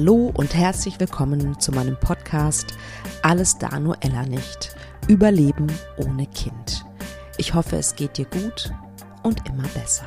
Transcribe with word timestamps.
Hallo 0.00 0.30
und 0.32 0.54
herzlich 0.54 1.00
willkommen 1.00 1.58
zu 1.58 1.72
meinem 1.72 1.98
Podcast 1.98 2.72
Alles 3.22 3.58
da 3.58 3.80
nur 3.80 3.96
Ella 4.00 4.22
nicht. 4.26 4.76
Überleben 5.08 5.66
ohne 5.96 6.28
Kind. 6.28 6.84
Ich 7.36 7.52
hoffe, 7.52 7.74
es 7.74 7.96
geht 7.96 8.16
dir 8.16 8.26
gut 8.26 8.72
und 9.24 9.44
immer 9.48 9.66
besser. 9.74 10.06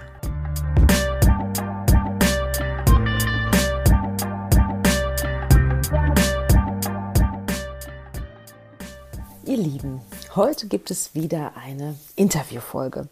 Ihr 9.43 9.57
Lieben, 9.57 9.99
heute 10.37 10.67
gibt 10.67 10.89
es 10.89 11.13
wieder 11.15 11.57
eine 11.57 11.95
Interviewfolge. 12.15 13.09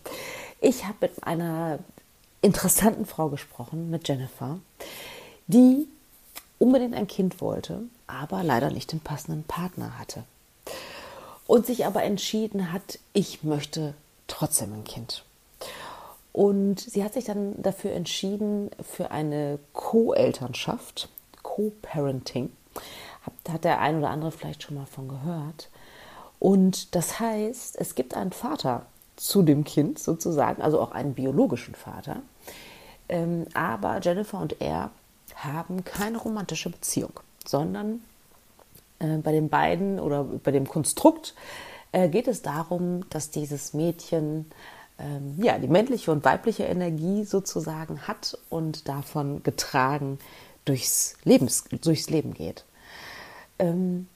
Ich 0.61 0.85
habe 0.85 0.95
mit 1.01 1.23
einer 1.25 1.79
interessanten 2.41 3.05
Frau 3.05 3.27
gesprochen, 3.27 3.89
mit 3.89 4.07
Jennifer, 4.07 4.59
die 5.47 5.89
unbedingt 6.59 6.93
ein 6.93 7.07
Kind 7.07 7.41
wollte, 7.41 7.81
aber 8.05 8.43
leider 8.43 8.69
nicht 8.69 8.91
den 8.91 8.99
passenden 8.99 9.43
Partner 9.43 9.97
hatte. 9.97 10.23
Und 11.47 11.65
sich 11.65 11.85
aber 11.85 12.03
entschieden 12.03 12.71
hat, 12.71 12.99
ich 13.13 13.43
möchte 13.43 13.95
trotzdem 14.27 14.73
ein 14.73 14.83
Kind. 14.83 15.23
Und 16.31 16.79
sie 16.79 17.03
hat 17.03 17.13
sich 17.13 17.25
dann 17.25 17.59
dafür 17.61 17.91
entschieden, 17.93 18.69
für 18.81 19.09
eine 19.09 19.57
Co-Elternschaft, 19.73 21.09
Co-Parenting. 21.41 22.51
Hat 23.49 23.63
der 23.63 23.79
ein 23.79 23.97
oder 23.97 24.09
andere 24.11 24.31
vielleicht 24.31 24.63
schon 24.63 24.75
mal 24.75 24.85
von 24.85 25.07
gehört. 25.07 25.69
Und 26.39 26.95
das 26.95 27.19
heißt, 27.19 27.75
es 27.77 27.95
gibt 27.95 28.13
einen 28.13 28.31
Vater 28.31 28.85
zu 29.15 29.41
dem 29.41 29.63
Kind 29.63 29.99
sozusagen, 29.99 30.61
also 30.61 30.79
auch 30.79 30.91
einen 30.91 31.13
biologischen 31.13 31.75
Vater. 31.75 32.21
Ähm, 33.09 33.47
aber 33.53 33.99
Jennifer 34.01 34.39
und 34.39 34.61
er 34.61 34.91
haben 35.43 35.83
keine 35.83 36.17
romantische 36.17 36.69
Beziehung, 36.69 37.19
sondern 37.45 38.01
äh, 38.99 39.17
bei 39.17 39.31
den 39.31 39.49
beiden 39.49 39.99
oder 39.99 40.23
bei 40.23 40.51
dem 40.51 40.67
Konstrukt 40.67 41.35
äh, 41.91 42.09
geht 42.09 42.27
es 42.27 42.41
darum, 42.41 43.09
dass 43.09 43.29
dieses 43.29 43.73
Mädchen 43.73 44.45
ähm, 44.99 45.35
ja, 45.41 45.57
die 45.57 45.67
männliche 45.67 46.11
und 46.11 46.25
weibliche 46.25 46.63
Energie 46.63 47.23
sozusagen 47.23 48.07
hat 48.07 48.37
und 48.49 48.87
davon 48.87 49.43
getragen 49.43 50.19
durchs, 50.65 51.15
Lebens, 51.23 51.63
durchs 51.81 52.09
Leben 52.09 52.33
geht. 52.33 52.65
Ähm, 53.57 54.07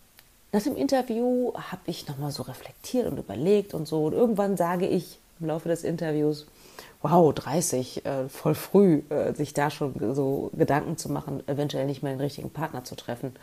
nach 0.51 0.61
dem 0.61 0.75
Interview 0.75 1.53
habe 1.55 1.81
ich 1.87 2.07
nochmal 2.07 2.31
so 2.31 2.43
reflektiert 2.43 3.07
und 3.07 3.17
überlegt 3.17 3.73
und 3.73 3.87
so. 3.87 4.05
Und 4.05 4.13
irgendwann 4.13 4.55
sage 4.55 4.87
ich 4.87 5.19
im 5.39 5.47
Laufe 5.47 5.67
des 5.67 5.83
Interviews, 5.83 6.45
wow, 7.03 7.33
30, 7.33 8.05
äh, 8.05 8.29
voll 8.29 8.55
früh, 8.55 9.03
äh, 9.09 9.33
sich 9.33 9.53
da 9.53 9.69
schon 9.69 9.93
so 10.15 10.49
Gedanken 10.53 10.97
zu 10.97 11.11
machen, 11.11 11.47
eventuell 11.47 11.85
nicht 11.85 12.01
mehr 12.01 12.13
den 12.13 12.21
richtigen 12.21 12.49
Partner 12.49 12.83
zu 12.83 12.95
treffen. 12.95 13.33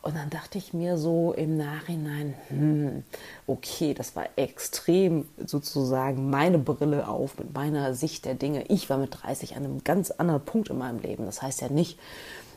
Und 0.00 0.14
dann 0.14 0.30
dachte 0.30 0.58
ich 0.58 0.74
mir 0.74 0.96
so 0.96 1.32
im 1.32 1.56
Nachhinein, 1.56 2.34
hm, 2.48 3.02
okay, 3.46 3.94
das 3.94 4.14
war 4.14 4.26
extrem 4.36 5.26
sozusagen 5.44 6.30
meine 6.30 6.58
Brille 6.58 7.08
auf 7.08 7.36
mit 7.38 7.52
meiner 7.52 7.94
Sicht 7.94 8.24
der 8.24 8.34
Dinge. 8.34 8.64
Ich 8.68 8.88
war 8.90 8.98
mit 8.98 9.22
30 9.22 9.56
an 9.56 9.64
einem 9.64 9.82
ganz 9.82 10.12
anderen 10.12 10.44
Punkt 10.44 10.68
in 10.68 10.78
meinem 10.78 11.00
Leben. 11.00 11.24
Das 11.24 11.42
heißt 11.42 11.62
ja 11.62 11.68
nicht, 11.68 11.98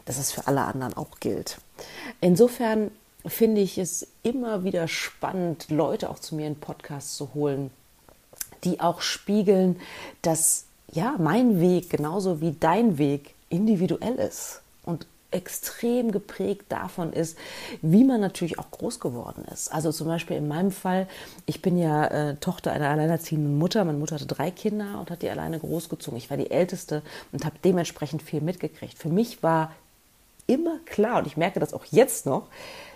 dass 0.06 0.20
es 0.20 0.32
für 0.32 0.48
alle 0.48 0.62
anderen 0.62 0.94
auch 0.94 1.20
gilt. 1.20 1.58
Insofern 2.20 2.92
finde 3.26 3.62
ich 3.62 3.78
es 3.78 4.08
immer 4.24 4.64
wieder 4.64 4.88
spannend, 4.88 5.70
Leute 5.70 6.10
auch 6.10 6.20
zu 6.20 6.36
mir 6.36 6.48
in 6.48 6.56
Podcasts 6.56 7.16
zu 7.16 7.34
holen, 7.34 7.72
die 8.64 8.80
auch 8.80 9.02
spiegeln, 9.02 9.80
dass 10.22 10.66
ja 10.92 11.16
mein 11.18 11.60
Weg 11.60 11.90
genauso 11.90 12.42
wie 12.42 12.56
dein 12.60 12.98
Weg 12.98 13.34
individuell 13.50 14.16
ist 14.16 14.62
und 14.84 15.06
extrem 15.32 16.12
geprägt 16.12 16.66
davon 16.70 17.14
ist, 17.14 17.38
wie 17.82 18.04
man 18.04 18.20
natürlich 18.20 18.60
auch 18.60 18.70
groß 18.70 19.00
geworden 19.00 19.46
ist. 19.52 19.74
Also 19.74 19.92
zum 19.92 20.08
Beispiel 20.08 20.36
in 20.36 20.48
meinem 20.48 20.72
Fall, 20.72 21.08
ich 21.46 21.62
bin 21.62 21.78
ja 21.78 22.06
äh, 22.08 22.36
Tochter 22.36 22.74
einer 22.74 22.90
alleinerziehenden 22.90 23.58
Mutter. 23.58 23.84
Meine 23.86 23.98
Mutter 23.98 24.16
hatte 24.16 24.26
drei 24.26 24.52
Kinder 24.52 25.00
und 25.00 25.10
hat 25.10 25.22
die 25.22 25.30
alleine 25.30 25.58
großgezogen. 25.60 26.18
Ich 26.18 26.30
war 26.30 26.38
die 26.38 26.52
Älteste 26.52 27.02
und 27.32 27.46
habe 27.46 27.56
dementsprechend 27.64 28.22
viel 28.22 28.42
mitgekriegt. 28.42 28.98
Für 28.98 29.10
mich 29.10 29.42
war 29.42 29.72
immer 30.48 30.80
klar, 30.86 31.20
und 31.20 31.28
ich 31.28 31.38
merke 31.38 31.62
das 31.62 31.74
auch 31.74 31.86
jetzt 31.86 32.26
noch, 32.26 32.48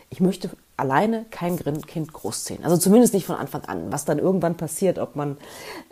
ich 0.10 0.20
möchte 0.20 0.50
alleine 0.78 1.26
kein 1.32 1.58
Kind 1.58 2.12
großziehen. 2.12 2.64
Also 2.64 2.78
zumindest 2.78 3.14
nicht 3.14 3.26
von 3.26 3.36
Anfang 3.36 3.64
an. 3.66 3.92
Was 3.92 4.06
dann 4.06 4.20
irgendwann 4.20 4.56
passiert, 4.56 5.00
ob 5.00 5.16
man, 5.16 5.38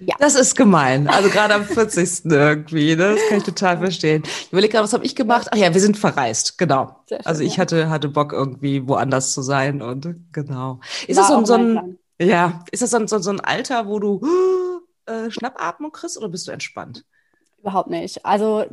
Ja. 0.00 0.16
Das 0.18 0.34
ist 0.34 0.56
gemein. 0.56 1.08
Also 1.08 1.28
gerade 1.28 1.54
am 1.54 1.64
40. 1.64 2.24
irgendwie. 2.24 2.96
Ne? 2.96 3.14
Das 3.14 3.28
kann 3.28 3.38
ich 3.38 3.44
total 3.44 3.78
verstehen. 3.78 4.22
Ich 4.24 4.52
überlege 4.52 4.72
gerade, 4.72 4.84
was 4.84 4.92
habe 4.92 5.04
ich 5.04 5.14
gemacht? 5.14 5.48
Ach 5.50 5.56
ja, 5.56 5.72
wir 5.72 5.80
sind 5.80 5.98
verreist, 5.98 6.56
genau. 6.58 6.96
Schön, 7.08 7.18
also 7.24 7.42
ich 7.42 7.58
hatte, 7.58 7.90
hatte 7.90 8.08
Bock, 8.08 8.32
irgendwie 8.32 8.86
woanders 8.88 9.32
zu 9.32 9.42
sein 9.42 9.82
und 9.82 10.08
genau. 10.32 10.80
Ist 11.06 11.16
War 11.16 11.28
das 11.28 11.28
so, 11.28 11.44
so 11.44 11.54
ein, 11.54 11.98
ja, 12.20 12.64
ist 12.70 12.82
das 12.82 12.90
so, 12.90 13.06
so, 13.06 13.18
so 13.18 13.30
ein 13.30 13.40
Alter, 13.40 13.86
wo 13.86 13.98
du 13.98 14.20
äh, 15.06 15.30
Schnappatmung 15.30 15.92
kriegst 15.92 16.16
oder 16.16 16.28
bist 16.28 16.48
du 16.48 16.52
entspannt? 16.52 17.04
Überhaupt 17.58 17.90
nicht. 17.90 18.24
Also 18.24 18.64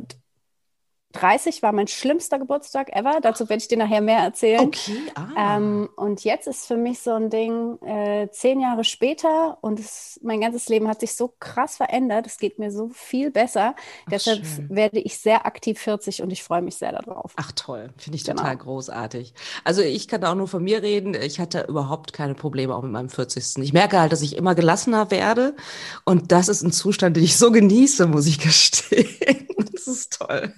30 1.18 1.62
war 1.62 1.72
mein 1.72 1.88
schlimmster 1.88 2.38
Geburtstag 2.38 2.94
ever. 2.94 3.20
Dazu 3.20 3.48
werde 3.48 3.60
ich 3.60 3.68
dir 3.68 3.78
nachher 3.78 4.00
mehr 4.00 4.18
erzählen. 4.18 4.66
Okay. 4.66 5.02
Ah. 5.14 5.56
Ähm, 5.56 5.88
und 5.96 6.22
jetzt 6.24 6.46
ist 6.46 6.66
für 6.66 6.76
mich 6.76 7.00
so 7.00 7.12
ein 7.12 7.28
Ding, 7.28 7.78
äh, 7.82 8.28
zehn 8.30 8.60
Jahre 8.60 8.84
später 8.84 9.58
und 9.60 9.80
es, 9.80 10.20
mein 10.22 10.40
ganzes 10.40 10.68
Leben 10.68 10.88
hat 10.88 11.00
sich 11.00 11.14
so 11.14 11.34
krass 11.40 11.76
verändert. 11.76 12.26
Es 12.26 12.38
geht 12.38 12.58
mir 12.58 12.70
so 12.70 12.88
viel 12.90 13.30
besser. 13.30 13.74
Ach, 13.76 14.10
Deshalb 14.10 14.46
schön. 14.46 14.68
werde 14.70 15.00
ich 15.00 15.18
sehr 15.18 15.44
aktiv 15.44 15.78
40 15.80 16.22
und 16.22 16.30
ich 16.30 16.42
freue 16.42 16.62
mich 16.62 16.76
sehr 16.76 16.92
darauf. 16.92 17.32
Ach 17.36 17.52
toll, 17.52 17.90
finde 17.96 18.16
ich 18.16 18.24
genau. 18.24 18.36
total 18.36 18.56
großartig. 18.56 19.34
Also 19.64 19.82
ich 19.82 20.06
kann 20.06 20.24
auch 20.24 20.34
nur 20.34 20.48
von 20.48 20.62
mir 20.62 20.82
reden. 20.82 21.14
Ich 21.14 21.40
hatte 21.40 21.66
überhaupt 21.68 22.12
keine 22.12 22.34
Probleme 22.34 22.74
auch 22.74 22.82
mit 22.82 22.92
meinem 22.92 23.10
40. 23.10 23.58
Ich 23.58 23.72
merke 23.72 23.98
halt, 23.98 24.12
dass 24.12 24.22
ich 24.22 24.36
immer 24.36 24.54
gelassener 24.54 25.10
werde 25.10 25.56
und 26.04 26.30
das 26.30 26.48
ist 26.48 26.62
ein 26.62 26.72
Zustand, 26.72 27.16
den 27.16 27.24
ich 27.24 27.36
so 27.36 27.50
genieße, 27.50 28.06
muss 28.06 28.26
ich 28.26 28.38
gestehen. 28.38 29.08
Das 29.72 29.86
ist 29.86 30.18
toll. 30.18 30.52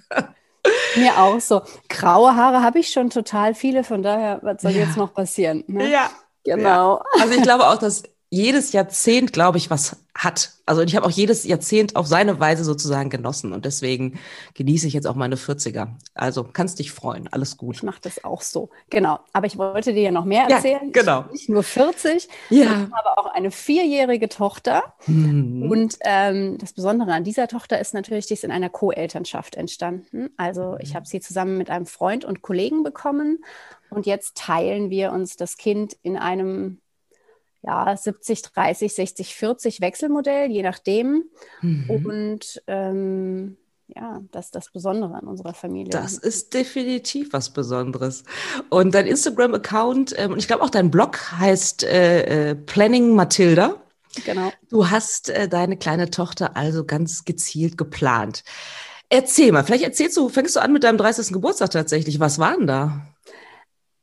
Mir 0.95 1.17
auch 1.17 1.39
so. 1.39 1.61
Graue 1.89 2.35
Haare 2.35 2.61
habe 2.61 2.79
ich 2.79 2.89
schon 2.89 3.09
total 3.09 3.55
viele, 3.55 3.83
von 3.83 4.03
daher, 4.03 4.39
was 4.41 4.61
soll 4.61 4.71
ja. 4.71 4.85
jetzt 4.85 4.97
noch 4.97 5.13
passieren? 5.13 5.63
Ne? 5.67 5.89
Ja. 5.89 6.09
Genau. 6.43 6.97
Ja. 6.97 7.21
Also 7.21 7.35
ich 7.35 7.43
glaube 7.43 7.67
auch, 7.67 7.77
dass 7.77 8.03
jedes 8.33 8.71
Jahrzehnt, 8.71 9.33
glaube 9.33 9.57
ich, 9.57 9.69
was 9.69 9.97
hat. 10.15 10.53
Also 10.65 10.81
ich 10.83 10.95
habe 10.95 11.05
auch 11.05 11.11
jedes 11.11 11.43
Jahrzehnt 11.43 11.97
auf 11.97 12.07
seine 12.07 12.39
Weise 12.39 12.63
sozusagen 12.63 13.09
genossen 13.09 13.51
und 13.51 13.65
deswegen 13.65 14.19
genieße 14.53 14.87
ich 14.87 14.93
jetzt 14.93 15.05
auch 15.05 15.15
meine 15.15 15.35
40er. 15.35 15.89
Also 16.13 16.45
kannst 16.45 16.79
dich 16.79 16.93
freuen, 16.93 17.27
alles 17.31 17.57
gut. 17.57 17.75
Ich 17.75 17.83
mache 17.83 17.99
das 18.01 18.23
auch 18.23 18.41
so, 18.41 18.69
genau. 18.89 19.19
Aber 19.33 19.47
ich 19.47 19.57
wollte 19.57 19.93
dir 19.93 20.03
ja 20.03 20.11
noch 20.11 20.23
mehr 20.23 20.45
erzählen. 20.47 20.91
Ja, 20.93 21.01
genau. 21.01 21.25
Ich 21.25 21.31
nicht 21.33 21.49
nur 21.49 21.63
40, 21.63 22.29
ja. 22.49 22.63
ich 22.63 22.69
habe 22.69 23.17
auch 23.17 23.25
eine 23.25 23.51
vierjährige 23.51 24.29
Tochter. 24.29 24.93
Mhm. 25.07 25.69
Und 25.69 25.97
ähm, 26.01 26.57
das 26.57 26.71
Besondere 26.71 27.11
an 27.11 27.25
dieser 27.25 27.49
Tochter 27.49 27.81
ist 27.81 27.93
natürlich, 27.93 28.27
die 28.27 28.35
ist 28.35 28.45
in 28.45 28.51
einer 28.51 28.69
Co-Elternschaft 28.69 29.55
entstanden. 29.55 30.29
Also 30.37 30.77
ich 30.79 30.91
mhm. 30.91 30.95
habe 30.95 31.05
sie 31.05 31.19
zusammen 31.19 31.57
mit 31.57 31.69
einem 31.69 31.85
Freund 31.85 32.23
und 32.23 32.41
Kollegen 32.41 32.83
bekommen 32.83 33.43
und 33.89 34.05
jetzt 34.05 34.37
teilen 34.37 34.89
wir 34.89 35.11
uns 35.11 35.35
das 35.35 35.57
Kind 35.57 35.97
in 36.01 36.15
einem 36.15 36.79
ja, 37.63 37.95
70, 37.95 38.41
30, 38.41 38.93
60, 38.93 39.35
40 39.35 39.81
Wechselmodell, 39.81 40.49
je 40.49 40.63
nachdem. 40.63 41.25
Mhm. 41.61 41.89
Und 41.89 42.63
ähm, 42.67 43.57
ja, 43.95 44.21
das 44.31 44.45
ist 44.45 44.55
das 44.55 44.71
Besondere 44.71 45.15
an 45.15 45.27
unserer 45.27 45.53
Familie. 45.53 45.91
Das 45.91 46.17
ist 46.17 46.53
definitiv 46.53 47.33
was 47.33 47.51
Besonderes. 47.51 48.23
Und 48.69 48.95
dein 48.95 49.05
Instagram-Account 49.05 50.13
ähm, 50.17 50.31
und 50.31 50.39
ich 50.39 50.47
glaube 50.47 50.63
auch 50.63 50.69
dein 50.69 50.91
Blog 50.91 51.31
heißt 51.39 51.83
äh, 51.83 52.51
äh, 52.51 52.55
Planning 52.55 53.15
Matilda. 53.15 53.75
Genau. 54.25 54.51
Du 54.69 54.89
hast 54.89 55.29
äh, 55.29 55.47
deine 55.47 55.77
kleine 55.77 56.09
Tochter 56.09 56.55
also 56.57 56.85
ganz 56.85 57.25
gezielt 57.25 57.77
geplant. 57.77 58.43
Erzähl 59.09 59.51
mal, 59.51 59.63
vielleicht 59.63 59.83
erzählst 59.83 60.15
du, 60.15 60.29
fängst 60.29 60.55
du 60.55 60.61
an 60.61 60.71
mit 60.71 60.83
deinem 60.83 60.97
30. 60.97 61.33
Geburtstag 61.33 61.71
tatsächlich. 61.71 62.19
Was 62.19 62.39
war 62.39 62.55
denn 62.55 62.67
da? 62.67 63.07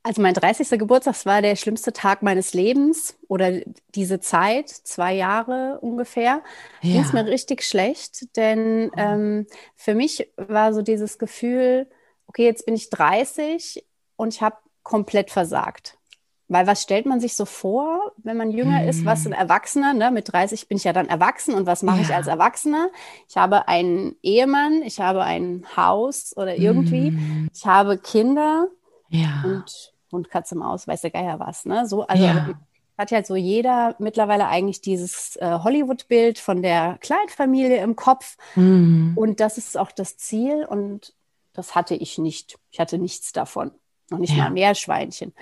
Also 0.09 0.23
mein 0.23 0.33
30. 0.33 0.79
Geburtstag 0.79 1.23
war 1.27 1.43
der 1.43 1.55
schlimmste 1.55 1.93
Tag 1.93 2.23
meines 2.23 2.55
Lebens 2.55 3.15
oder 3.27 3.59
diese 3.93 4.19
Zeit, 4.19 4.67
zwei 4.67 5.13
Jahre 5.13 5.77
ungefähr, 5.81 6.41
ja. 6.81 6.93
ging 6.93 7.01
es 7.01 7.13
mir 7.13 7.27
richtig 7.27 7.61
schlecht, 7.61 8.35
denn 8.35 8.89
ähm, 8.97 9.45
für 9.75 9.93
mich 9.93 10.31
war 10.35 10.73
so 10.73 10.81
dieses 10.81 11.19
Gefühl, 11.19 11.87
okay, 12.25 12.43
jetzt 12.43 12.65
bin 12.65 12.73
ich 12.73 12.89
30 12.89 13.85
und 14.15 14.33
ich 14.33 14.41
habe 14.41 14.57
komplett 14.81 15.29
versagt. 15.29 15.99
Weil 16.47 16.65
was 16.65 16.81
stellt 16.81 17.05
man 17.05 17.19
sich 17.19 17.35
so 17.35 17.45
vor, 17.45 18.13
wenn 18.17 18.35
man 18.35 18.49
jünger 18.49 18.87
ist, 18.87 19.05
was 19.05 19.27
ein 19.27 19.33
mhm. 19.33 19.37
Erwachsener, 19.37 19.93
ne? 19.93 20.09
mit 20.09 20.33
30 20.33 20.67
bin 20.67 20.77
ich 20.77 20.85
ja 20.85 20.93
dann 20.93 21.07
erwachsen 21.07 21.53
und 21.53 21.67
was 21.67 21.83
mache 21.83 21.97
ja. 21.97 22.03
ich 22.05 22.15
als 22.15 22.25
Erwachsener? 22.25 22.89
Ich 23.27 23.37
habe 23.37 23.67
einen 23.67 24.15
Ehemann, 24.23 24.81
ich 24.81 24.99
habe 24.99 25.21
ein 25.21 25.67
Haus 25.77 26.35
oder 26.35 26.55
irgendwie, 26.55 27.11
mm. 27.11 27.49
ich 27.53 27.67
habe 27.67 27.99
Kinder 27.99 28.69
ja. 29.09 29.41
Und 29.43 29.93
Hund, 30.11 30.29
Katze, 30.29 30.55
Maus, 30.55 30.87
weiß 30.87 31.01
der 31.01 31.11
Geier 31.11 31.39
was. 31.39 31.65
Ne? 31.65 31.87
So, 31.87 32.05
also 32.07 32.23
ja. 32.23 32.49
hat 32.97 33.11
ja 33.11 33.23
so 33.23 33.35
jeder 33.35 33.95
mittlerweile 33.99 34.47
eigentlich 34.47 34.81
dieses 34.81 35.35
äh, 35.37 35.59
Hollywood-Bild 35.63 36.39
von 36.39 36.61
der 36.61 36.97
Kleinfamilie 37.01 37.81
im 37.81 37.95
Kopf. 37.95 38.37
Mhm. 38.55 39.13
Und 39.15 39.39
das 39.39 39.57
ist 39.57 39.77
auch 39.77 39.91
das 39.91 40.17
Ziel. 40.17 40.65
Und 40.65 41.13
das 41.53 41.75
hatte 41.75 41.95
ich 41.95 42.17
nicht. 42.17 42.57
Ich 42.71 42.79
hatte 42.79 42.97
nichts 42.97 43.31
davon. 43.31 43.71
Noch 44.09 44.19
nicht 44.19 44.35
ja. 44.35 44.45
mal 44.45 44.51
Meerschweinchen. 44.51 45.33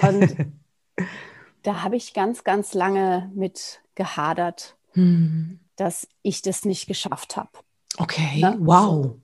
Und 0.00 0.36
da 1.62 1.82
habe 1.82 1.96
ich 1.96 2.14
ganz, 2.14 2.44
ganz 2.44 2.74
lange 2.74 3.30
mit 3.34 3.80
gehadert, 3.94 4.76
mhm. 4.94 5.60
dass 5.76 6.08
ich 6.22 6.42
das 6.42 6.64
nicht 6.64 6.86
geschafft 6.86 7.36
habe. 7.36 7.50
Okay, 7.98 8.40
ne? 8.40 8.56
wow. 8.60 9.14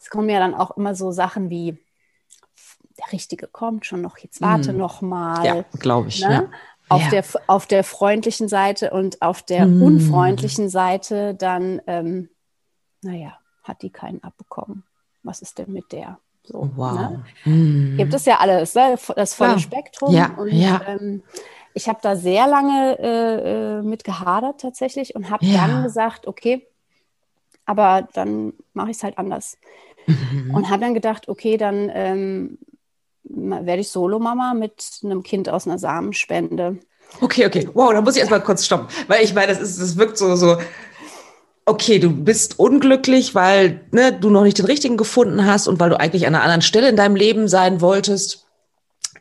Es 0.00 0.10
kommen 0.10 0.28
ja 0.28 0.38
dann 0.38 0.54
auch 0.54 0.76
immer 0.76 0.94
so 0.94 1.12
Sachen 1.12 1.50
wie, 1.50 1.78
der 2.98 3.12
Richtige 3.12 3.46
kommt 3.46 3.86
schon 3.86 4.00
noch, 4.00 4.18
jetzt 4.18 4.40
warte 4.40 4.72
mm. 4.72 4.76
noch 4.76 5.02
mal. 5.02 5.44
Ja, 5.44 5.64
glaube 5.78 6.08
ich. 6.08 6.20
Ne? 6.20 6.32
Ja. 6.32 6.48
Auf, 6.88 7.02
ja. 7.02 7.10
der, 7.10 7.24
auf 7.46 7.66
der 7.66 7.82
freundlichen 7.82 8.48
Seite 8.48 8.90
und 8.90 9.22
auf 9.22 9.42
der 9.42 9.66
mm. 9.66 9.82
unfreundlichen 9.82 10.68
Seite 10.68 11.34
dann, 11.34 11.80
ähm, 11.86 12.28
naja, 13.02 13.38
hat 13.62 13.82
die 13.82 13.90
keinen 13.90 14.22
abbekommen. 14.22 14.84
Was 15.22 15.42
ist 15.42 15.58
denn 15.58 15.72
mit 15.72 15.92
der? 15.92 16.18
So, 16.44 16.70
wow. 16.76 16.92
Ne? 16.92 17.24
Mm. 17.44 17.96
Gibt 17.96 18.14
es 18.14 18.26
ja 18.26 18.38
alles, 18.38 18.74
ne? 18.74 18.96
das 19.16 19.34
volle 19.34 19.52
ja. 19.52 19.58
Spektrum. 19.58 20.14
Ja. 20.14 20.34
Und 20.36 20.52
ja. 20.52 20.82
Ähm, 20.86 21.22
ich 21.72 21.88
habe 21.88 21.98
da 22.02 22.14
sehr 22.14 22.46
lange 22.46 22.98
äh, 23.00 23.78
äh 23.78 23.82
mit 23.82 24.04
gehadert 24.04 24.60
tatsächlich 24.60 25.16
und 25.16 25.30
habe 25.30 25.44
dann 25.44 25.82
gesagt, 25.82 26.28
okay, 26.28 26.68
aber 27.66 28.08
dann 28.12 28.52
mache 28.74 28.90
ich 28.90 28.98
es 28.98 29.02
halt 29.02 29.18
anders. 29.18 29.58
Mhm. 30.06 30.54
Und 30.54 30.70
habe 30.70 30.82
dann 30.82 30.94
gedacht, 30.94 31.28
okay, 31.28 31.56
dann 31.56 31.90
ähm, 31.92 32.58
werde 33.24 33.80
ich 33.80 33.88
Solomama 33.88 34.54
mit 34.54 35.00
einem 35.02 35.22
Kind 35.22 35.48
aus 35.48 35.66
einer 35.66 35.78
Samenspende. 35.78 36.78
Okay, 37.20 37.46
okay. 37.46 37.68
Wow, 37.74 37.92
da 37.92 38.00
muss 38.00 38.14
ich 38.14 38.20
erstmal 38.20 38.42
kurz 38.42 38.64
stoppen. 38.64 38.88
Weil 39.06 39.22
ich 39.22 39.34
meine, 39.34 39.48
das, 39.48 39.60
ist, 39.60 39.80
das 39.80 39.96
wirkt 39.96 40.18
so, 40.18 40.34
so, 40.36 40.56
okay, 41.66 41.98
du 41.98 42.10
bist 42.10 42.58
unglücklich, 42.58 43.34
weil 43.34 43.80
ne, 43.92 44.12
du 44.12 44.30
noch 44.30 44.42
nicht 44.42 44.58
den 44.58 44.66
richtigen 44.66 44.96
gefunden 44.96 45.46
hast 45.46 45.68
und 45.68 45.80
weil 45.80 45.90
du 45.90 45.98
eigentlich 45.98 46.26
an 46.26 46.34
einer 46.34 46.44
anderen 46.44 46.62
Stelle 46.62 46.88
in 46.88 46.96
deinem 46.96 47.16
Leben 47.16 47.48
sein 47.48 47.80
wolltest. 47.80 48.43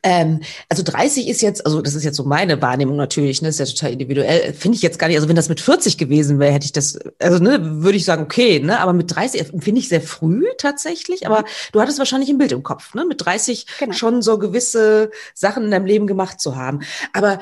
Ähm, 0.03 0.41
also 0.67 0.83
30 0.83 1.27
ist 1.29 1.41
jetzt, 1.41 1.65
also 1.65 1.81
das 1.81 1.95
ist 1.95 2.03
jetzt 2.03 2.17
so 2.17 2.25
meine 2.25 2.61
Wahrnehmung 2.61 2.97
natürlich, 2.97 3.41
ne, 3.41 3.47
ist 3.47 3.59
ja 3.59 3.65
total 3.65 3.93
individuell, 3.93 4.53
finde 4.53 4.75
ich 4.75 4.81
jetzt 4.81 4.99
gar 4.99 5.07
nicht, 5.07 5.15
also 5.15 5.29
wenn 5.29 5.35
das 5.35 5.49
mit 5.49 5.61
40 5.61 5.97
gewesen 5.97 6.39
wäre, 6.39 6.51
hätte 6.53 6.65
ich 6.65 6.73
das, 6.73 6.99
also 7.19 7.41
ne, 7.41 7.81
würde 7.81 7.97
ich 7.97 8.03
sagen, 8.03 8.23
okay, 8.23 8.59
ne, 8.59 8.79
aber 8.79 8.91
mit 8.91 9.15
30 9.15 9.47
finde 9.59 9.79
ich 9.79 9.87
sehr 9.87 10.01
früh 10.01 10.45
tatsächlich, 10.57 11.25
aber 11.25 11.45
du 11.71 11.79
hattest 11.79 11.99
wahrscheinlich 11.99 12.29
ein 12.29 12.37
Bild 12.37 12.51
im 12.51 12.63
Kopf, 12.63 12.93
ne, 12.93 13.05
mit 13.05 13.25
30 13.25 13.65
genau. 13.79 13.93
schon 13.93 14.21
so 14.21 14.37
gewisse 14.37 15.09
Sachen 15.33 15.63
in 15.63 15.71
deinem 15.71 15.85
Leben 15.85 16.05
gemacht 16.05 16.39
zu 16.41 16.55
haben. 16.55 16.81
Aber 17.13 17.39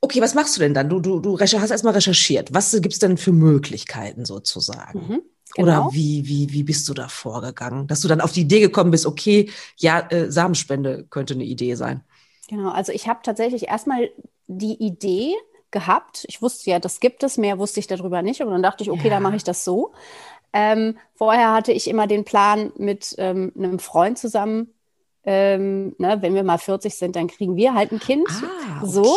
Okay, 0.00 0.20
was 0.20 0.34
machst 0.34 0.56
du 0.56 0.60
denn 0.60 0.74
dann? 0.74 0.88
Du, 0.88 1.00
du, 1.00 1.18
du 1.18 1.40
hast 1.40 1.52
erstmal 1.52 1.92
recherchiert. 1.92 2.54
Was 2.54 2.70
gibt 2.70 2.92
es 2.92 3.00
denn 3.00 3.16
für 3.16 3.32
Möglichkeiten 3.32 4.24
sozusagen? 4.24 4.98
Mhm. 5.00 5.22
Genau. 5.54 5.86
Oder 5.86 5.92
wie, 5.92 6.26
wie, 6.26 6.52
wie 6.52 6.62
bist 6.62 6.88
du 6.88 6.94
da 6.94 7.08
vorgegangen? 7.08 7.86
Dass 7.86 8.00
du 8.00 8.08
dann 8.08 8.20
auf 8.20 8.32
die 8.32 8.42
Idee 8.42 8.60
gekommen 8.60 8.90
bist, 8.90 9.06
okay, 9.06 9.50
ja, 9.76 10.00
äh, 10.10 10.30
Samenspende 10.30 11.06
könnte 11.10 11.34
eine 11.34 11.44
Idee 11.44 11.74
sein. 11.74 12.02
Genau, 12.48 12.70
also 12.70 12.92
ich 12.92 13.08
habe 13.08 13.20
tatsächlich 13.22 13.68
erstmal 13.68 14.10
die 14.46 14.74
Idee 14.74 15.34
gehabt. 15.70 16.24
Ich 16.28 16.40
wusste 16.40 16.70
ja, 16.70 16.78
das 16.78 17.00
gibt 17.00 17.22
es, 17.22 17.36
mehr 17.36 17.58
wusste 17.58 17.80
ich 17.80 17.86
darüber 17.86 18.22
nicht. 18.22 18.40
Und 18.40 18.50
dann 18.50 18.62
dachte 18.62 18.82
ich, 18.82 18.90
okay, 18.90 19.08
ja. 19.08 19.14
dann 19.14 19.22
mache 19.22 19.36
ich 19.36 19.44
das 19.44 19.64
so. 19.64 19.92
Ähm, 20.52 20.96
vorher 21.14 21.52
hatte 21.52 21.72
ich 21.72 21.88
immer 21.88 22.06
den 22.06 22.24
Plan, 22.24 22.72
mit 22.76 23.14
ähm, 23.18 23.52
einem 23.56 23.78
Freund 23.78 24.18
zusammen 24.18 24.72
ähm, 25.24 25.94
ne, 25.98 26.18
wenn 26.20 26.34
wir 26.34 26.42
mal 26.42 26.58
40 26.58 26.94
sind, 26.94 27.16
dann 27.16 27.26
kriegen 27.26 27.56
wir 27.56 27.74
halt 27.74 27.92
ein 27.92 27.98
Kind. 27.98 28.28
Ah, 28.30 28.82
okay. 28.82 28.90
So. 28.90 29.16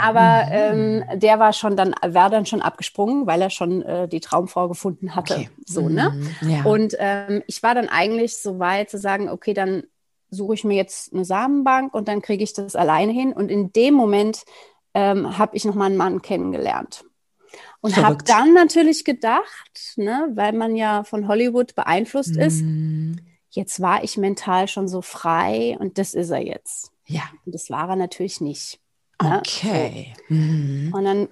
Aber 0.00 0.46
mhm. 0.46 1.02
ähm, 1.10 1.18
der 1.18 1.38
war 1.38 1.52
schon 1.52 1.76
dann, 1.76 1.94
war 2.06 2.30
dann 2.30 2.46
schon 2.46 2.62
abgesprungen, 2.62 3.26
weil 3.26 3.42
er 3.42 3.50
schon 3.50 3.82
äh, 3.82 4.06
die 4.06 4.20
Traumfrau 4.20 4.68
gefunden 4.68 5.16
hatte. 5.16 5.34
Okay. 5.34 5.50
So, 5.66 5.88
ne? 5.88 6.12
Mhm. 6.40 6.50
Ja. 6.50 6.64
Und 6.64 6.94
ähm, 6.98 7.42
ich 7.46 7.62
war 7.62 7.74
dann 7.74 7.88
eigentlich 7.88 8.40
so 8.40 8.58
weit 8.58 8.90
zu 8.90 8.98
sagen, 8.98 9.28
okay, 9.28 9.54
dann 9.54 9.84
suche 10.30 10.54
ich 10.54 10.64
mir 10.64 10.76
jetzt 10.76 11.12
eine 11.12 11.24
Samenbank 11.24 11.94
und 11.94 12.06
dann 12.06 12.22
kriege 12.22 12.44
ich 12.44 12.52
das 12.52 12.76
alleine 12.76 13.12
hin. 13.12 13.32
Und 13.32 13.50
in 13.50 13.72
dem 13.72 13.94
Moment 13.94 14.44
ähm, 14.94 15.38
habe 15.38 15.56
ich 15.56 15.64
nochmal 15.64 15.86
einen 15.86 15.96
Mann 15.96 16.22
kennengelernt. 16.22 17.04
Und 17.80 17.96
habe 17.96 18.22
dann 18.24 18.52
natürlich 18.52 19.04
gedacht, 19.04 19.94
ne, 19.96 20.28
weil 20.34 20.52
man 20.52 20.76
ja 20.76 21.02
von 21.02 21.26
Hollywood 21.26 21.74
beeinflusst 21.74 22.36
mhm. 22.36 22.42
ist, 22.42 22.62
jetzt 23.50 23.80
war 23.80 24.02
ich 24.04 24.16
mental 24.16 24.68
schon 24.68 24.88
so 24.88 25.02
frei 25.02 25.76
und 25.78 25.98
das 25.98 26.14
ist 26.14 26.30
er 26.30 26.44
jetzt. 26.44 26.92
Ja. 27.06 27.22
Und 27.44 27.54
das 27.54 27.70
war 27.70 27.88
er 27.88 27.96
natürlich 27.96 28.40
nicht. 28.40 28.80
Ne? 29.20 29.38
Okay. 29.38 30.14
So. 30.28 30.34
Mhm. 30.34 30.92
Und 30.94 31.04
dann 31.04 31.28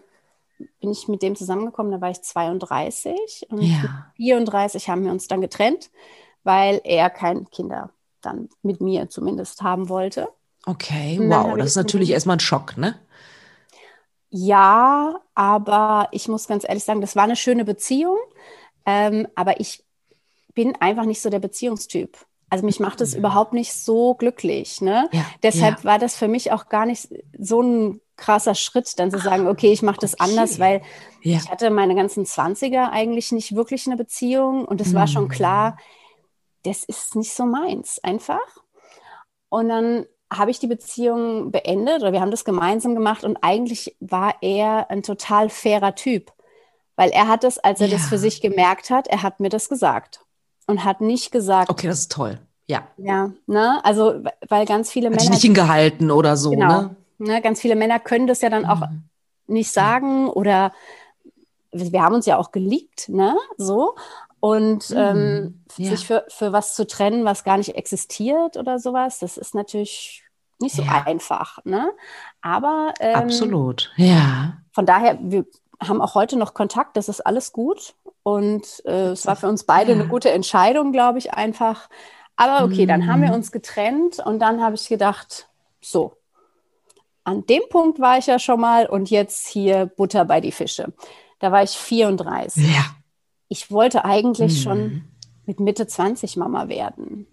bin 0.81 0.91
ich 0.91 1.09
mit 1.09 1.23
dem 1.23 1.37
zusammengekommen, 1.37 1.93
da 1.93 2.01
war 2.01 2.11
ich 2.11 2.21
32 2.21 3.47
und 3.49 3.63
ja. 3.63 4.13
34 4.17 4.89
haben 4.89 5.05
wir 5.05 5.13
uns 5.13 5.29
dann 5.29 5.41
getrennt, 5.41 5.91
weil 6.43 6.81
er 6.85 7.11
keine 7.11 7.45
Kinder 7.45 7.91
dann 8.21 8.49
mit 8.63 8.81
mir 8.81 9.09
zumindest 9.09 9.63
haben 9.63 9.89
wollte. 9.89 10.29
Okay, 10.67 11.19
wow, 11.23 11.57
das 11.57 11.69
ist 11.69 11.77
natürlich 11.77 12.11
erstmal 12.11 12.37
ein 12.37 12.41
Schock, 12.41 12.77
ne? 12.77 12.99
Ja, 14.31 15.21
aber 15.35 16.09
ich 16.11 16.29
muss 16.29 16.49
ganz 16.49 16.65
ehrlich 16.69 16.85
sagen, 16.85 17.01
das 17.01 17.17
war 17.17 17.25
eine 17.25 17.37
schöne 17.37 17.65
Beziehung, 17.65 18.19
ähm, 18.85 19.27
aber 19.35 19.61
ich 19.61 19.85
bin 20.59 20.75
einfach 20.81 21.05
nicht 21.05 21.23
so 21.23 21.31
der 21.31 21.39
Beziehungstyp. 21.39 22.19
Also 22.51 22.65
mich 22.65 22.81
macht 22.81 23.01
es 23.01 23.13
mhm. 23.13 23.21
überhaupt 23.21 23.53
nicht 23.53 23.73
so 23.73 24.15
glücklich. 24.15 24.81
Ne? 24.81 25.09
Ja, 25.13 25.25
Deshalb 25.45 25.79
ja. 25.79 25.85
war 25.85 25.99
das 26.01 26.17
für 26.17 26.27
mich 26.27 26.51
auch 26.51 26.69
gar 26.69 26.85
nicht 26.85 27.09
so 27.39 27.63
ein 27.63 28.01
krasser 28.17 28.57
Schritt, 28.57 28.99
dann 28.99 29.13
zu 29.13 29.21
sagen, 29.21 29.47
okay, 29.47 29.71
ich 29.71 29.83
mache 29.83 30.01
das 30.01 30.15
okay. 30.15 30.29
anders, 30.29 30.59
weil 30.59 30.83
ja. 31.23 31.37
ich 31.37 31.49
hatte 31.49 31.71
meine 31.71 31.95
ganzen 31.95 32.27
Zwanziger 32.27 32.91
eigentlich 32.91 33.31
nicht 33.31 33.55
wirklich 33.55 33.87
eine 33.87 33.97
Beziehung 33.97 34.65
und 34.65 34.81
es 34.81 34.89
mhm. 34.89 34.95
war 34.95 35.07
schon 35.07 35.25
mhm. 35.25 35.29
klar, 35.29 35.79
das 36.65 36.83
ist 36.83 37.15
nicht 37.15 37.33
so 37.33 37.47
meins, 37.47 38.01
einfach. 38.03 38.41
Und 39.49 39.69
dann 39.69 40.07
habe 40.29 40.51
ich 40.51 40.59
die 40.59 40.67
Beziehung 40.67 41.53
beendet 41.53 42.03
oder 42.03 42.13
wir 42.13 42.21
haben 42.21 42.33
das 42.33 42.45
gemeinsam 42.45 42.97
gemacht 42.97 43.23
und 43.23 43.37
eigentlich 43.43 43.97
war 44.01 44.35
er 44.41 44.91
ein 44.91 45.05
total 45.05 45.51
fairer 45.51 45.95
Typ, 45.95 46.33
weil 46.97 47.11
er 47.11 47.29
hat 47.29 47.45
das, 47.45 47.61
als 47.61 47.81
er 47.81 47.87
das 47.87 48.09
für 48.09 48.19
sich 48.19 48.41
gemerkt 48.41 48.91
hat, 48.91 49.07
er 49.07 49.23
hat 49.23 49.39
mir 49.39 49.51
das 49.51 49.69
gesagt 49.69 50.25
und 50.69 50.85
hat 50.85 51.01
nicht 51.01 51.33
gesagt. 51.33 51.71
Okay, 51.71 51.89
das 51.89 52.01
ist 52.01 52.13
toll. 52.13 52.39
Ja. 52.69 52.87
Ja, 52.99 53.33
ne? 53.47 53.81
Also, 53.83 54.23
weil 54.49 54.67
ganz 54.67 54.91
viele 54.91 55.11
hat 55.11 55.17
Männer. 55.17 55.31
nicht 55.31 55.43
hingehalten 55.43 56.11
oder 56.11 56.37
so, 56.37 56.51
genau, 56.51 56.83
ne? 56.83 56.97
ne? 57.19 57.43
Ganz 57.43 57.61
viele 57.61 57.75
Männer 57.75 57.99
können 57.99 58.27
das 58.27 58.43
ja 58.43 58.51
dann 58.51 58.67
auch 58.67 58.81
mhm. 58.81 59.05
nicht 59.47 59.73
sagen 59.73 60.29
oder 60.29 60.73
wir 61.73 62.03
haben 62.03 62.15
uns 62.15 62.27
ja 62.27 62.37
auch 62.37 62.53
geliebt, 62.53 63.09
ne? 63.09 63.37
So. 63.57 63.95
Und 64.41 64.95
ähm, 64.95 65.41
mhm. 65.77 65.85
ja. 65.85 65.91
sich 65.91 66.07
für, 66.07 66.25
für 66.29 66.53
was 66.53 66.75
zu 66.75 66.87
trennen, 66.87 67.25
was 67.25 67.43
gar 67.43 67.57
nicht 67.57 67.75
existiert 67.75 68.57
oder 68.57 68.79
sowas, 68.79 69.19
das 69.19 69.37
ist 69.37 69.55
natürlich 69.55 70.23
nicht 70.61 70.77
so 70.77 70.83
ja. 70.83 71.05
einfach, 71.07 71.65
ne? 71.65 71.91
Aber 72.43 72.93
ähm, 73.01 73.15
absolut, 73.15 73.93
ja. 73.97 74.59
Von 74.73 74.87
daher, 74.87 75.19
wir 75.21 75.47
haben 75.81 76.01
auch 76.01 76.15
heute 76.15 76.37
noch 76.37 76.55
Kontakt, 76.55 76.97
das 76.97 77.09
ist 77.09 77.21
alles 77.21 77.53
gut. 77.53 77.95
Und 78.23 78.83
äh, 78.85 79.11
es 79.11 79.27
war 79.27 79.37
für 79.37 79.49
uns 79.49 79.65
beide 79.65 79.93
eine 79.93 80.07
gute 80.07 80.31
Entscheidung, 80.31 80.93
glaube 80.93 81.19
ich, 81.19 81.33
einfach. 81.35 81.89
Aber 82.37 82.65
okay, 82.65 82.87
dann 82.87 83.07
haben 83.07 83.23
wir 83.23 83.29
mhm. 83.29 83.37
uns 83.37 83.53
getrennt 83.53 84.19
und 84.25 84.39
dann 84.41 84.63
habe 84.63 84.75
ich 84.75 84.89
gedacht, 84.89 85.49
so, 85.81 86.13
an 87.25 87.45
dem 87.47 87.63
Punkt 87.69 88.01
war 88.01 88.19
ich 88.19 88.27
ja 88.27 88.39
schon 88.39 88.61
mal 88.61 88.87
und 88.87 89.11
jetzt 89.11 89.49
hier 89.49 89.87
Butter 89.87 90.25
bei 90.25 90.41
die 90.41 90.53
Fische. 90.53 90.93
Da 91.41 91.53
war 91.53 91.63
ich 91.63 91.71
34. 91.71 92.75
Ja. 92.75 92.85
Ich 93.49 93.71
wollte 93.71 94.05
eigentlich 94.05 94.59
mhm. 94.59 94.63
schon 94.63 95.05
mit 95.47 95.61
Mitte 95.61 95.87
20 95.87 96.37
Mama 96.37 96.69
werden. 96.69 97.27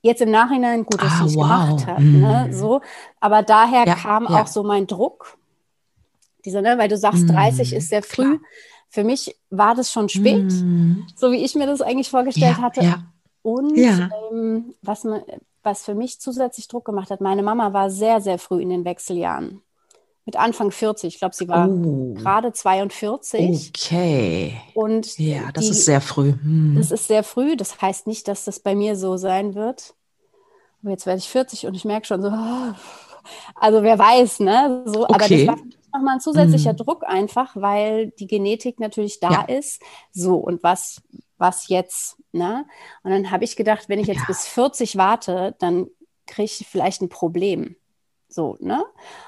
Jetzt 0.00 0.20
im 0.20 0.30
Nachhinein 0.30 0.84
gut, 0.84 1.00
dass 1.00 1.20
ah, 1.20 1.26
ich 1.26 1.36
wow. 1.36 1.42
gemacht 1.42 1.86
habe. 1.86 2.02
Mhm. 2.02 2.20
Ne, 2.20 2.48
so. 2.52 2.80
Aber 3.20 3.42
daher 3.42 3.86
ja, 3.86 3.94
kam 3.94 4.24
ja. 4.24 4.42
auch 4.42 4.48
so 4.48 4.64
mein 4.64 4.86
Druck. 4.86 5.38
Dieser, 6.44 6.62
ne, 6.62 6.76
weil 6.78 6.88
du 6.88 6.96
sagst, 6.96 7.28
30 7.28 7.70
mhm. 7.70 7.76
ist 7.76 7.88
sehr 7.88 8.02
früh. 8.02 8.38
Klar. 8.38 8.48
Für 8.88 9.04
mich 9.04 9.36
war 9.50 9.74
das 9.74 9.90
schon 9.90 10.08
spät, 10.08 10.52
mhm. 10.52 11.06
so 11.16 11.32
wie 11.32 11.44
ich 11.44 11.54
mir 11.54 11.66
das 11.66 11.80
eigentlich 11.80 12.10
vorgestellt 12.10 12.56
ja, 12.58 12.62
hatte. 12.62 13.02
Und 13.42 13.76
ähm, 13.76 14.74
was, 14.82 15.06
was 15.62 15.84
für 15.84 15.94
mich 15.94 16.20
zusätzlich 16.20 16.68
Druck 16.68 16.84
gemacht 16.84 17.10
hat, 17.10 17.20
meine 17.20 17.42
Mama 17.42 17.72
war 17.72 17.90
sehr, 17.90 18.20
sehr 18.20 18.38
früh 18.38 18.60
in 18.60 18.68
den 18.68 18.84
Wechseljahren 18.84 19.62
mit 20.24 20.36
Anfang 20.36 20.70
40. 20.70 21.14
Ich 21.14 21.18
glaube, 21.18 21.34
sie 21.34 21.48
war 21.48 21.68
oh. 21.68 22.14
gerade 22.14 22.52
42. 22.52 23.70
Okay. 23.70 24.60
Und 24.74 25.18
ja, 25.18 25.50
das 25.52 25.64
die, 25.64 25.70
ist 25.70 25.84
sehr 25.84 26.00
früh. 26.00 26.32
Hm. 26.32 26.74
Das 26.76 26.90
ist 26.90 27.08
sehr 27.08 27.24
früh. 27.24 27.56
Das 27.56 27.80
heißt 27.80 28.06
nicht, 28.06 28.28
dass 28.28 28.44
das 28.44 28.60
bei 28.60 28.74
mir 28.74 28.96
so 28.96 29.16
sein 29.16 29.54
wird. 29.54 29.94
Aber 30.82 30.90
jetzt 30.90 31.06
werde 31.06 31.18
ich 31.18 31.28
40 31.28 31.66
und 31.66 31.74
ich 31.74 31.84
merke 31.84 32.06
schon 32.06 32.22
so, 32.22 32.28
also 33.56 33.82
wer 33.82 33.98
weiß, 33.98 34.40
ne? 34.40 34.82
So, 34.86 35.04
okay. 35.04 35.14
aber 35.14 35.28
das 35.28 35.46
war 35.46 35.56
nochmal 35.92 36.14
ein 36.14 36.20
zusätzlicher 36.20 36.70
hm. 36.70 36.76
Druck 36.76 37.04
einfach, 37.06 37.56
weil 37.56 38.10
die 38.12 38.26
Genetik 38.26 38.80
natürlich 38.80 39.20
da 39.20 39.30
ja. 39.30 39.42
ist. 39.42 39.82
So, 40.12 40.36
und 40.36 40.62
was, 40.62 41.02
was 41.38 41.68
jetzt, 41.68 42.16
ne? 42.32 42.66
Und 43.02 43.10
dann 43.10 43.30
habe 43.30 43.44
ich 43.44 43.56
gedacht, 43.56 43.88
wenn 43.88 43.98
ich 43.98 44.06
jetzt 44.06 44.20
ja. 44.20 44.26
bis 44.26 44.46
40 44.46 44.96
warte, 44.96 45.54
dann 45.58 45.88
kriege 46.26 46.44
ich 46.44 46.66
vielleicht 46.68 47.02
ein 47.02 47.08
Problem. 47.08 47.76
So, 48.28 48.56
ne? 48.60 48.82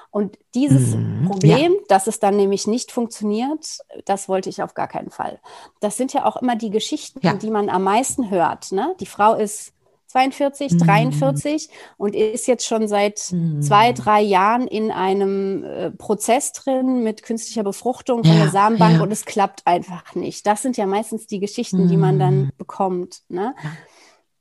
Und 0.09 0.39
dieses 0.55 0.95
mhm, 0.95 1.27
Problem, 1.27 1.73
ja. 1.73 1.79
dass 1.89 2.07
es 2.07 2.19
dann 2.19 2.37
nämlich 2.37 2.67
nicht 2.67 2.91
funktioniert, 2.91 3.79
das 4.05 4.27
wollte 4.27 4.49
ich 4.49 4.63
auf 4.63 4.73
gar 4.73 4.87
keinen 4.87 5.11
Fall. 5.11 5.39
Das 5.79 5.97
sind 5.97 6.13
ja 6.13 6.25
auch 6.25 6.37
immer 6.37 6.55
die 6.55 6.71
Geschichten, 6.71 7.19
ja. 7.21 7.33
die 7.33 7.51
man 7.51 7.69
am 7.69 7.83
meisten 7.83 8.29
hört. 8.29 8.71
Ne? 8.71 8.95
Die 8.99 9.05
Frau 9.05 9.35
ist 9.35 9.74
42, 10.15 10.71
mhm. 10.71 10.77
43 10.77 11.69
und 11.97 12.15
ist 12.15 12.47
jetzt 12.47 12.65
schon 12.65 12.87
seit 12.87 13.31
mhm. 13.31 13.61
zwei, 13.61 13.91
drei 13.91 14.21
Jahren 14.21 14.65
in 14.65 14.89
einem 14.89 15.63
äh, 15.65 15.91
Prozess 15.91 16.53
drin 16.53 17.03
mit 17.03 17.21
künstlicher 17.21 17.63
Befruchtung 17.63 18.23
von 18.23 18.33
ja, 18.33 18.43
der 18.43 18.51
Samenbank 18.51 19.01
und 19.01 19.11
es 19.11 19.25
klappt 19.25 19.67
einfach 19.67 20.15
nicht. 20.15 20.47
Das 20.47 20.61
sind 20.61 20.77
ja 20.77 20.85
meistens 20.85 21.27
die 21.27 21.39
Geschichten, 21.39 21.89
die 21.89 21.97
man 21.97 22.17
dann 22.17 22.37
mhm. 22.37 22.51
bekommt. 22.57 23.23
Ne? 23.27 23.53
Ja. 23.61 23.71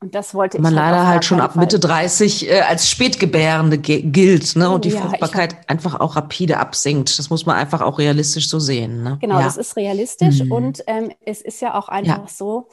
Und 0.01 0.15
das 0.15 0.35
wollte 0.35 0.61
man 0.61 0.73
ich. 0.73 0.77
Man 0.77 0.85
halt 0.85 0.95
leider 0.95 1.09
halt 1.09 1.25
schon 1.25 1.41
ab 1.41 1.57
Mitte 1.57 1.81
30 1.81 2.49
äh, 2.49 2.61
als 2.61 2.89
Spätgebärende 2.89 3.79
gilt, 3.79 4.55
ne? 4.55 4.71
Und 4.71 4.85
die 4.85 4.91
ja, 4.91 5.01
Fruchtbarkeit 5.01 5.55
hab, 5.55 5.71
einfach 5.71 5.99
auch 5.99 6.15
rapide 6.15 6.59
absinkt. 6.59 7.19
Das 7.19 7.31
muss 7.31 7.47
man 7.47 7.57
einfach 7.57 7.81
auch 7.81 7.99
realistisch 7.99 8.49
so 8.49 8.61
sehen. 8.61 9.03
Ne? 9.03 9.17
Genau, 9.21 9.39
ja. 9.39 9.45
das 9.45 9.57
ist 9.57 9.77
realistisch. 9.77 10.43
Mhm. 10.43 10.53
Und 10.53 10.85
ähm, 10.87 11.11
es 11.25 11.41
ist 11.41 11.61
ja 11.63 11.75
auch 11.75 11.89
einfach 11.89 12.19
ja. 12.19 12.29
so, 12.29 12.69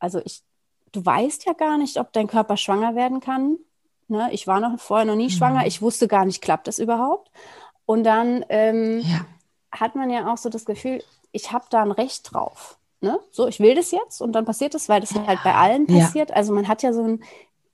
also 0.00 0.20
ich, 0.24 0.42
du 0.94 1.04
weißt 1.04 1.46
ja 1.46 1.52
gar 1.52 1.78
nicht, 1.78 1.98
ob 1.98 2.12
dein 2.12 2.26
Körper 2.26 2.56
schwanger 2.56 2.94
werden 2.94 3.20
kann. 3.20 3.58
Ne? 4.08 4.28
Ich 4.32 4.46
war 4.46 4.60
noch 4.60 4.78
vorher 4.78 5.06
noch 5.06 5.16
nie 5.16 5.24
mhm. 5.24 5.30
schwanger. 5.30 5.66
Ich 5.66 5.82
wusste 5.82 6.08
gar 6.08 6.24
nicht, 6.24 6.42
klappt 6.42 6.68
das 6.68 6.78
überhaupt? 6.78 7.30
Und 7.86 8.04
dann 8.04 8.44
ähm, 8.48 9.04
hat 9.70 9.94
man 9.94 10.10
ja 10.10 10.32
auch 10.32 10.38
so 10.38 10.48
das 10.48 10.64
Gefühl, 10.64 11.02
ich 11.32 11.52
habe 11.52 11.66
da 11.70 11.82
ein 11.82 11.90
Recht 11.90 12.32
drauf. 12.32 12.78
Ne? 13.00 13.18
So, 13.30 13.46
ich 13.48 13.60
will 13.60 13.74
das 13.74 13.90
jetzt 13.90 14.22
und 14.22 14.32
dann 14.32 14.44
passiert 14.44 14.74
es, 14.74 14.88
weil 14.88 15.00
das 15.00 15.14
halt 15.14 15.40
bei 15.44 15.54
allen 15.54 15.86
passiert. 15.86 16.30
Ja. 16.30 16.36
Also 16.36 16.54
man 16.54 16.68
hat 16.68 16.82
ja 16.82 16.92
so 16.92 17.02
ein, 17.02 17.22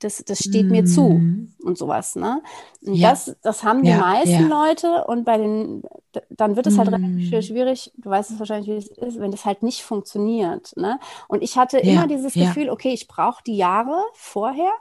das, 0.00 0.24
das 0.24 0.38
steht 0.38 0.66
mm. 0.66 0.70
mir 0.70 0.84
zu 0.84 1.02
mhm. 1.02 1.54
und 1.62 1.78
sowas. 1.78 2.16
Ne? 2.16 2.42
Und 2.82 2.94
ja. 2.94 3.10
das, 3.10 3.36
das 3.42 3.62
haben 3.62 3.82
die 3.82 3.90
ja, 3.90 3.98
meisten 3.98 4.48
Leute 4.48 5.04
und 5.04 5.24
bei 5.24 5.38
den, 5.38 5.82
dann 6.30 6.56
wird 6.56 6.66
es 6.66 6.78
halt 6.78 6.90
mm. 6.90 6.94
relativ 6.94 7.46
schwierig, 7.46 7.92
du 7.96 8.10
weißt 8.10 8.30
es 8.32 8.38
wahrscheinlich, 8.38 8.68
wie 8.68 8.76
es 8.76 8.88
ist, 8.88 9.20
wenn 9.20 9.30
das 9.30 9.44
halt 9.44 9.62
nicht 9.62 9.82
funktioniert. 9.82 10.76
Ne? 10.76 10.98
Und 11.28 11.42
ich 11.42 11.56
hatte 11.56 11.78
immer 11.78 12.06
dieses 12.06 12.34
Gefühl, 12.34 12.70
okay, 12.70 12.92
ich 12.92 13.06
brauche 13.06 13.42
die 13.44 13.56
Jahre 13.56 14.02
vorher. 14.14 14.72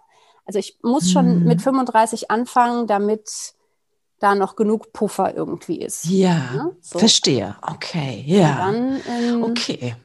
Also 0.46 0.58
ich 0.58 0.80
muss 0.82 1.12
schon 1.12 1.44
mm. 1.44 1.48
mit 1.48 1.62
35 1.62 2.32
anfangen, 2.32 2.88
damit 2.88 3.54
da 4.20 4.36
noch 4.36 4.56
genug 4.56 4.92
Puffer 4.94 5.36
irgendwie 5.36 5.82
ist. 5.82 6.06
Ja, 6.06 6.52
ne? 6.54 6.76
so. 6.82 7.00
verstehe. 7.00 7.56
Okay, 7.62 8.24
ja. 8.26 8.58
Dann, 8.58 9.02
ähm, 9.08 9.44
okay. 9.44 9.96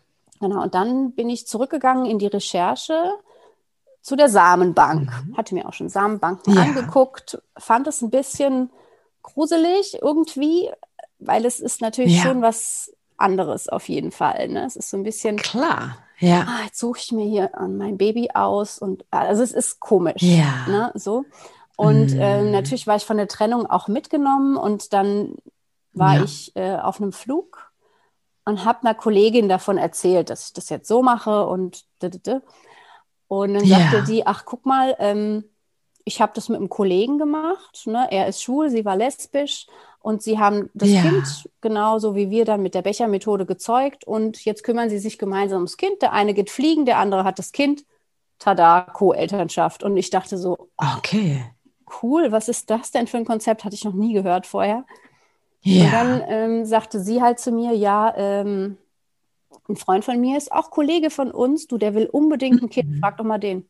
Genau, 0.41 0.63
und 0.63 0.75
dann 0.75 1.13
bin 1.13 1.31
ich 1.31 1.47
zurückgegangen 1.47 2.07
in 2.07 2.19
die 2.19 2.27
Recherche 2.27 3.15
zu 4.05 4.17
der 4.17 4.29
Samenbank. 4.29 5.11
Mhm. 5.27 5.37
Hatte 5.37 5.55
mir 5.55 5.67
auch 5.67 5.73
schon 5.73 5.89
Samenbanken 5.89 6.55
ja. 6.55 6.63
angeguckt, 6.63 7.43
fand 7.57 7.89
es 7.89 8.03
ein 8.03 8.11
bisschen 8.11 8.71
gruselig 9.23 9.99
irgendwie, 10.01 10.71
weil 11.19 11.47
es 11.47 11.59
ist 11.59 11.81
natürlich 11.81 12.19
ja. 12.19 12.23
schon 12.23 12.43
was 12.43 12.93
anderes 13.17 13.69
auf 13.71 13.89
jeden 13.89 14.13
Fall. 14.13 14.49
Ne? 14.49 14.67
Es 14.67 14.77
ist 14.77 14.91
so 14.91 14.99
ein 14.99 15.05
bisschen. 15.05 15.37
Klar, 15.39 15.97
ja. 16.19 16.47
Ah, 16.47 16.65
jetzt 16.67 16.79
suche 16.79 16.99
ich 16.99 17.13
mir 17.13 17.25
hier 17.25 17.51
mein 17.67 17.97
Baby 17.97 18.29
aus 18.35 18.79
und 18.79 19.07
also 19.11 19.43
es 19.43 19.53
ist 19.53 19.81
komisch. 19.81 20.21
Ja. 20.23 20.67
Ne? 20.69 20.93
So. 20.95 21.25
Und 21.77 22.13
mhm. 22.13 22.21
äh, 22.21 22.43
natürlich 22.43 22.87
war 22.87 22.97
ich 22.97 23.07
von 23.07 23.17
der 23.17 23.27
Trennung 23.27 23.65
auch 23.67 23.89
mitgenommen 23.89 24.59
und 24.59 24.93
dann 24.93 25.35
war 25.95 26.17
ja. 26.17 26.25
ich 26.25 26.55
äh, 26.57 26.77
auf 26.77 27.01
einem 27.01 27.13
Flug 27.13 27.73
und 28.45 28.67
habe 28.67 28.81
einer 28.83 28.95
Kollegin 28.95 29.49
davon 29.49 29.79
erzählt, 29.79 30.29
dass 30.29 30.49
ich 30.49 30.53
das 30.53 30.69
jetzt 30.69 30.89
so 30.89 31.03
mache 31.03 31.47
und 31.47 31.85
und 33.43 33.55
dann 33.55 33.67
sagte 33.67 33.97
ja. 33.97 34.03
die, 34.03 34.27
ach 34.27 34.45
guck 34.45 34.67
mal, 34.67 34.95
ähm, 34.99 35.45
ich 36.05 36.21
habe 36.21 36.33
das 36.35 36.49
mit 36.49 36.59
einem 36.59 36.69
Kollegen 36.69 37.19
gemacht, 37.19 37.87
ne? 37.87 38.07
er 38.11 38.29
ist 38.29 38.43
schwul, 38.43 38.69
sie 38.69 38.85
war 38.85 38.97
lesbisch 38.97 39.67
und 40.01 40.23
sie 40.23 40.39
haben 40.39 40.69
das 40.75 40.91
ja. 40.91 41.01
Kind 41.01 41.49
genauso 41.63 42.15
wie 42.15 42.29
wir 42.29 42.45
dann 42.45 42.63
mit 42.63 42.75
der 42.75 42.83
Bechermethode 42.83 43.47
gezeugt 43.47 44.05
und 44.05 44.45
jetzt 44.45 44.63
kümmern 44.63 44.91
sie 44.91 44.99
sich 44.99 45.19
gemeinsam 45.19 45.59
ums 45.59 45.79
Kind. 45.79 46.03
Der 46.03 46.13
eine 46.13 46.35
geht 46.35 46.51
fliegen, 46.51 46.85
der 46.85 46.99
andere 46.99 47.25
hat 47.25 47.39
das 47.39 47.53
Kind. 47.53 47.85
Tada, 48.39 48.83
Co-Elternschaft. 48.83 49.83
Und 49.83 49.97
ich 49.97 50.11
dachte 50.11 50.37
so, 50.37 50.69
okay. 50.77 51.43
Cool, 52.03 52.33
was 52.33 52.49
ist 52.49 52.69
das 52.69 52.91
denn 52.91 53.07
für 53.07 53.17
ein 53.17 53.25
Konzept? 53.25 53.65
Hatte 53.65 53.75
ich 53.75 53.85
noch 53.85 53.95
nie 53.95 54.13
gehört 54.13 54.47
vorher. 54.47 54.85
Ja. 55.63 55.85
Und 55.85 55.93
dann 55.93 56.23
ähm, 56.29 56.65
sagte 56.67 57.01
sie 57.01 57.23
halt 57.23 57.39
zu 57.39 57.51
mir, 57.53 57.73
ja, 57.73 58.13
ähm, 58.17 58.77
ein 59.69 59.77
Freund 59.77 60.05
von 60.05 60.21
mir 60.21 60.37
ist 60.37 60.53
auch 60.53 60.71
Kollege 60.71 61.11
von 61.11 61.31
uns, 61.31 61.67
du, 61.67 61.79
der 61.79 61.95
will 61.95 62.07
unbedingt 62.07 62.63
ein 62.63 62.69
Kind, 62.69 62.91
mhm. 62.91 62.99
frag 63.01 63.17
doch 63.17 63.25
mal 63.25 63.39
den. 63.39 63.69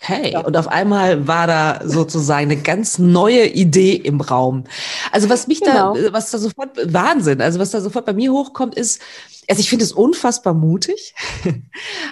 Okay, 0.00 0.36
und 0.36 0.56
auf 0.56 0.66
einmal 0.66 1.28
war 1.28 1.46
da 1.46 1.80
sozusagen 1.84 2.50
eine 2.50 2.60
ganz 2.60 2.98
neue 2.98 3.46
Idee 3.46 3.94
im 3.94 4.20
Raum. 4.20 4.64
Also 5.12 5.28
was 5.28 5.46
mich 5.46 5.60
genau. 5.60 5.94
da, 5.94 6.12
was 6.12 6.32
da 6.32 6.38
sofort, 6.38 6.70
Wahnsinn, 6.92 7.40
also 7.40 7.60
was 7.60 7.70
da 7.70 7.80
sofort 7.80 8.06
bei 8.06 8.12
mir 8.12 8.32
hochkommt, 8.32 8.74
ist, 8.74 9.00
also 9.48 9.60
ich 9.60 9.70
finde 9.70 9.84
es 9.84 9.92
unfassbar 9.92 10.54
mutig. 10.54 11.14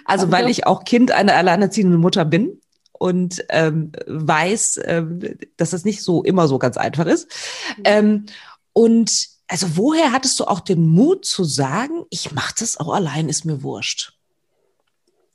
Also 0.04 0.32
weil 0.32 0.48
ich 0.48 0.66
auch 0.66 0.84
Kind 0.84 1.12
einer 1.12 1.34
alleinerziehenden 1.36 2.00
Mutter 2.00 2.24
bin 2.24 2.60
und 2.92 3.44
ähm, 3.48 3.92
weiß, 4.06 4.80
ähm, 4.84 5.20
dass 5.56 5.70
das 5.70 5.84
nicht 5.84 6.02
so 6.02 6.24
immer 6.24 6.48
so 6.48 6.58
ganz 6.58 6.76
einfach 6.76 7.06
ist. 7.06 7.28
Mhm. 7.76 7.82
Ähm, 7.84 8.26
und 8.72 9.28
also 9.50 9.76
woher 9.76 10.12
hattest 10.12 10.38
du 10.38 10.44
auch 10.44 10.60
den 10.60 10.88
Mut 10.88 11.24
zu 11.24 11.44
sagen, 11.44 12.04
ich 12.10 12.32
mache 12.32 12.54
das 12.58 12.78
auch 12.78 12.92
allein, 12.92 13.28
ist 13.28 13.44
mir 13.44 13.62
wurscht? 13.62 14.16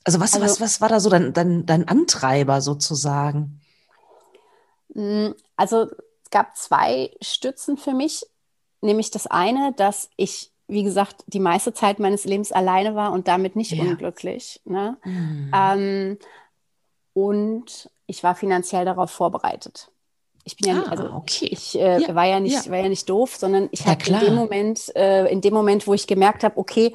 Also 0.05 0.19
was, 0.19 0.33
also, 0.33 0.45
was, 0.45 0.61
was 0.61 0.81
war 0.81 0.89
da 0.89 0.99
so 0.99 1.09
dein, 1.09 1.33
dein, 1.33 1.65
dein 1.65 1.87
Antreiber 1.87 2.61
sozusagen? 2.61 3.59
Mm, 4.93 5.31
also 5.57 5.89
es 6.23 6.29
gab 6.31 6.55
zwei 6.55 7.11
Stützen 7.21 7.77
für 7.77 7.93
mich, 7.93 8.25
nämlich 8.81 9.11
das 9.11 9.27
eine, 9.27 9.73
dass 9.73 10.09
ich 10.15 10.51
wie 10.67 10.83
gesagt, 10.83 11.23
die 11.27 11.39
meiste 11.39 11.73
Zeit 11.73 11.99
meines 11.99 12.25
Lebens 12.25 12.51
alleine 12.51 12.95
war 12.95 13.11
und 13.11 13.27
damit 13.27 13.55
nicht 13.55 13.71
ja. 13.71 13.83
unglücklich. 13.83 14.61
Ne? 14.65 14.97
Mhm. 15.03 15.51
Ähm, 15.53 16.19
und 17.13 17.89
ich 18.07 18.23
war 18.23 18.35
finanziell 18.35 18.85
darauf 18.85 19.11
vorbereitet. 19.11 19.91
Ich 20.47 20.57
bin 20.57 20.75
ja, 20.75 20.83
ah, 20.85 20.89
also 20.91 21.11
okay. 21.11 21.47
ich 21.47 21.77
äh, 21.77 21.99
ja. 22.01 22.13
war 22.13 22.25
ja 22.25 22.39
nicht, 22.39 22.65
ja. 22.65 22.71
war 22.71 22.77
ja 22.77 22.87
nicht 22.87 23.09
doof, 23.09 23.35
sondern 23.35 23.67
ich 23.71 23.87
habe 23.87 24.03
in 24.05 24.19
dem 24.19 24.35
Moment, 24.35 24.95
äh, 24.95 25.25
in 25.25 25.41
dem 25.41 25.55
Moment, 25.55 25.87
wo 25.87 25.95
ich 25.95 26.05
gemerkt 26.05 26.43
habe, 26.43 26.57
okay, 26.57 26.93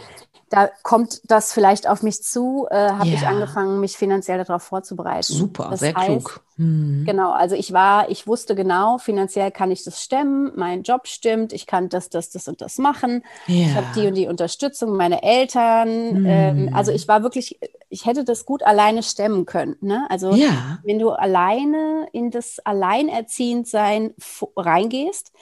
da 0.51 0.69
kommt 0.83 1.21
das 1.31 1.53
vielleicht 1.53 1.89
auf 1.89 2.03
mich 2.03 2.23
zu, 2.23 2.69
äh, 2.71 2.75
habe 2.75 3.09
ja. 3.09 3.15
ich 3.15 3.27
angefangen, 3.27 3.81
mich 3.81 3.97
finanziell 3.97 4.39
darauf 4.39 4.63
vorzubereiten. 4.63 5.33
Super, 5.33 5.69
das 5.71 5.81
sehr 5.81 5.95
heißt, 5.95 6.09
klug. 6.09 6.45
Mhm. 6.57 7.05
Genau, 7.07 7.33
also 7.33 7.57
ich 7.57 7.73
war, 7.73 8.09
ich 8.09 8.27
wusste 8.27 8.55
genau, 8.55 8.99
finanziell 8.99 9.51
kann 9.51 9.71
ich 9.71 9.83
das 9.83 10.03
stemmen, 10.03 10.53
mein 10.55 10.83
Job 10.83 11.09
stimmt, 11.09 11.53
ich 11.53 11.67
kann 11.67 11.89
das, 11.89 12.09
das, 12.09 12.31
das 12.31 12.47
und 12.47 12.61
das 12.61 12.79
machen. 12.79 13.25
Ja. 13.47 13.67
Ich 13.67 13.75
habe 13.75 13.87
die 13.97 14.07
und 14.07 14.15
die 14.15 14.27
Unterstützung, 14.27 14.97
meine 14.97 15.23
Eltern. 15.23 16.21
Mhm. 16.21 16.27
Ähm, 16.27 16.71
also 16.73 16.93
ich 16.93 17.09
war 17.09 17.23
wirklich, 17.23 17.59
ich 17.91 18.07
hätte 18.07 18.25
das 18.25 18.47
gut 18.47 18.63
alleine 18.63 19.03
stemmen 19.03 19.45
können. 19.45 19.77
Ne? 19.81 20.07
Also 20.09 20.33
ja. 20.33 20.79
wenn 20.85 20.99
du 20.99 21.11
alleine 21.11 22.09
in 22.13 22.31
das 22.31 22.59
Alleinerziehendsein 22.61 24.15
reingehst, 24.57 25.33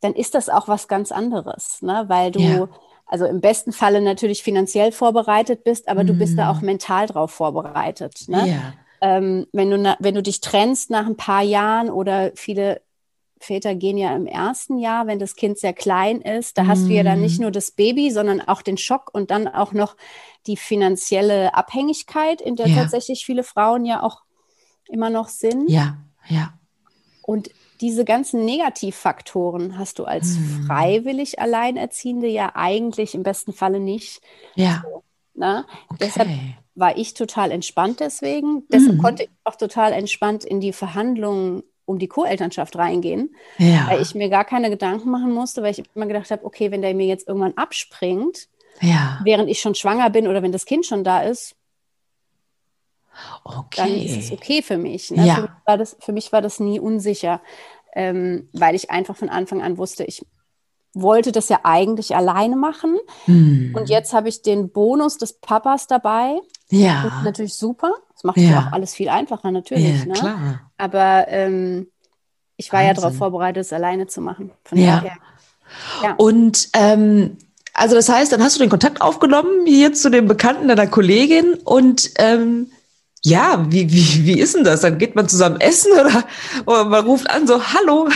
dann 0.00 0.14
ist 0.14 0.34
das 0.34 0.48
auch 0.48 0.68
was 0.68 0.88
ganz 0.88 1.12
anderes, 1.12 1.82
ne? 1.82 2.04
weil 2.08 2.30
du 2.30 2.40
ja 2.40 2.68
also 3.06 3.24
im 3.24 3.40
besten 3.40 3.72
Falle 3.72 4.00
natürlich 4.00 4.42
finanziell 4.42 4.92
vorbereitet 4.92 5.64
bist, 5.64 5.88
aber 5.88 6.02
mm. 6.02 6.06
du 6.08 6.14
bist 6.14 6.36
da 6.36 6.50
auch 6.50 6.60
mhm. 6.60 6.66
mental 6.66 7.06
drauf 7.06 7.30
vorbereitet. 7.30 8.24
Ne? 8.26 8.48
Ja. 8.48 8.72
Ähm, 9.00 9.46
wenn, 9.52 9.70
du 9.70 9.96
wenn 10.00 10.14
du 10.14 10.22
dich 10.22 10.40
trennst 10.40 10.90
nach 10.90 11.06
ein 11.06 11.16
paar 11.16 11.42
Jahren 11.42 11.88
oder 11.88 12.32
viele 12.34 12.80
Väter 13.46 13.74
gehen 13.74 13.96
ja 13.96 14.14
im 14.14 14.26
ersten 14.26 14.78
Jahr, 14.78 15.06
wenn 15.06 15.18
das 15.18 15.36
Kind 15.36 15.58
sehr 15.58 15.72
klein 15.72 16.20
ist, 16.20 16.58
da 16.58 16.64
mm. 16.64 16.68
hast 16.68 16.86
du 16.86 16.92
ja 16.92 17.02
dann 17.02 17.20
nicht 17.20 17.38
mhm. 17.38 17.44
nur 17.44 17.50
das 17.50 17.70
Baby, 17.70 18.10
sondern 18.10 18.40
auch 18.40 18.62
den 18.62 18.76
Schock 18.76 19.10
und 19.12 19.30
dann 19.30 19.48
auch 19.48 19.72
noch 19.72 19.96
die 20.46 20.56
finanzielle 20.56 21.54
Abhängigkeit, 21.54 22.40
in 22.40 22.56
der 22.56 22.68
ja. 22.68 22.76
tatsächlich 22.76 23.24
viele 23.24 23.42
Frauen 23.42 23.84
ja 23.84 24.02
auch 24.02 24.22
immer 24.88 25.10
noch 25.10 25.28
sind. 25.28 25.70
Ja, 25.70 25.96
ja. 26.28 26.52
Und 27.22 27.50
diese 27.80 28.04
ganzen 28.04 28.44
Negativfaktoren 28.44 29.78
hast 29.78 29.98
du 29.98 30.04
als 30.04 30.36
hm. 30.36 30.64
freiwillig 30.66 31.40
Alleinerziehende 31.40 32.28
ja 32.28 32.52
eigentlich 32.54 33.14
im 33.14 33.22
besten 33.22 33.52
Falle 33.52 33.80
nicht. 33.80 34.22
Ja. 34.54 34.82
So, 34.84 35.02
ne? 35.34 35.66
okay. 35.88 35.98
Deshalb 36.00 36.28
war 36.74 36.96
ich 36.96 37.14
total 37.14 37.50
entspannt 37.50 38.00
deswegen. 38.00 38.64
Deshalb 38.68 38.92
hm. 38.92 39.02
konnte 39.02 39.22
ich 39.24 39.30
auch 39.44 39.56
total 39.56 39.92
entspannt 39.92 40.44
in 40.44 40.60
die 40.60 40.72
Verhandlungen 40.72 41.62
um 41.86 41.98
die 41.98 42.08
Co-Elternschaft 42.08 42.76
reingehen, 42.76 43.34
ja. 43.58 43.86
weil 43.88 44.02
ich 44.02 44.14
mir 44.14 44.28
gar 44.28 44.44
keine 44.44 44.68
Gedanken 44.68 45.10
machen 45.10 45.32
musste, 45.32 45.62
weil 45.62 45.70
ich 45.70 45.82
immer 45.94 46.06
gedacht 46.06 46.30
habe, 46.30 46.44
okay, 46.44 46.70
wenn 46.70 46.82
der 46.82 46.94
mir 46.94 47.06
jetzt 47.06 47.28
irgendwann 47.28 47.54
abspringt, 47.56 48.48
ja. 48.82 49.20
während 49.24 49.48
ich 49.48 49.60
schon 49.60 49.74
schwanger 49.74 50.10
bin 50.10 50.28
oder 50.28 50.42
wenn 50.42 50.52
das 50.52 50.66
Kind 50.66 50.84
schon 50.84 51.04
da 51.04 51.22
ist, 51.22 51.54
okay. 53.44 53.76
dann 53.76 53.94
ist 53.94 54.16
es 54.16 54.32
okay 54.32 54.62
für 54.62 54.76
mich. 54.76 55.10
Ne? 55.10 55.26
Ja. 55.26 55.34
Für, 55.34 55.42
mich 55.42 55.50
war 55.64 55.78
das, 55.78 55.96
für 56.00 56.12
mich 56.12 56.32
war 56.32 56.42
das 56.42 56.60
nie 56.60 56.80
unsicher, 56.80 57.40
ähm, 57.94 58.48
weil 58.52 58.74
ich 58.74 58.90
einfach 58.90 59.16
von 59.16 59.30
Anfang 59.30 59.62
an 59.62 59.78
wusste, 59.78 60.04
ich 60.04 60.26
wollte 60.92 61.30
das 61.30 61.48
ja 61.48 61.60
eigentlich 61.62 62.16
alleine 62.16 62.56
machen. 62.56 62.96
Hm. 63.26 63.74
Und 63.76 63.88
jetzt 63.88 64.12
habe 64.12 64.28
ich 64.28 64.42
den 64.42 64.70
Bonus 64.70 65.18
des 65.18 65.34
Papas 65.34 65.86
dabei. 65.86 66.40
Ja. 66.70 67.04
Das 67.04 67.18
ist 67.18 67.24
natürlich 67.24 67.54
super. 67.54 67.92
Das 68.14 68.24
macht 68.24 68.38
ja 68.38 68.60
auch 68.60 68.72
alles 68.72 68.94
viel 68.94 69.10
einfacher, 69.10 69.50
natürlich. 69.50 70.00
Ja, 70.00 70.04
ne? 70.06 70.12
klar. 70.14 70.65
Aber 70.78 71.26
ähm, 71.28 71.88
ich 72.56 72.72
war 72.72 72.80
Wahnsinn. 72.80 72.94
ja 72.96 73.00
darauf 73.00 73.16
vorbereitet, 73.16 73.62
es 73.62 73.72
alleine 73.72 74.06
zu 74.06 74.20
machen. 74.20 74.50
Von 74.64 74.78
ja. 74.78 75.04
Ja. 76.02 76.14
Und 76.16 76.68
ähm, 76.74 77.36
also 77.74 77.94
das 77.94 78.08
heißt, 78.08 78.32
dann 78.32 78.42
hast 78.42 78.56
du 78.56 78.60
den 78.60 78.70
Kontakt 78.70 79.00
aufgenommen 79.00 79.66
hier 79.66 79.92
zu 79.92 80.10
dem 80.10 80.26
Bekannten 80.26 80.68
deiner 80.68 80.86
Kollegin 80.86 81.54
und 81.64 82.10
ähm, 82.18 82.70
ja, 83.22 83.66
wie, 83.68 83.90
wie, 83.92 84.24
wie 84.24 84.40
ist 84.40 84.54
denn 84.54 84.64
das? 84.64 84.82
Dann 84.82 84.98
geht 84.98 85.16
man 85.16 85.28
zusammen 85.28 85.60
essen 85.60 85.92
oder, 85.92 86.24
oder 86.64 86.84
man 86.84 87.04
ruft 87.04 87.28
an 87.28 87.46
so, 87.46 87.60
hallo, 87.60 88.08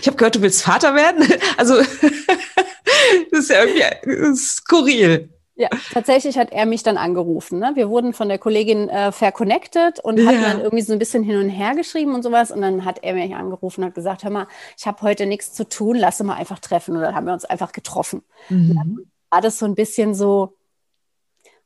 ich 0.00 0.06
habe 0.06 0.16
gehört, 0.16 0.36
du 0.36 0.42
willst 0.42 0.62
Vater 0.62 0.94
werden. 0.94 1.26
Also 1.56 1.74
das 3.30 3.40
ist 3.40 3.50
ja 3.50 3.64
irgendwie 3.64 4.36
skurril. 4.36 5.28
Ja, 5.62 5.68
tatsächlich 5.92 6.36
hat 6.38 6.50
er 6.50 6.66
mich 6.66 6.82
dann 6.82 6.96
angerufen. 6.96 7.60
Ne? 7.60 7.70
Wir 7.74 7.88
wurden 7.88 8.14
von 8.14 8.28
der 8.28 8.38
Kollegin 8.38 8.88
äh, 8.88 9.12
verconnected 9.12 10.00
und 10.00 10.18
ja. 10.18 10.26
hatten 10.26 10.42
dann 10.42 10.60
irgendwie 10.60 10.82
so 10.82 10.92
ein 10.92 10.98
bisschen 10.98 11.22
hin 11.22 11.36
und 11.36 11.50
her 11.50 11.76
geschrieben 11.76 12.16
und 12.16 12.24
sowas. 12.24 12.50
Und 12.50 12.62
dann 12.62 12.84
hat 12.84 12.98
er 13.04 13.14
mich 13.14 13.32
angerufen 13.32 13.82
und 13.82 13.86
hat 13.86 13.94
gesagt, 13.94 14.24
hör 14.24 14.32
mal, 14.32 14.48
ich 14.76 14.88
habe 14.88 15.00
heute 15.02 15.24
nichts 15.24 15.52
zu 15.52 15.68
tun, 15.68 15.94
lass 15.94 16.20
uns 16.20 16.26
mal 16.26 16.34
einfach 16.34 16.58
treffen. 16.58 16.96
Und 16.96 17.02
dann 17.02 17.14
haben 17.14 17.26
wir 17.26 17.32
uns 17.32 17.44
einfach 17.44 17.70
getroffen. 17.70 18.24
Mhm. 18.48 19.06
War 19.30 19.40
das 19.40 19.60
so 19.60 19.66
ein 19.66 19.76
bisschen 19.76 20.16
so, 20.16 20.56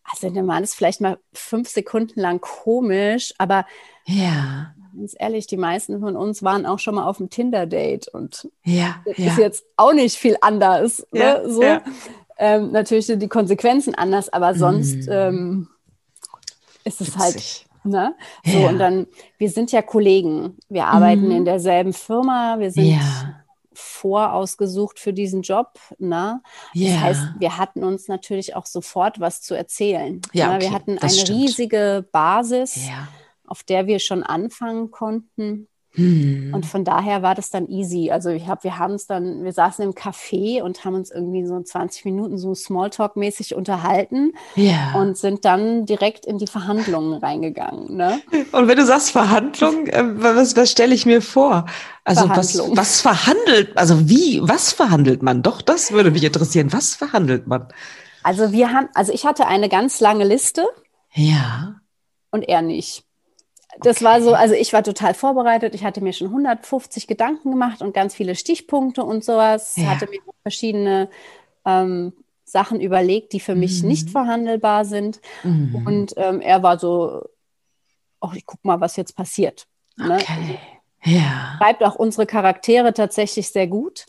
also 0.05 0.29
dann 0.29 0.47
war 0.47 0.61
das 0.61 0.75
vielleicht 0.75 1.01
mal 1.01 1.17
fünf 1.33 1.71
Sekunden 1.71 2.21
lang 2.21 2.43
komisch, 2.43 3.33
aber 3.39 3.65
ja. 4.05 4.75
ganz 4.95 5.17
ehrlich, 5.19 5.47
die 5.47 5.57
meisten 5.57 6.01
von 6.01 6.17
uns 6.17 6.43
waren 6.43 6.67
auch 6.67 6.81
schon 6.81 6.97
mal 6.97 7.07
auf 7.07 7.19
einem 7.19 7.31
Tinder-Date 7.31 8.09
und 8.09 8.51
ja, 8.63 8.97
das 9.07 9.17
ja. 9.17 9.27
ist 9.29 9.39
jetzt 9.39 9.65
auch 9.79 9.95
nicht 9.95 10.19
viel 10.19 10.37
anders. 10.43 11.07
Ne? 11.13 11.21
Ja, 11.21 11.49
so. 11.49 11.63
Ja. 12.39 12.57
Ähm, 12.57 12.73
natürlich 12.73 13.07
sind 13.07 13.21
die 13.21 13.29
Konsequenzen 13.29 13.95
anders, 13.95 14.29
aber 14.29 14.55
sonst 14.55 15.07
mm. 15.07 15.13
ähm, 15.13 15.69
ist 16.85 17.01
es 17.01 17.17
halt 17.17 17.35
Witzig. 17.35 17.67
halt. 17.85 17.93
Ne? 17.93 18.15
So, 18.45 18.67
und 18.67 18.79
dann, 18.79 19.07
wir 19.39 19.49
sind 19.49 19.73
ja 19.73 19.81
Kollegen. 19.81 20.57
Wir 20.69 20.87
arbeiten 20.87 21.29
mm. 21.29 21.33
in 21.33 21.45
derselben 21.45 21.93
Firma, 21.93 22.59
wir 22.59 22.71
sind 22.71 22.99
vorausgesucht 23.77 24.99
für 24.99 25.13
diesen 25.13 25.43
Job. 25.43 25.79
Ne? 25.99 26.43
Yeah. 26.75 26.93
Das 26.93 27.01
heißt, 27.01 27.23
wir 27.39 27.59
hatten 27.59 27.85
uns 27.85 28.09
natürlich 28.09 28.57
auch 28.57 28.67
sofort 28.67 29.21
was 29.21 29.43
zu 29.43 29.55
erzählen. 29.55 30.21
Ja, 30.33 30.49
ne? 30.49 30.55
okay. 30.57 30.65
Wir 30.65 30.73
hatten 30.73 30.99
eine 30.99 31.11
stimmt. 31.11 31.39
riesige 31.39 32.09
Basis, 32.11 32.89
ja. 32.89 33.09
auf 33.47 33.63
der 33.63 33.87
wir 33.87 33.99
schon 33.99 34.23
anfangen 34.23 34.91
konnten. 34.91 35.69
Hm. 35.97 36.53
Und 36.53 36.67
von 36.67 36.85
daher 36.85 37.23
war 37.23 37.35
das 37.35 37.51
dann 37.51 37.69
easy. 37.69 38.11
Also 38.11 38.29
ich 38.29 38.47
habe, 38.47 38.65
wir 38.65 38.79
haben 38.79 38.95
es 38.95 39.07
dann, 39.07 39.45
wir 39.45 39.53
saßen 39.53 39.83
im 39.83 39.93
Café 39.93 40.63
und 40.63 40.85
haben 40.85 40.95
uns 40.95 41.11
irgendwie 41.11 41.45
so 41.47 41.59
20 41.61 42.05
Minuten 42.05 42.37
so 42.37 42.53
Smalltalk-mäßig 42.53 43.55
unterhalten 43.55 44.33
ja. 44.55 44.95
und 44.95 45.17
sind 45.17 45.47
dann 45.47 45.87
direkt 45.87 46.27
in 46.27 46.37
die 46.37 46.47
Verhandlungen 46.47 47.15
reingegangen. 47.15 47.97
Ne? 47.97 48.21
Und 48.53 48.69
wenn 48.69 48.77
du 48.77 48.85
sagst 48.85 49.11
Verhandlungen, 49.11 49.87
äh, 49.89 50.05
was, 50.17 50.55
was 50.55 50.71
stelle 50.71 50.95
ich 50.95 51.07
mir 51.07 51.23
vor? 51.23 51.65
Also 52.05 52.29
was, 52.29 52.59
was 52.77 53.01
verhandelt, 53.01 53.77
also 53.77 54.09
wie, 54.09 54.41
was 54.43 54.73
verhandelt 54.73 55.23
man? 55.23 55.43
Doch, 55.43 55.63
das 55.63 55.93
würde 55.93 56.11
mich 56.11 56.23
interessieren. 56.23 56.73
Was 56.73 56.95
verhandelt 56.95 57.47
man? 57.47 57.69
Also 58.23 58.53
wir 58.53 58.73
haben, 58.73 58.89
also 58.95 59.13
ich 59.13 59.25
hatte 59.25 59.47
eine 59.47 59.69
ganz 59.69 60.01
lange 60.01 60.25
Liste. 60.25 60.67
Ja. 61.15 61.77
Und 62.31 62.43
er 62.43 62.61
nicht 62.61 63.06
das 63.81 63.97
okay. 63.97 64.05
war 64.05 64.23
so, 64.23 64.35
also 64.35 64.55
ich 64.55 64.73
war 64.73 64.83
total 64.83 65.15
vorbereitet. 65.15 65.75
Ich 65.75 65.85
hatte 65.85 66.01
mir 66.01 66.13
schon 66.13 66.29
150 66.29 67.07
Gedanken 67.07 67.51
gemacht 67.51 67.83
und 67.83 67.95
ganz 67.95 68.15
viele 68.15 68.35
Stichpunkte 68.35 69.05
und 69.05 69.25
sowas. 69.25 69.77
Ja. 69.77 69.87
Hatte 69.87 70.09
mir 70.09 70.21
verschiedene 70.43 71.09
ähm, 71.65 72.13
Sachen 72.45 72.81
überlegt, 72.81 73.33
die 73.33 73.41
für 73.41 73.55
mhm. 73.55 73.61
mich 73.61 73.83
nicht 73.83 74.11
verhandelbar 74.11 74.85
sind. 74.85 75.21
Mhm. 75.43 75.83
Und 75.87 76.15
ähm, 76.17 76.41
er 76.41 76.63
war 76.63 76.79
so, 76.79 77.23
ach, 78.21 78.35
ich 78.35 78.47
guck 78.47 78.65
mal, 78.65 78.81
was 78.81 78.97
jetzt 78.97 79.17
passiert. 79.17 79.67
Ne? 79.97 80.15
Okay. 80.15 80.59
Ja. 81.05 81.57
Schreibt 81.59 81.85
auch 81.85 81.97
unsere 81.97 82.27
Charaktere 82.27 82.93
tatsächlich 82.95 83.49
sehr 83.49 83.67
gut. 83.67 84.07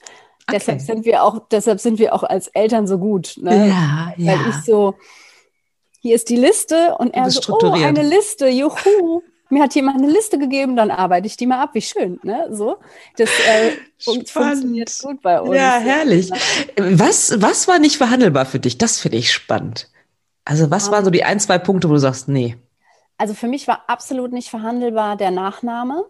Okay. 0.48 0.58
Deshalb 0.60 0.82
sind 0.82 1.06
wir 1.06 1.24
auch, 1.24 1.48
deshalb 1.50 1.80
sind 1.80 2.00
wir 2.00 2.14
auch 2.14 2.24
als 2.24 2.48
Eltern 2.48 2.88
so 2.88 2.98
gut. 2.98 3.36
Ne? 3.42 3.68
Ja, 3.68 4.14
Weil 4.18 4.26
ja. 4.26 4.50
ich 4.50 4.56
so, 4.66 4.96
hier 6.00 6.16
ist 6.16 6.30
die 6.30 6.38
Liste 6.38 6.96
und 6.98 7.14
er 7.14 7.30
so, 7.30 7.58
oh, 7.62 7.72
eine 7.72 8.04
Liste, 8.04 8.48
juhu 8.48 9.22
mir 9.50 9.64
hat 9.64 9.76
jemand 9.76 9.98
eine 9.98 10.12
Liste 10.12 10.38
gegeben, 10.38 10.76
dann 10.76 10.92
arbeite 10.92 11.28
ich 11.28 11.38
die 11.38 11.46
mal 11.46 11.62
ab. 11.62 11.72
Wie 11.74 11.82
schön, 11.82 12.20
ne? 12.24 12.48
So, 12.52 12.78
das 13.18 13.30
äh, 13.30 13.72
funktioniert 14.00 14.92
gut 15.02 15.22
bei 15.22 15.42
uns. 15.42 15.56
Ja, 15.56 15.80
herrlich. 15.80 16.32
Was, 16.78 17.42
was 17.42 17.68
war 17.68 17.80
nicht 17.80 17.98
verhandelbar 17.98 18.46
für 18.46 18.60
dich? 18.60 18.78
Das 18.78 19.00
finde 19.00 19.18
ich 19.18 19.32
spannend. 19.32 19.90
Also, 20.46 20.72
was 20.72 20.92
waren 20.92 21.04
so 21.04 21.12
die 21.12 21.24
ein, 21.24 21.40
zwei 21.40 21.58
Punkte, 21.58 21.90
wo 21.90 21.94
du 21.94 22.00
sagst, 22.00 22.28
nee? 22.28 22.58
Also, 23.18 23.34
für 23.34 23.48
mich 23.48 23.68
war 23.68 23.84
absolut 23.88 24.32
nicht 24.32 24.50
verhandelbar 24.50 25.18
der 25.18 25.32
Nachname. 25.32 26.06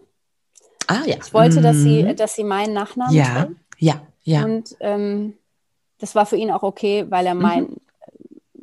Ah, 0.86 1.02
ja. 1.06 1.16
Ich 1.22 1.34
wollte, 1.34 1.60
dass 1.60 1.76
sie, 1.76 2.04
mhm. 2.04 2.16
dass 2.16 2.34
sie 2.34 2.44
meinen 2.44 2.72
Nachnamen 2.72 3.14
ja, 3.14 3.44
trägt. 3.44 3.56
Ja, 3.78 4.00
ja. 4.22 4.44
Und 4.44 4.76
ähm, 4.80 5.34
das 5.98 6.14
war 6.14 6.26
für 6.26 6.36
ihn 6.36 6.50
auch 6.50 6.62
okay, 6.62 7.06
weil 7.08 7.26
er 7.26 7.34
mein, 7.34 7.64
mhm 7.64 7.76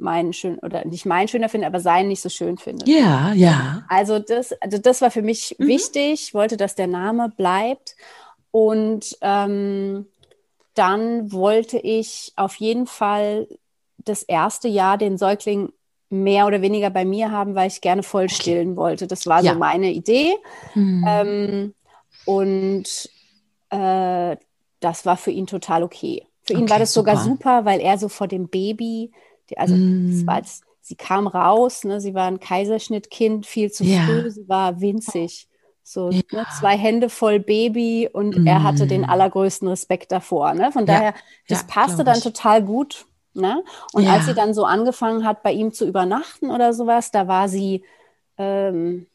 meinen 0.05 0.31
schön 0.31 0.57
oder 0.59 0.85
nicht 0.85 1.05
meinen 1.05 1.27
schöner 1.27 1.49
findet, 1.49 1.67
aber 1.67 1.81
seinen 1.81 2.07
nicht 2.07 2.21
so 2.21 2.29
schön 2.29 2.57
findet. 2.57 2.87
Ja, 2.87 3.33
ja. 3.33 3.83
Also 3.89 4.19
das, 4.19 4.53
also 4.61 4.77
das 4.77 5.01
war 5.01 5.11
für 5.11 5.21
mich 5.21 5.55
mhm. 5.59 5.67
wichtig. 5.67 6.13
Ich 6.27 6.33
wollte, 6.33 6.55
dass 6.55 6.75
der 6.75 6.87
Name 6.87 7.29
bleibt. 7.35 7.95
Und 8.51 9.17
ähm, 9.19 10.05
dann 10.75 11.31
wollte 11.33 11.77
ich 11.77 12.31
auf 12.37 12.55
jeden 12.55 12.87
Fall 12.87 13.47
das 13.97 14.23
erste 14.23 14.67
Jahr 14.67 14.97
den 14.97 15.17
Säugling 15.17 15.73
mehr 16.09 16.45
oder 16.45 16.61
weniger 16.61 16.89
bei 16.89 17.03
mir 17.03 17.31
haben, 17.31 17.55
weil 17.55 17.67
ich 17.67 17.81
gerne 17.81 18.03
voll 18.03 18.29
stillen 18.29 18.69
okay. 18.69 18.77
wollte. 18.77 19.07
Das 19.07 19.25
war 19.25 19.43
ja. 19.43 19.53
so 19.53 19.59
meine 19.59 19.91
Idee. 19.91 20.35
Mhm. 20.75 21.05
Ähm, 21.07 21.73
und 22.25 23.09
äh, 23.71 24.37
das 24.79 25.05
war 25.05 25.17
für 25.17 25.31
ihn 25.31 25.47
total 25.47 25.83
okay. 25.83 26.25
Für 26.43 26.53
ihn 26.53 26.63
okay, 26.63 26.69
war 26.69 26.79
das 26.79 26.93
sogar 26.93 27.17
super, 27.17 27.65
weil 27.65 27.81
er 27.81 27.97
so 27.97 28.07
vor 28.07 28.27
dem 28.27 28.47
Baby 28.47 29.11
die, 29.49 29.57
also 29.57 29.75
mm. 29.75 30.25
war, 30.25 30.41
sie 30.81 30.95
kam 30.95 31.27
raus, 31.27 31.83
ne, 31.83 31.99
sie 31.99 32.13
war 32.13 32.27
ein 32.27 32.39
Kaiserschnittkind, 32.39 33.45
viel 33.45 33.71
zu 33.71 33.83
ja. 33.83 34.01
früh, 34.05 34.29
sie 34.29 34.47
war 34.47 34.81
winzig. 34.81 35.47
So 35.83 36.09
ja. 36.09 36.21
ne, 36.31 36.45
zwei 36.59 36.77
Hände 36.77 37.09
voll 37.09 37.39
Baby 37.39 38.09
und 38.11 38.37
mm. 38.37 38.47
er 38.47 38.63
hatte 38.63 38.87
den 38.87 39.05
allergrößten 39.05 39.67
Respekt 39.67 40.11
davor. 40.11 40.53
Ne? 40.53 40.71
Von 40.71 40.85
daher, 40.85 41.13
das 41.47 41.67
passte 41.67 42.03
dann 42.03 42.19
total 42.21 42.63
gut. 42.63 43.05
Ne? 43.35 43.63
Und 43.93 44.03
ja. 44.03 44.13
als 44.13 44.25
sie 44.25 44.33
dann 44.33 44.53
so 44.53 44.63
angefangen 44.63 45.25
hat, 45.25 45.43
bei 45.43 45.51
ihm 45.51 45.73
zu 45.73 45.85
übernachten 45.85 46.51
oder 46.51 46.73
sowas, 46.73 47.11
da 47.11 47.27
war 47.27 47.49
sie, 47.49 47.83
ähm, 48.37 49.07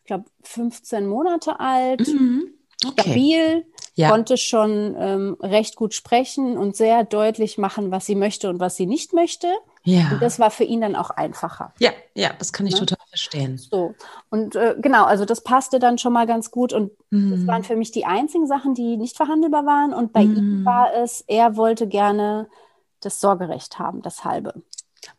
ich 0.00 0.06
glaube, 0.06 0.24
15 0.42 1.06
Monate 1.06 1.60
alt, 1.60 2.06
mhm. 2.08 2.54
okay. 2.84 3.02
stabil, 3.02 3.66
ja. 3.94 4.10
konnte 4.10 4.36
schon 4.36 4.96
ähm, 4.98 5.36
recht 5.40 5.76
gut 5.76 5.94
sprechen 5.94 6.56
und 6.56 6.76
sehr 6.76 7.04
deutlich 7.04 7.58
machen, 7.58 7.90
was 7.90 8.06
sie 8.06 8.14
möchte 8.14 8.48
und 8.48 8.60
was 8.60 8.76
sie 8.76 8.86
nicht 8.86 9.12
möchte. 9.12 9.48
Ja. 9.84 10.12
Und 10.12 10.22
das 10.22 10.38
war 10.38 10.50
für 10.50 10.64
ihn 10.64 10.80
dann 10.80 10.96
auch 10.96 11.10
einfacher. 11.10 11.74
Ja, 11.78 11.90
ja, 12.14 12.30
das 12.38 12.52
kann 12.52 12.66
ich 12.66 12.74
ne? 12.74 12.80
total 12.80 13.04
verstehen. 13.08 13.58
So. 13.58 13.94
Und 14.30 14.54
äh, 14.54 14.76
genau, 14.78 15.04
also 15.04 15.24
das 15.24 15.42
passte 15.42 15.78
dann 15.78 15.98
schon 15.98 16.12
mal 16.12 16.26
ganz 16.26 16.50
gut. 16.50 16.72
Und 16.72 16.92
mhm. 17.10 17.32
das 17.32 17.46
waren 17.46 17.64
für 17.64 17.76
mich 17.76 17.90
die 17.90 18.04
einzigen 18.04 18.46
Sachen, 18.46 18.74
die 18.74 18.96
nicht 18.96 19.16
verhandelbar 19.16 19.66
waren. 19.66 19.92
Und 19.92 20.12
bei 20.12 20.24
mhm. 20.24 20.36
ihm 20.36 20.64
war 20.64 20.94
es, 20.94 21.24
er 21.26 21.56
wollte 21.56 21.86
gerne 21.88 22.48
das 23.00 23.20
Sorgerecht 23.20 23.78
haben, 23.78 24.02
das 24.02 24.24
halbe. 24.24 24.62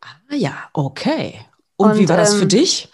Ah 0.01 0.35
ja, 0.35 0.53
okay. 0.73 1.39
Und, 1.75 1.91
Und 1.91 1.99
wie 1.99 2.09
war 2.09 2.17
das 2.17 2.35
für 2.35 2.43
ähm, 2.43 2.49
dich? 2.49 2.89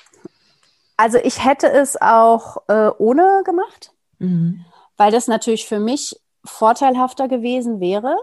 Also 0.98 1.18
ich 1.18 1.46
hätte 1.46 1.72
es 1.72 2.02
auch 2.02 2.58
äh, 2.68 2.90
ohne 2.98 3.44
gemacht, 3.46 3.94
mhm. 4.18 4.66
Weil 5.00 5.12
das 5.12 5.28
natürlich 5.28 5.66
für 5.66 5.80
mich 5.80 6.20
vorteilhafter 6.44 7.30
gewesen 7.30 7.80
wäre. 7.80 8.18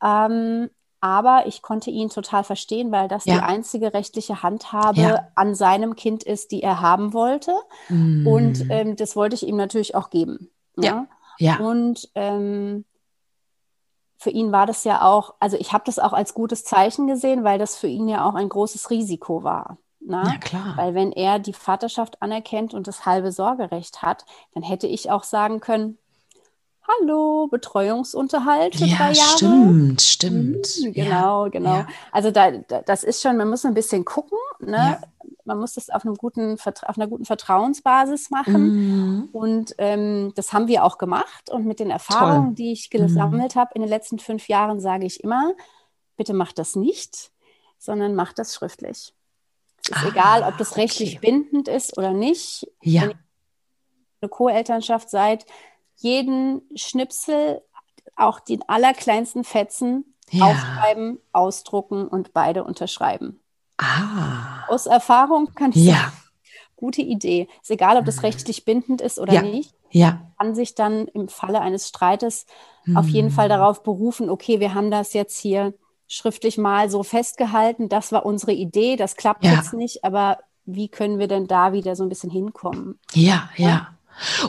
Ähm, 0.00 0.70
aber 1.00 1.46
ich 1.46 1.62
konnte 1.62 1.90
ihn 1.90 2.08
total 2.10 2.44
verstehen, 2.44 2.92
weil 2.92 3.08
das 3.08 3.24
ja. 3.24 3.34
die 3.34 3.40
einzige 3.40 3.92
rechtliche 3.92 4.42
Handhabe 4.42 5.00
ja. 5.00 5.28
an 5.34 5.54
seinem 5.56 5.96
Kind 5.96 6.22
ist, 6.22 6.52
die 6.52 6.62
er 6.62 6.80
haben 6.80 7.12
wollte. 7.12 7.52
Mhm. 7.88 8.26
Und 8.26 8.70
ähm, 8.70 8.94
das 8.94 9.16
wollte 9.16 9.34
ich 9.34 9.46
ihm 9.46 9.56
natürlich 9.56 9.96
auch 9.96 10.08
geben. 10.10 10.48
Ja. 10.76 11.08
ja. 11.38 11.58
Und 11.58 12.08
ähm, 12.14 12.84
für 14.16 14.30
ihn 14.30 14.52
war 14.52 14.66
das 14.66 14.84
ja 14.84 15.02
auch, 15.02 15.34
also 15.40 15.56
ich 15.56 15.72
habe 15.72 15.84
das 15.86 15.98
auch 15.98 16.12
als 16.12 16.34
gutes 16.34 16.64
Zeichen 16.64 17.08
gesehen, 17.08 17.42
weil 17.42 17.58
das 17.58 17.76
für 17.76 17.88
ihn 17.88 18.08
ja 18.08 18.24
auch 18.24 18.34
ein 18.34 18.48
großes 18.48 18.90
Risiko 18.90 19.42
war. 19.42 19.76
Na? 20.08 20.24
Ja, 20.24 20.38
klar. 20.38 20.74
Weil 20.76 20.94
wenn 20.94 21.10
er 21.10 21.40
die 21.40 21.52
Vaterschaft 21.52 22.22
anerkennt 22.22 22.74
und 22.74 22.86
das 22.86 23.06
halbe 23.06 23.32
Sorgerecht 23.32 24.02
hat, 24.02 24.24
dann 24.54 24.62
hätte 24.62 24.86
ich 24.86 25.10
auch 25.10 25.24
sagen 25.24 25.60
können, 25.60 25.98
Hallo, 26.88 27.48
Betreuungsunterhalt 27.48 28.76
für 28.76 28.84
ja, 28.84 28.96
drei 28.96 29.12
Jahre. 29.12 29.36
Stimmt, 29.36 30.02
stimmt. 30.02 30.68
Mhm, 30.80 30.92
genau, 30.92 31.44
ja, 31.46 31.50
genau. 31.50 31.74
Ja. 31.78 31.88
Also 32.12 32.30
da, 32.30 32.52
da, 32.52 32.82
das 32.82 33.02
ist 33.02 33.20
schon, 33.20 33.36
man 33.36 33.50
muss 33.50 33.64
ein 33.64 33.74
bisschen 33.74 34.04
gucken. 34.04 34.38
Ne? 34.60 35.00
Man 35.44 35.58
muss 35.58 35.74
das 35.74 35.90
auf, 35.90 36.04
einem 36.04 36.14
guten, 36.14 36.56
auf 36.64 36.96
einer 36.96 37.08
guten 37.08 37.24
Vertrauensbasis 37.24 38.30
machen. 38.30 38.62
Mhm. 38.62 39.28
Und 39.32 39.74
ähm, 39.78 40.32
das 40.36 40.52
haben 40.52 40.68
wir 40.68 40.84
auch 40.84 40.98
gemacht. 40.98 41.50
Und 41.50 41.66
mit 41.66 41.80
den 41.80 41.90
Erfahrungen, 41.90 42.50
Toll. 42.50 42.54
die 42.54 42.70
ich 42.70 42.90
gesammelt 42.90 43.56
mhm. 43.56 43.60
habe 43.60 43.70
in 43.74 43.82
den 43.82 43.90
letzten 43.90 44.20
fünf 44.20 44.46
Jahren, 44.46 44.78
sage 44.78 45.06
ich 45.06 45.24
immer, 45.24 45.54
bitte 46.16 46.34
macht 46.34 46.60
das 46.60 46.76
nicht, 46.76 47.32
sondern 47.78 48.14
macht 48.14 48.38
das 48.38 48.54
schriftlich. 48.54 49.12
Ist 49.82 50.04
ah, 50.04 50.08
egal, 50.08 50.42
ob 50.42 50.58
das 50.58 50.76
rechtlich 50.76 51.18
okay. 51.18 51.30
bindend 51.30 51.68
ist 51.68 51.96
oder 51.96 52.12
nicht. 52.12 52.66
Ja. 52.82 53.02
Wenn 53.02 53.10
ihr 53.10 53.18
eine 54.22 54.28
Co-Elternschaft 54.28 55.10
seid, 55.10 55.46
jeden 55.96 56.62
Schnipsel, 56.74 57.62
auch 58.16 58.40
den 58.40 58.66
allerkleinsten 58.68 59.44
Fetzen 59.44 60.14
ja. 60.30 60.46
aufschreiben, 60.46 61.18
ausdrucken 61.32 62.08
und 62.08 62.32
beide 62.32 62.64
unterschreiben. 62.64 63.40
Ah. 63.78 64.66
Aus 64.68 64.86
Erfahrung 64.86 65.54
kann 65.54 65.70
ich 65.70 65.84
ja. 65.84 65.94
sagen, 65.94 66.12
gute 66.76 67.02
Idee. 67.02 67.48
Ist 67.62 67.70
egal, 67.70 67.96
ob 67.96 68.04
das 68.04 68.22
rechtlich 68.22 68.64
bindend 68.64 69.00
ist 69.00 69.18
oder 69.18 69.34
ja. 69.34 69.42
nicht. 69.42 69.74
Ja. 69.90 70.20
Kann 70.38 70.54
sich 70.54 70.74
dann 70.74 71.08
im 71.08 71.28
Falle 71.28 71.60
eines 71.60 71.88
Streites 71.88 72.46
hm. 72.84 72.96
auf 72.96 73.08
jeden 73.08 73.30
Fall 73.30 73.48
darauf 73.48 73.82
berufen, 73.82 74.28
okay, 74.30 74.60
wir 74.60 74.74
haben 74.74 74.90
das 74.90 75.12
jetzt 75.12 75.38
hier 75.38 75.74
schriftlich 76.08 76.58
mal 76.58 76.90
so 76.90 77.02
festgehalten, 77.02 77.88
das 77.88 78.12
war 78.12 78.24
unsere 78.24 78.52
Idee, 78.52 78.96
das 78.96 79.16
klappt 79.16 79.44
ja. 79.44 79.54
jetzt 79.54 79.72
nicht, 79.72 80.04
aber 80.04 80.38
wie 80.64 80.88
können 80.88 81.18
wir 81.18 81.28
denn 81.28 81.46
da 81.46 81.72
wieder 81.72 81.96
so 81.96 82.02
ein 82.02 82.08
bisschen 82.08 82.30
hinkommen? 82.30 82.98
Ja, 83.14 83.48
ja. 83.56 83.68
ja. 83.68 83.88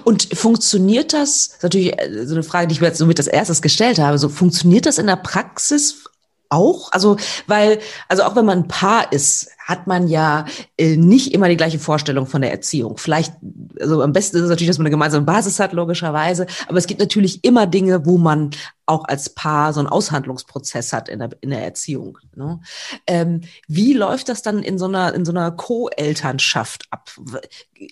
Und 0.04 0.30
funktioniert 0.34 1.14
das, 1.14 1.50
das 1.50 1.58
ist 1.58 1.64
natürlich 1.64 2.00
äh, 2.00 2.26
so 2.26 2.36
eine 2.36 2.44
Frage, 2.44 2.68
die 2.68 2.74
ich 2.74 2.82
mir 2.82 2.88
jetzt 2.88 2.98
so 2.98 3.06
mit 3.06 3.20
als 3.20 3.28
erstes 3.28 3.62
gestellt 3.62 4.00
habe, 4.00 4.18
so 4.18 4.30
funktioniert 4.30 4.86
das 4.86 4.98
in 4.98 5.08
der 5.08 5.18
Praxis 5.18 6.06
auch? 6.50 6.92
Also, 6.92 7.18
weil, 7.48 7.80
also 8.08 8.24
auch 8.24 8.36
wenn 8.36 8.46
man 8.46 8.60
ein 8.60 8.68
Paar 8.68 9.12
ist, 9.12 9.50
hat 9.68 9.86
man 9.86 10.08
ja 10.08 10.46
äh, 10.78 10.96
nicht 10.96 11.34
immer 11.34 11.50
die 11.50 11.58
gleiche 11.58 11.78
Vorstellung 11.78 12.26
von 12.26 12.42
der 12.42 12.52
Erziehung. 12.52 12.98
Vielleicht, 12.98 13.34
also 13.82 14.02
am 14.02 14.14
besten 14.14 14.38
ist 14.38 14.44
es 14.44 14.50
natürlich, 14.50 14.70
dass 14.70 14.78
man 14.78 14.86
eine 14.86 14.92
gemeinsame 14.92 15.26
Basis 15.26 15.60
hat, 15.60 15.74
logischerweise. 15.74 16.48
Aber 16.70 16.78
es 16.78 16.88
gibt 16.88 17.02
natürlich 17.02 17.44
immer 17.44 17.68
Dinge, 17.68 18.06
wo 18.06 18.18
man 18.18 18.52
auch 18.86 19.04
als 19.04 19.30
Paar 19.30 19.74
so 19.74 19.82
einen 19.82 19.90
Aushandlungsprozess 19.90 20.94
hat 20.94 21.10
in 21.10 21.20
der, 21.20 21.32
in 21.42 21.50
der 21.50 21.62
Erziehung. 21.64 22.18
Ne? 22.34 22.62
Ähm, 23.08 23.42
wie 23.68 23.92
läuft 23.92 24.30
das 24.30 24.42
dann 24.42 24.64
in 24.64 24.78
so 24.78 24.86
einer, 24.86 25.14
in 25.14 25.26
so 25.26 25.34
einer 25.34 25.52
Co-Elternschaft 25.52 26.86
ab? 26.90 27.12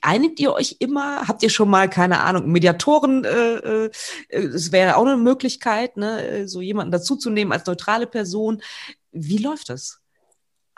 Einigt 0.02 0.40
ihr 0.40 0.54
euch 0.54 0.78
immer? 0.80 1.28
Habt 1.28 1.44
ihr 1.44 1.50
schon 1.50 1.70
mal, 1.70 1.90
keine 1.90 2.22
Ahnung, 2.22 2.50
Mediatoren? 2.54 3.26
Äh, 3.26 3.56
äh, 3.56 3.90
es 4.30 4.72
wäre 4.72 4.96
auch 4.96 5.06
eine 5.06 5.18
Möglichkeit, 5.18 5.98
ne? 5.98 6.48
so 6.48 6.62
jemanden 6.62 6.94
dazuzunehmen 6.94 7.52
als 7.52 7.66
neutrale 7.66 8.08
Person. 8.08 8.62
Wie 9.12 9.40
läuft 9.40 9.68
das? 9.70 10.00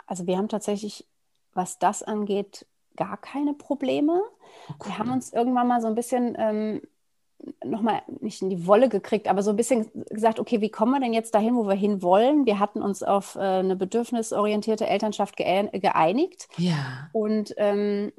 Also 0.08 0.26
wir 0.26 0.38
haben 0.38 0.48
tatsächlich, 0.48 1.06
was 1.52 1.78
das 1.78 2.02
angeht, 2.02 2.66
gar 2.96 3.16
keine 3.18 3.54
Probleme. 3.54 4.20
Okay. 4.68 4.76
Oh, 4.78 4.86
wir 4.86 4.98
haben 4.98 5.12
uns 5.12 5.32
irgendwann 5.32 5.68
mal 5.68 5.80
so 5.80 5.86
ein 5.86 5.94
bisschen 5.94 6.34
ähm, 6.38 6.80
nochmal 7.64 8.02
nicht 8.20 8.42
in 8.42 8.50
die 8.50 8.66
Wolle 8.66 8.88
gekriegt, 8.88 9.28
aber 9.28 9.42
so 9.42 9.50
ein 9.50 9.56
bisschen 9.56 9.90
gesagt, 10.10 10.40
okay, 10.40 10.60
wie 10.60 10.70
kommen 10.70 10.92
wir 10.92 11.00
denn 11.00 11.12
jetzt 11.12 11.34
dahin, 11.34 11.54
wo 11.54 11.68
wir 11.68 11.74
hin 11.74 12.02
wollen? 12.02 12.46
Wir 12.46 12.58
hatten 12.58 12.82
uns 12.82 13.02
auf 13.02 13.36
äh, 13.36 13.40
eine 13.40 13.76
bedürfnisorientierte 13.76 14.86
Elternschaft 14.86 15.36
geeinigt 15.36 16.48
ja. 16.56 17.08
und 17.12 17.54
ähm, 17.58 18.12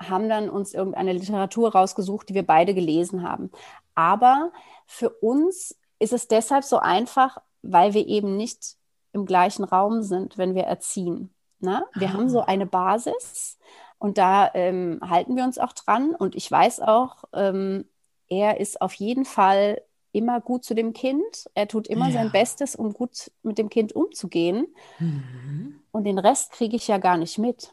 haben 0.00 0.28
dann 0.28 0.48
uns 0.48 0.72
irgendeine 0.72 1.12
Literatur 1.12 1.72
rausgesucht, 1.72 2.28
die 2.28 2.34
wir 2.34 2.46
beide 2.46 2.72
gelesen 2.72 3.28
haben. 3.28 3.50
Aber 3.94 4.52
für 4.86 5.10
uns 5.10 5.76
ist 5.98 6.12
es 6.12 6.28
deshalb 6.28 6.64
so 6.64 6.78
einfach, 6.78 7.38
weil 7.62 7.94
wir 7.94 8.06
eben 8.06 8.36
nicht 8.36 8.77
im 9.12 9.26
gleichen 9.26 9.64
Raum 9.64 10.02
sind, 10.02 10.38
wenn 10.38 10.54
wir 10.54 10.64
erziehen. 10.64 11.30
Na? 11.60 11.80
Ne? 11.80 11.86
Wir 11.94 12.08
ah. 12.08 12.12
haben 12.12 12.28
so 12.28 12.40
eine 12.42 12.66
Basis 12.66 13.58
und 13.98 14.18
da 14.18 14.50
ähm, 14.54 15.00
halten 15.02 15.36
wir 15.36 15.44
uns 15.44 15.58
auch 15.58 15.72
dran. 15.72 16.14
Und 16.14 16.36
ich 16.36 16.50
weiß 16.50 16.80
auch, 16.80 17.24
ähm, 17.32 17.84
er 18.28 18.60
ist 18.60 18.80
auf 18.80 18.94
jeden 18.94 19.24
Fall 19.24 19.82
immer 20.12 20.40
gut 20.40 20.64
zu 20.64 20.74
dem 20.74 20.92
Kind. 20.92 21.48
Er 21.54 21.68
tut 21.68 21.86
immer 21.88 22.06
ja. 22.06 22.12
sein 22.12 22.32
Bestes, 22.32 22.76
um 22.76 22.92
gut 22.92 23.30
mit 23.42 23.58
dem 23.58 23.68
Kind 23.68 23.92
umzugehen. 23.92 24.66
Mhm. 24.98 25.80
Und 25.90 26.04
den 26.04 26.18
Rest 26.18 26.52
kriege 26.52 26.76
ich 26.76 26.88
ja 26.88 26.98
gar 26.98 27.16
nicht 27.16 27.38
mit. 27.38 27.72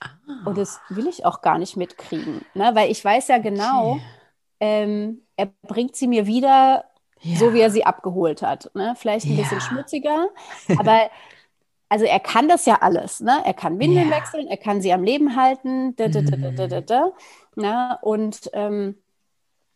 Ah. 0.00 0.08
Und 0.44 0.58
das 0.58 0.80
will 0.88 1.06
ich 1.06 1.24
auch 1.24 1.40
gar 1.40 1.58
nicht 1.58 1.76
mitkriegen, 1.76 2.44
ne? 2.54 2.74
weil 2.74 2.90
ich 2.90 3.04
weiß 3.04 3.28
ja 3.28 3.38
genau, 3.38 3.92
okay. 3.92 4.02
ähm, 4.60 5.22
er 5.36 5.46
bringt 5.62 5.96
sie 5.96 6.08
mir 6.08 6.26
wieder 6.26 6.84
ja. 7.24 7.36
so, 7.38 7.52
wie 7.52 7.60
er 7.60 7.70
sie 7.70 7.84
abgeholt 7.84 8.42
hat. 8.42 8.70
Ne? 8.74 8.94
Vielleicht 8.96 9.26
ein 9.26 9.36
ja. 9.36 9.42
bisschen 9.42 9.60
schmutziger, 9.60 10.28
aber 10.78 11.10
also 11.88 12.04
er 12.04 12.20
kann 12.20 12.48
das 12.48 12.66
ja 12.66 12.78
alles. 12.80 13.20
Ne? 13.20 13.42
Er 13.44 13.54
kann 13.54 13.78
Windeln 13.78 14.10
wechseln, 14.10 14.46
er 14.48 14.56
kann 14.56 14.80
sie 14.80 14.92
am 14.92 15.04
Leben 15.04 15.36
halten. 15.36 15.94
Da, 15.96 16.08
da, 16.08 16.80
da? 16.80 17.98
Und 18.02 18.50
ähm, 18.52 18.96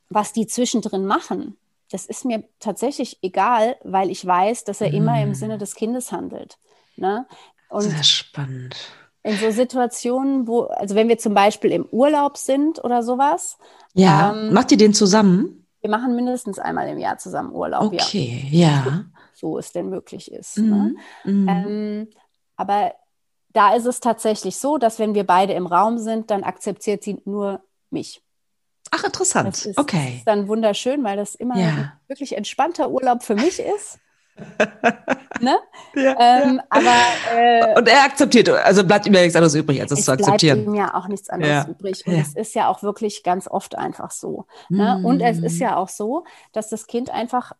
was 0.08 0.32
die 0.32 0.46
zwischendrin 0.46 1.06
machen, 1.06 1.56
das 1.90 2.06
ist 2.06 2.24
mir 2.24 2.44
tatsächlich 2.60 3.18
egal, 3.22 3.76
weil 3.82 4.10
ich 4.10 4.24
weiß, 4.24 4.64
dass 4.64 4.80
er 4.80 4.90
mm. 4.90 4.94
immer 4.94 5.22
im 5.22 5.34
Sinne 5.34 5.56
mm. 5.56 5.58
des 5.58 5.74
Kindes 5.74 6.12
handelt. 6.12 6.58
Ne? 6.96 7.26
Und 7.68 7.82
Sehr 7.82 8.02
spannend. 8.02 8.76
In 9.22 9.36
so 9.36 9.50
Situationen, 9.50 10.46
wo, 10.46 10.62
also 10.62 10.94
wenn 10.94 11.08
wir 11.08 11.18
zum 11.18 11.34
Beispiel 11.34 11.72
im 11.72 11.86
Urlaub 11.86 12.36
sind 12.36 12.82
oder 12.82 13.02
sowas. 13.02 13.58
Ja, 13.94 14.32
ähm, 14.32 14.52
macht 14.52 14.70
ihr 14.70 14.78
den 14.78 14.94
zusammen? 14.94 15.57
Wir 15.80 15.90
machen 15.90 16.16
mindestens 16.16 16.58
einmal 16.58 16.88
im 16.88 16.98
Jahr 16.98 17.18
zusammen 17.18 17.52
Urlaub. 17.52 17.92
Okay, 17.92 18.48
ja. 18.50 18.68
ja. 18.68 19.04
So 19.32 19.58
es 19.58 19.72
denn 19.72 19.88
möglich 19.88 20.32
ist. 20.32 20.58
Mm. 20.58 20.70
Ne? 20.70 20.94
Mm. 21.24 21.48
Ähm, 21.48 22.08
aber 22.56 22.94
da 23.50 23.74
ist 23.74 23.86
es 23.86 24.00
tatsächlich 24.00 24.56
so, 24.56 24.78
dass 24.78 24.98
wenn 24.98 25.14
wir 25.14 25.24
beide 25.24 25.52
im 25.52 25.66
Raum 25.66 25.98
sind, 25.98 26.30
dann 26.30 26.42
akzeptiert 26.42 27.02
sie 27.02 27.22
nur 27.24 27.62
mich. 27.90 28.22
Ach, 28.90 29.04
interessant. 29.04 29.48
Das 29.48 29.66
ist, 29.66 29.78
okay. 29.78 30.06
Das 30.06 30.14
ist 30.16 30.24
dann 30.26 30.48
wunderschön, 30.48 31.04
weil 31.04 31.16
das 31.16 31.34
immer 31.34 31.58
ja. 31.58 31.92
wirklich 32.08 32.36
entspannter 32.36 32.90
Urlaub 32.90 33.22
für 33.22 33.34
mich 33.34 33.60
ist. 33.60 33.98
Ne? 35.40 35.58
Ja, 35.94 36.14
ähm, 36.20 36.56
ja. 36.56 36.64
Aber 36.68 36.94
äh, 37.34 37.78
und 37.78 37.88
er 37.88 38.04
akzeptiert, 38.04 38.48
also 38.50 38.84
bleibt 38.84 39.06
ihm 39.06 39.14
ja 39.14 39.22
nichts 39.22 39.34
anderes 39.34 39.54
übrig, 39.54 39.80
als 39.80 39.90
es, 39.90 40.04
zu 40.04 40.12
akzeptieren. 40.12 40.58
Es 40.58 40.64
bleibt 40.64 40.76
ihm 40.76 40.80
ja 40.80 40.94
auch 40.94 41.08
nichts 41.08 41.28
anderes 41.28 41.64
ja. 41.64 41.68
übrig. 41.68 42.06
Und 42.06 42.14
es 42.14 42.34
ist 42.34 42.54
ja 42.54 42.68
auch 42.68 42.82
wirklich 42.82 43.24
ganz 43.24 43.48
oft 43.48 43.76
einfach 43.76 44.10
so. 44.10 44.46
Ne? 44.68 44.98
Mm. 45.00 45.04
Und 45.04 45.20
es 45.20 45.38
ist 45.38 45.58
ja 45.58 45.76
auch 45.76 45.88
so, 45.88 46.24
dass 46.52 46.68
das 46.68 46.86
Kind 46.86 47.10
einfach 47.10 47.52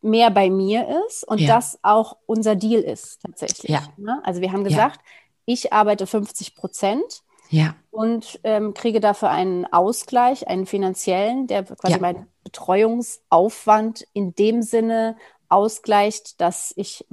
mehr 0.00 0.30
bei 0.30 0.50
mir 0.50 0.88
ist 1.06 1.24
und 1.28 1.46
das 1.46 1.78
auch 1.82 2.16
unser 2.26 2.56
Deal 2.56 2.80
ist 2.80 3.20
tatsächlich. 3.22 3.78
Ne? 3.96 4.20
Also 4.24 4.40
wir 4.40 4.50
haben 4.50 4.64
gesagt, 4.64 5.00
ich 5.44 5.72
arbeite 5.72 6.06
50 6.06 6.56
Prozent 6.56 7.22
ja. 7.50 7.76
Und 7.90 8.40
ähm, 8.42 8.74
kriege 8.74 9.00
dafür 9.00 9.30
einen 9.30 9.64
Ausgleich, 9.66 10.48
einen 10.48 10.66
finanziellen, 10.66 11.46
der 11.46 11.62
quasi 11.62 11.94
ja. 11.94 12.00
meinen 12.00 12.26
Betreuungsaufwand 12.42 14.06
in 14.12 14.34
dem 14.34 14.62
Sinne 14.62 15.16
ausgleicht, 15.48 16.40
dass 16.40 16.72
ich 16.76 17.04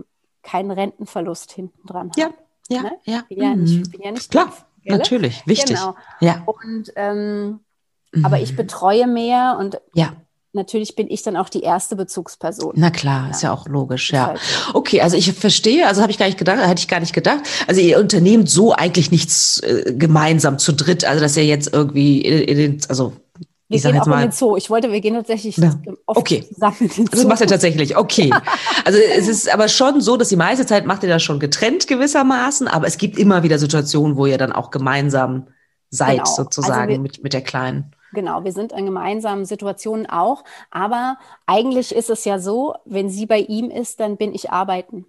keinen 0.44 0.72
Rentenverlust 0.72 1.52
hinten 1.52 1.88
dran 1.88 2.10
habe. 2.10 2.20
Ja, 2.20 2.30
ja, 2.70 2.82
ne? 2.84 2.92
ja. 3.04 3.24
Bin 3.30 3.42
ja 3.42 3.56
nicht, 3.56 3.78
mhm. 3.78 3.92
bin 3.92 4.02
ja 4.02 4.12
nicht 4.12 4.32
Klar, 4.32 4.48
tief, 4.48 4.66
natürlich, 4.86 5.46
wichtig. 5.46 5.78
Genau. 5.78 5.96
Ja. 6.20 6.44
Und, 6.46 6.92
ähm, 6.96 7.60
mhm. 8.12 8.26
aber 8.26 8.40
ich 8.40 8.56
betreue 8.56 9.08
mehr 9.08 9.58
und 9.60 9.80
ja 9.94 10.16
natürlich 10.54 10.96
bin 10.96 11.10
ich 11.10 11.24
dann 11.24 11.38
auch 11.38 11.50
die 11.50 11.62
erste 11.62 11.96
Bezugsperson. 11.96 12.74
Na 12.76 12.90
klar, 12.90 13.26
ja. 13.26 13.32
ist 13.32 13.44
ja 13.44 13.54
auch 13.54 13.68
logisch, 13.68 14.12
ja. 14.12 14.28
Halt 14.28 14.40
okay, 14.74 15.02
also 15.02 15.18
ich 15.18 15.32
verstehe, 15.34 15.88
also 15.88 16.02
habe 16.02 16.12
ich 16.12 16.18
gar 16.18 16.26
nicht 16.26 16.38
gedacht, 16.38 16.60
hätte 16.60 16.80
ich 16.80 16.88
gar 16.88 17.00
nicht 17.00 17.14
gedacht. 17.14 17.42
Also 17.68 17.82
ihr 17.82 18.00
unternehmt 18.00 18.50
so 18.50 18.74
eigentlich 18.74 19.12
nichts 19.12 19.60
äh, 19.60 19.94
gemeinsam 19.96 20.60
zu 20.60 20.74
dritt, 20.74 21.06
also 21.06 21.22
dass 21.22 21.38
ihr 21.38 21.46
jetzt 21.46 21.74
irgendwie 21.74 22.22
in, 22.22 22.42
in 22.42 22.58
den, 22.58 22.82
also 22.90 23.14
wir 23.72 23.78
ich 23.78 23.84
gehen 23.84 24.00
auch 24.00 24.06
mal, 24.06 24.24
in 24.24 24.30
den 24.30 24.32
Zoo. 24.32 24.58
Ich 24.58 24.70
wollte, 24.70 24.92
wir 24.92 25.02
gehen 25.02 25.16
tatsächlich 25.16 25.58
ja. 25.58 25.74
oft 26.06 26.20
okay. 26.20 26.44
zusammen 26.48 26.78
in 26.80 26.88
den 26.88 27.08
Zoo. 27.08 27.12
Das 27.12 27.26
macht 27.26 27.42
ihr 27.42 27.48
tatsächlich, 27.48 27.98
okay. 27.98 28.30
also 28.86 29.00
es 29.00 29.28
ist 29.28 29.54
aber 29.54 29.68
schon 29.68 30.02
so, 30.02 30.18
dass 30.18 30.30
die 30.30 30.36
meiste 30.36 30.66
Zeit 30.66 30.86
macht 30.86 31.04
ihr 31.04 31.10
das 31.10 31.24
schon 31.24 31.40
getrennt 31.40 31.88
gewissermaßen, 31.88 32.68
aber 32.68 32.88
es 32.88 32.98
gibt 32.98 33.18
immer 33.18 33.44
wieder 33.44 33.58
Situationen, 33.58 34.18
wo 34.18 34.26
ihr 34.26 34.38
dann 34.38 34.52
auch 34.52 34.72
gemeinsam 34.72 35.48
seid, 35.90 36.20
genau. 36.20 36.30
sozusagen, 36.30 36.82
also 36.82 36.90
wir, 36.90 37.00
mit, 37.00 37.24
mit 37.24 37.34
der 37.34 37.42
Kleinen. 37.42 37.94
Genau, 38.14 38.44
wir 38.44 38.52
sind 38.52 38.74
in 38.74 38.86
gemeinsamen 38.86 39.46
Situationen 39.46 40.06
auch. 40.10 40.44
Aber 40.70 41.18
eigentlich 41.46 41.94
ist 41.94 42.10
es 42.10 42.26
ja 42.26 42.40
so, 42.40 42.76
wenn 42.86 43.10
sie 43.10 43.26
bei 43.26 43.40
ihm 43.40 43.70
ist, 43.70 44.00
dann 44.00 44.18
bin 44.18 44.34
ich 44.34 44.52
arbeiten. 44.52 45.06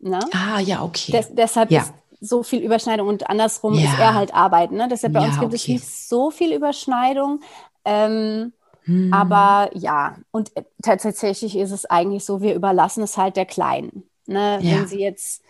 Ne? 0.00 0.18
Ah, 0.32 0.60
ja, 0.60 0.82
okay. 0.82 1.12
Des, 1.12 1.28
deshalb 1.32 1.70
ja. 1.70 1.82
ist 1.82 1.92
so 2.20 2.42
viel 2.42 2.60
Überschneidung 2.60 3.08
und 3.08 3.28
andersrum 3.28 3.74
ja. 3.74 3.84
ist 3.84 3.98
er 3.98 4.14
halt 4.14 4.34
arbeiten. 4.34 4.76
Ne? 4.76 4.88
Deshalb 4.90 5.12
bei 5.12 5.20
ja, 5.20 5.26
uns 5.26 5.34
gibt 5.38 5.52
okay. 5.52 5.56
es 5.56 5.68
nicht 5.68 6.08
so 6.08 6.30
viel 6.30 6.52
Überschneidung. 6.52 7.40
Ähm, 7.84 8.52
hm. 8.84 9.12
Aber 9.12 9.70
ja, 9.74 10.16
und 10.30 10.56
äh, 10.56 10.64
tatsächlich 10.82 11.56
ist 11.56 11.70
es 11.70 11.86
eigentlich 11.86 12.24
so, 12.24 12.40
wir 12.40 12.54
überlassen 12.54 13.02
es 13.02 13.16
halt 13.16 13.36
der 13.36 13.46
Kleinen. 13.46 14.04
Ne? 14.26 14.58
Wenn 14.60 14.86
sie 14.86 15.00
jetzt 15.00 15.42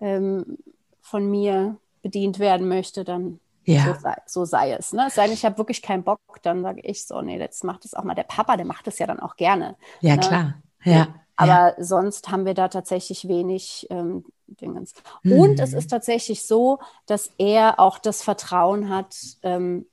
ähm, 0.00 0.58
von 1.00 1.30
mir 1.30 1.76
bedient 2.02 2.38
werden 2.38 2.68
möchte, 2.68 3.04
dann 3.04 3.40
ja. 3.66 3.86
So, 3.86 4.00
sei, 4.00 4.16
so 4.26 4.44
sei 4.44 4.72
es. 4.72 4.92
Ne? 4.92 5.06
Es 5.06 5.14
sei 5.14 5.24
denn, 5.24 5.32
ich 5.32 5.44
habe 5.44 5.56
wirklich 5.56 5.80
keinen 5.80 6.04
Bock, 6.04 6.20
dann 6.42 6.62
sage 6.62 6.82
ich 6.82 7.06
so, 7.06 7.22
nee, 7.22 7.38
jetzt 7.38 7.64
macht 7.64 7.84
es 7.84 7.94
auch 7.94 8.04
mal 8.04 8.14
der 8.14 8.24
Papa, 8.24 8.56
der 8.56 8.66
macht 8.66 8.86
es 8.88 8.98
ja 8.98 9.06
dann 9.06 9.20
auch 9.20 9.36
gerne. 9.36 9.76
Ja, 10.00 10.16
ne? 10.16 10.20
klar. 10.20 10.54
Ja. 10.84 11.14
Aber 11.36 11.74
ja. 11.76 11.82
sonst 11.82 12.30
haben 12.30 12.44
wir 12.44 12.54
da 12.54 12.68
tatsächlich 12.68 13.26
wenig 13.26 13.86
ähm, 13.90 14.24
Dingens. 14.46 14.92
Mhm. 15.22 15.32
Und 15.32 15.60
es 15.60 15.72
ist 15.72 15.88
tatsächlich 15.88 16.44
so, 16.44 16.78
dass 17.06 17.30
er 17.38 17.80
auch 17.80 17.98
das 17.98 18.22
Vertrauen 18.22 18.88
hat, 18.88 19.16
ähm, 19.42 19.86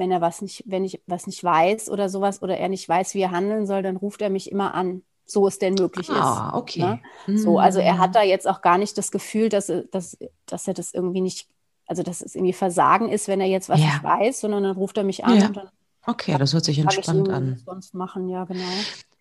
wenn 0.00 0.10
er 0.10 0.20
was 0.20 0.42
nicht, 0.42 0.64
wenn 0.66 0.84
ich 0.84 1.00
was 1.06 1.28
nicht 1.28 1.44
weiß 1.44 1.88
oder 1.90 2.08
sowas 2.08 2.42
oder 2.42 2.56
er 2.56 2.68
nicht 2.68 2.88
weiß, 2.88 3.14
wie 3.14 3.20
er 3.20 3.30
handeln 3.30 3.66
soll, 3.66 3.82
dann 3.82 3.96
ruft 3.96 4.20
er 4.20 4.30
mich 4.30 4.50
immer 4.50 4.74
an 4.74 5.02
so 5.26 5.46
es 5.46 5.60
denn 5.60 5.74
möglich 5.74 6.10
ah, 6.10 6.48
ist. 6.48 6.54
okay. 6.60 7.00
Ne? 7.28 7.38
So, 7.38 7.60
also 7.60 7.78
er 7.78 7.98
hat 7.98 8.10
mhm. 8.10 8.14
da 8.14 8.22
jetzt 8.24 8.48
auch 8.48 8.62
gar 8.62 8.78
nicht 8.78 8.98
das 8.98 9.12
Gefühl, 9.12 9.48
dass, 9.48 9.70
dass, 9.92 10.18
dass 10.46 10.66
er 10.66 10.74
das 10.74 10.92
irgendwie 10.92 11.20
nicht 11.20 11.46
also 11.90 12.04
dass 12.04 12.22
es 12.22 12.36
irgendwie 12.36 12.52
Versagen 12.52 13.08
ist, 13.08 13.26
wenn 13.26 13.40
er 13.40 13.48
jetzt 13.48 13.68
was 13.68 13.80
ja. 13.80 13.86
nicht 13.86 14.04
weiß, 14.04 14.40
sondern 14.42 14.62
dann 14.62 14.76
ruft 14.76 14.96
er 14.96 15.02
mich 15.02 15.24
an 15.24 15.40
ja. 15.40 15.46
und 15.46 15.56
dann. 15.56 15.68
Okay, 16.06 16.36
das 16.38 16.54
hört 16.54 16.64
sich 16.64 16.78
entspannt 16.78 17.26
ihm, 17.26 17.34
an. 17.34 17.62
Sonst 17.66 17.94
machen, 17.94 18.28
ja, 18.28 18.44
genau. 18.44 18.62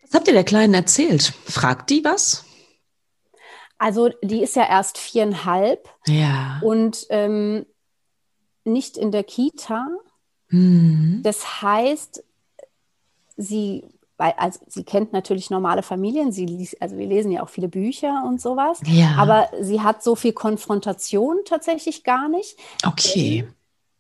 Was 0.04 0.14
habt 0.14 0.28
ihr 0.28 0.36
der 0.36 0.44
Kleinen 0.44 0.76
erzählt? 0.76 1.34
Fragt 1.46 1.90
die 1.90 2.04
was? 2.04 2.46
Also 3.80 4.10
die 4.22 4.44
ist 4.44 4.56
ja 4.56 4.70
erst 4.70 5.00
viereinhalb 5.00 5.90
ja. 6.06 6.60
und 6.62 7.08
ähm, 7.10 7.66
nicht 8.66 8.98
in 8.98 9.12
der 9.12 9.24
Kita. 9.24 9.88
Mhm. 10.50 11.22
Das 11.24 11.62
heißt, 11.62 12.24
sie 13.38 13.84
weil 14.20 14.34
also 14.38 14.60
sie 14.68 14.84
kennt 14.84 15.14
natürlich 15.14 15.50
normale 15.50 15.82
Familien, 15.82 16.34
sie 16.34 16.46
liest, 16.46 16.80
also 16.82 16.98
wir 16.98 17.08
lesen 17.08 17.32
ja 17.32 17.42
auch 17.42 17.50
viele 17.50 17.70
Bücher 17.70 18.24
und 18.28 18.42
sowas, 18.42 18.82
ja. 18.86 19.16
aber 19.18 19.50
sie 19.62 19.80
hat 19.80 20.04
so 20.04 20.14
viel 20.14 20.34
Konfrontation 20.34 21.38
tatsächlich 21.46 22.04
gar 22.04 22.28
nicht. 22.28 22.60
Okay. 22.86 23.48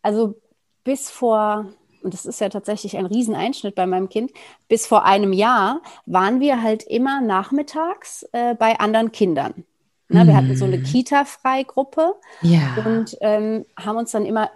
Also 0.01 0.35
bis 0.83 1.09
vor, 1.09 1.67
und 2.03 2.13
das 2.13 2.25
ist 2.25 2.41
ja 2.41 2.49
tatsächlich 2.49 2.97
ein 2.97 3.05
Rieseneinschnitt 3.05 3.75
bei 3.75 3.85
meinem 3.85 4.09
Kind, 4.09 4.31
bis 4.67 4.85
vor 4.85 5.05
einem 5.05 5.31
Jahr 5.31 5.81
waren 6.05 6.41
wir 6.41 6.61
halt 6.61 6.83
immer 6.83 7.21
nachmittags 7.21 8.23
äh, 8.33 8.55
bei 8.55 8.77
anderen 8.77 9.13
Kindern. 9.13 9.63
Na, 10.11 10.25
wir 10.25 10.35
hatten 10.35 10.57
so 10.57 10.65
eine 10.65 10.79
mhm. 10.79 10.83
Kita-Freigruppe 10.83 12.15
ja. 12.41 12.83
und 12.83 13.15
ähm, 13.21 13.65
haben 13.77 13.97
uns 13.97 14.11
dann 14.11 14.25
immer 14.25 14.49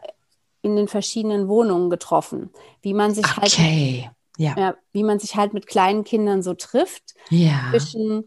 in 0.64 0.76
den 0.76 0.88
verschiedenen 0.88 1.48
Wohnungen 1.48 1.92
getroffen, 1.92 2.50
wie 2.82 2.96
man 2.96 3.14
sich 3.14 3.26
halt 3.38 3.54
okay. 3.54 4.04
halt 4.06 4.16
ja. 4.38 4.56
ja. 4.58 4.76
Wie 4.92 5.04
man 5.04 5.20
sich 5.20 5.36
halt 5.36 5.54
mit 5.54 5.68
kleinen 5.68 6.04
Kindern 6.04 6.42
so 6.42 6.56
trifft. 6.56 7.14
Ja. 7.30 7.68
Zwischen 7.70 8.24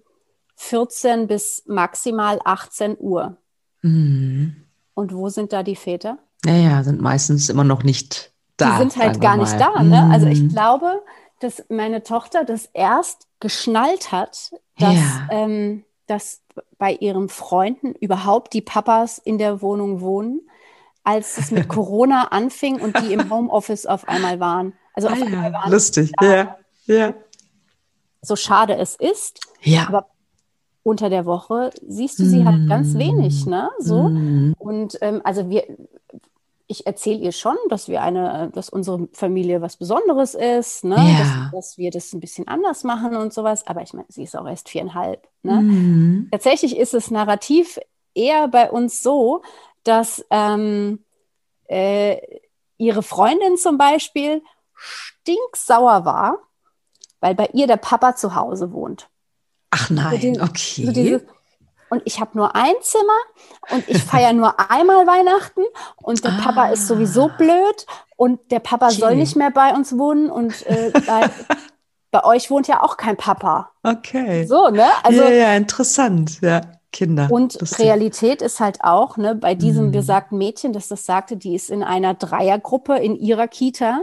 14 0.56 1.26
bis 1.26 1.64
maximal 1.66 2.38
18 2.44 2.96
Uhr. 2.98 3.36
Mhm. 3.82 4.64
Und 4.94 5.12
wo 5.12 5.28
sind 5.28 5.52
da 5.52 5.62
die 5.62 5.76
Väter? 5.76 6.18
Naja, 6.44 6.82
sind 6.84 7.00
meistens 7.00 7.48
immer 7.48 7.64
noch 7.64 7.82
nicht 7.82 8.32
da. 8.56 8.72
Die 8.72 8.78
sind 8.78 8.96
halt 8.96 9.20
gar 9.20 9.36
nicht 9.36 9.58
da. 9.58 9.82
Ne? 9.82 10.08
Also 10.12 10.26
ich 10.26 10.42
mhm. 10.42 10.48
glaube, 10.50 11.02
dass 11.40 11.64
meine 11.68 12.02
Tochter 12.02 12.44
das 12.44 12.66
erst 12.72 13.26
geschnallt 13.40 14.12
hat, 14.12 14.52
dass, 14.78 14.94
ja. 14.94 15.28
ähm, 15.30 15.84
dass 16.06 16.40
bei 16.78 16.92
ihren 16.92 17.28
Freunden 17.28 17.94
überhaupt 17.94 18.54
die 18.54 18.62
Papas 18.62 19.18
in 19.18 19.38
der 19.38 19.60
Wohnung 19.60 20.00
wohnen, 20.00 20.40
als 21.06 21.38
es 21.38 21.50
mit 21.52 21.68
Corona 21.68 22.24
anfing 22.30 22.80
und 22.80 23.00
die 23.00 23.12
im 23.12 23.30
Homeoffice 23.30 23.86
auf 23.86 24.08
einmal 24.08 24.40
waren. 24.40 24.74
Also 24.92 25.08
ah, 25.08 25.16
ja, 25.16 25.68
lustig, 25.68 26.10
ja, 26.20 26.56
ja. 26.86 27.14
So 28.22 28.34
schade 28.34 28.76
es 28.76 28.96
ist, 28.96 29.40
ja. 29.62 29.86
aber 29.86 30.08
unter 30.82 31.08
der 31.08 31.24
Woche 31.24 31.70
siehst 31.86 32.18
du 32.18 32.24
sie 32.24 32.40
mm. 32.40 32.48
halt 32.48 32.68
ganz 32.68 32.94
wenig, 32.94 33.46
ne? 33.46 33.70
So. 33.78 34.08
Mm. 34.08 34.54
Und 34.58 34.98
ähm, 35.00 35.20
also 35.22 35.48
wir, 35.48 35.64
ich 36.66 36.86
erzähle 36.86 37.18
ihr 37.18 37.32
schon, 37.32 37.56
dass 37.68 37.88
wir 37.88 38.02
eine, 38.02 38.50
dass 38.52 38.68
unsere 38.68 39.08
Familie 39.12 39.60
was 39.62 39.76
Besonderes 39.76 40.34
ist, 40.34 40.84
ne? 40.84 40.96
Ja. 40.96 41.18
Dass, 41.18 41.52
dass, 41.52 41.78
wir 41.78 41.90
das 41.90 42.12
ein 42.12 42.20
bisschen 42.20 42.48
anders 42.48 42.82
machen 42.82 43.14
und 43.14 43.32
sowas. 43.32 43.66
Aber 43.66 43.82
ich 43.82 43.94
meine, 43.94 44.06
sie 44.08 44.24
ist 44.24 44.36
auch 44.36 44.46
erst 44.46 44.68
viereinhalb. 44.68 45.26
Ne? 45.42 45.60
Mm. 45.60 46.28
Tatsächlich 46.32 46.76
ist 46.76 46.94
es 46.94 47.10
narrativ 47.10 47.78
eher 48.14 48.48
bei 48.48 48.70
uns 48.70 49.02
so, 49.02 49.42
dass 49.86 50.24
ähm, 50.30 51.04
äh, 51.68 52.18
ihre 52.78 53.02
Freundin 53.02 53.56
zum 53.56 53.78
Beispiel 53.78 54.42
stinksauer 54.74 56.04
war, 56.04 56.38
weil 57.20 57.34
bei 57.34 57.48
ihr 57.52 57.66
der 57.66 57.78
Papa 57.78 58.14
zu 58.16 58.34
Hause 58.34 58.72
wohnt. 58.72 59.08
Ach 59.70 59.90
nein, 59.90 60.34
so 60.34 60.42
okay. 60.42 60.86
So 60.86 60.92
dieses, 60.92 61.22
und 61.88 62.02
ich 62.04 62.20
habe 62.20 62.32
nur 62.34 62.54
ein 62.56 62.74
Zimmer 62.82 63.18
und 63.70 63.88
ich 63.88 64.02
feiere 64.02 64.32
nur 64.32 64.58
einmal 64.70 65.06
Weihnachten 65.06 65.62
und 65.96 66.24
der 66.24 66.32
ah. 66.32 66.40
Papa 66.42 66.68
ist 66.68 66.88
sowieso 66.88 67.30
blöd 67.36 67.86
und 68.16 68.50
der 68.50 68.60
Papa 68.60 68.86
okay. 68.86 68.96
soll 68.96 69.16
nicht 69.16 69.36
mehr 69.36 69.50
bei 69.50 69.72
uns 69.72 69.96
wohnen 69.96 70.30
und 70.30 70.66
äh, 70.66 70.90
bei, 71.06 71.30
bei, 72.10 72.24
euch 72.24 72.50
wohnt 72.50 72.66
ja 72.68 72.82
auch 72.82 72.96
kein 72.96 73.16
Papa. 73.16 73.70
Okay. 73.82 74.46
So, 74.46 74.68
ne? 74.68 74.86
Also, 75.02 75.22
ja, 75.22 75.30
ja, 75.30 75.54
interessant, 75.54 76.40
ja. 76.40 76.60
Kinder. 76.96 77.28
Und 77.30 77.78
Realität 77.78 78.40
ist 78.40 78.58
halt 78.58 78.78
auch, 78.82 79.18
ne, 79.18 79.34
bei 79.34 79.54
diesem 79.54 79.88
mm. 79.88 79.92
besagten 79.92 80.38
Mädchen, 80.38 80.72
das 80.72 80.88
das 80.88 81.04
sagte, 81.04 81.36
die 81.36 81.54
ist 81.54 81.70
in 81.70 81.82
einer 81.82 82.14
Dreiergruppe 82.14 82.96
in 82.96 83.16
ihrer 83.16 83.48
Kita 83.48 84.00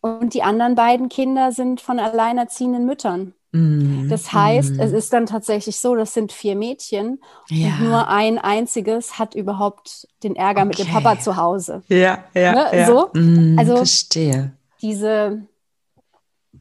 und 0.00 0.32
die 0.32 0.42
anderen 0.42 0.74
beiden 0.74 1.10
Kinder 1.10 1.52
sind 1.52 1.82
von 1.82 1.98
alleinerziehenden 1.98 2.86
Müttern. 2.86 3.34
Mm, 3.52 4.08
das 4.08 4.32
heißt, 4.32 4.76
mm. 4.76 4.80
es 4.80 4.92
ist 4.92 5.12
dann 5.12 5.26
tatsächlich 5.26 5.76
so, 5.76 5.94
das 5.94 6.14
sind 6.14 6.32
vier 6.32 6.56
Mädchen 6.56 7.20
ja. 7.50 7.68
und 7.68 7.84
nur 7.84 8.08
ein 8.08 8.38
einziges 8.38 9.18
hat 9.18 9.34
überhaupt 9.34 10.08
den 10.22 10.34
Ärger 10.34 10.62
okay. 10.62 10.68
mit 10.68 10.78
dem 10.78 10.88
Papa 10.88 11.20
zu 11.20 11.36
Hause. 11.36 11.82
Ja, 11.88 12.24
ja. 12.32 12.52
Ne? 12.54 12.78
ja. 12.78 12.86
So? 12.86 13.10
Mm, 13.12 13.58
also 13.58 13.76
verstehe. 13.76 14.52
diese, 14.80 15.42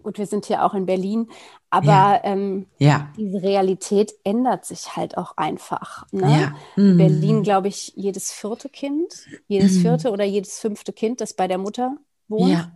gut, 0.04 0.18
wir 0.18 0.26
sind 0.26 0.46
hier 0.46 0.66
auch 0.66 0.74
in 0.74 0.86
Berlin, 0.86 1.30
aber 1.72 1.88
ja. 1.88 2.20
Ähm, 2.24 2.68
ja. 2.78 3.10
diese 3.18 3.42
Realität 3.42 4.14
ändert 4.24 4.66
sich 4.66 4.96
halt 4.96 5.18
auch 5.18 5.38
einfach. 5.38 6.06
Ne? 6.12 6.30
Ja. 6.30 6.56
In 6.76 6.98
Berlin, 6.98 7.44
glaube 7.44 7.70
ich, 7.70 7.94
jedes 7.96 8.32
vierte 8.32 8.70
Kind, 8.70 9.14
jedes 9.48 9.78
vierte 9.78 10.12
oder 10.12 10.26
jedes 10.26 10.60
fünfte 10.60 10.92
Kind, 10.94 11.22
das 11.22 11.34
bei 11.34 11.48
der 11.48 11.58
Mutter 11.58 11.96
wohnt. 12.28 12.70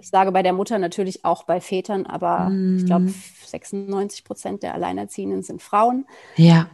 Ich 0.00 0.08
sage 0.08 0.32
bei 0.32 0.42
der 0.42 0.52
Mutter 0.52 0.78
natürlich 0.78 1.24
auch 1.24 1.44
bei 1.44 1.60
Vätern, 1.60 2.06
aber 2.06 2.50
mm. 2.50 2.78
ich 2.78 2.86
glaube, 2.86 3.12
96 3.46 4.24
Prozent 4.24 4.62
der 4.62 4.74
Alleinerziehenden 4.74 5.42
sind 5.42 5.62
Frauen. 5.62 6.06
Ja. 6.36 6.68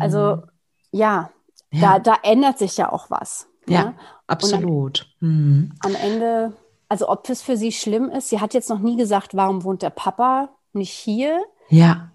Also 0.00 0.42
ja, 0.90 1.30
ja, 1.72 1.80
Da, 1.80 1.98
da 1.98 2.16
ändert 2.22 2.58
sich 2.58 2.76
ja 2.76 2.92
auch 2.92 3.10
was. 3.10 3.48
Ja, 3.66 3.84
ne? 3.84 3.94
absolut. 4.26 5.06
Am, 5.20 5.72
am 5.80 5.94
Ende, 5.94 6.52
also 6.88 7.08
ob 7.08 7.28
es 7.28 7.42
für 7.42 7.56
sie 7.56 7.72
schlimm 7.72 8.10
ist, 8.10 8.28
sie 8.28 8.40
hat 8.40 8.54
jetzt 8.54 8.70
noch 8.70 8.78
nie 8.78 8.96
gesagt, 8.96 9.34
warum 9.34 9.64
wohnt 9.64 9.82
der 9.82 9.90
Papa 9.90 10.50
nicht 10.74 10.92
hier? 10.92 11.42
Ja. 11.68 12.10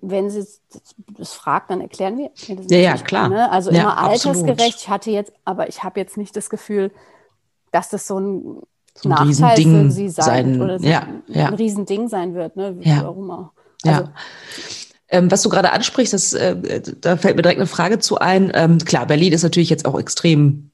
Wenn 0.00 0.30
sie 0.30 0.44
das 1.16 1.32
fragt, 1.32 1.70
dann 1.70 1.80
erklären 1.80 2.18
wir. 2.18 2.30
Ja, 2.68 2.78
ja, 2.78 2.96
klar. 2.96 3.28
Ne? 3.28 3.50
Also 3.50 3.70
ja, 3.70 3.82
immer 3.82 3.98
altersgerecht. 3.98 4.50
Absolut. 4.50 4.74
Ich 4.76 4.88
hatte 4.88 5.10
jetzt, 5.10 5.32
aber 5.44 5.68
ich 5.68 5.84
habe 5.84 6.00
jetzt 6.00 6.16
nicht 6.16 6.34
das 6.36 6.50
Gefühl, 6.50 6.90
dass 7.70 7.88
das 7.88 8.06
so 8.06 8.18
ein, 8.18 8.62
so 8.94 9.08
ein 9.08 9.28
Nachteil 9.28 9.62
für 9.62 9.90
sie 9.90 10.08
sein, 10.08 10.24
sein 10.24 10.62
oder 10.62 10.80
ja, 10.80 11.00
ein, 11.00 11.22
ja. 11.28 11.46
ein 11.46 11.54
Riesending 11.54 12.08
sein 12.08 12.34
wird, 12.34 12.56
ne? 12.56 12.76
Ja. 12.80 13.04
Warum 13.04 13.30
auch. 13.30 13.50
Also, 13.84 14.02
ja. 14.02 14.12
Ähm, 15.08 15.30
was 15.30 15.42
du 15.42 15.50
gerade 15.50 15.72
ansprichst, 15.72 16.14
das, 16.14 16.32
äh, 16.32 16.82
da 17.00 17.16
fällt 17.16 17.36
mir 17.36 17.42
direkt 17.42 17.60
eine 17.60 17.68
Frage 17.68 18.00
zu 18.00 18.18
ein. 18.18 18.50
Ähm, 18.54 18.78
klar, 18.78 19.06
Berlin 19.06 19.32
ist 19.32 19.42
natürlich 19.44 19.70
jetzt 19.70 19.84
auch 19.84 20.00
extrem 20.00 20.71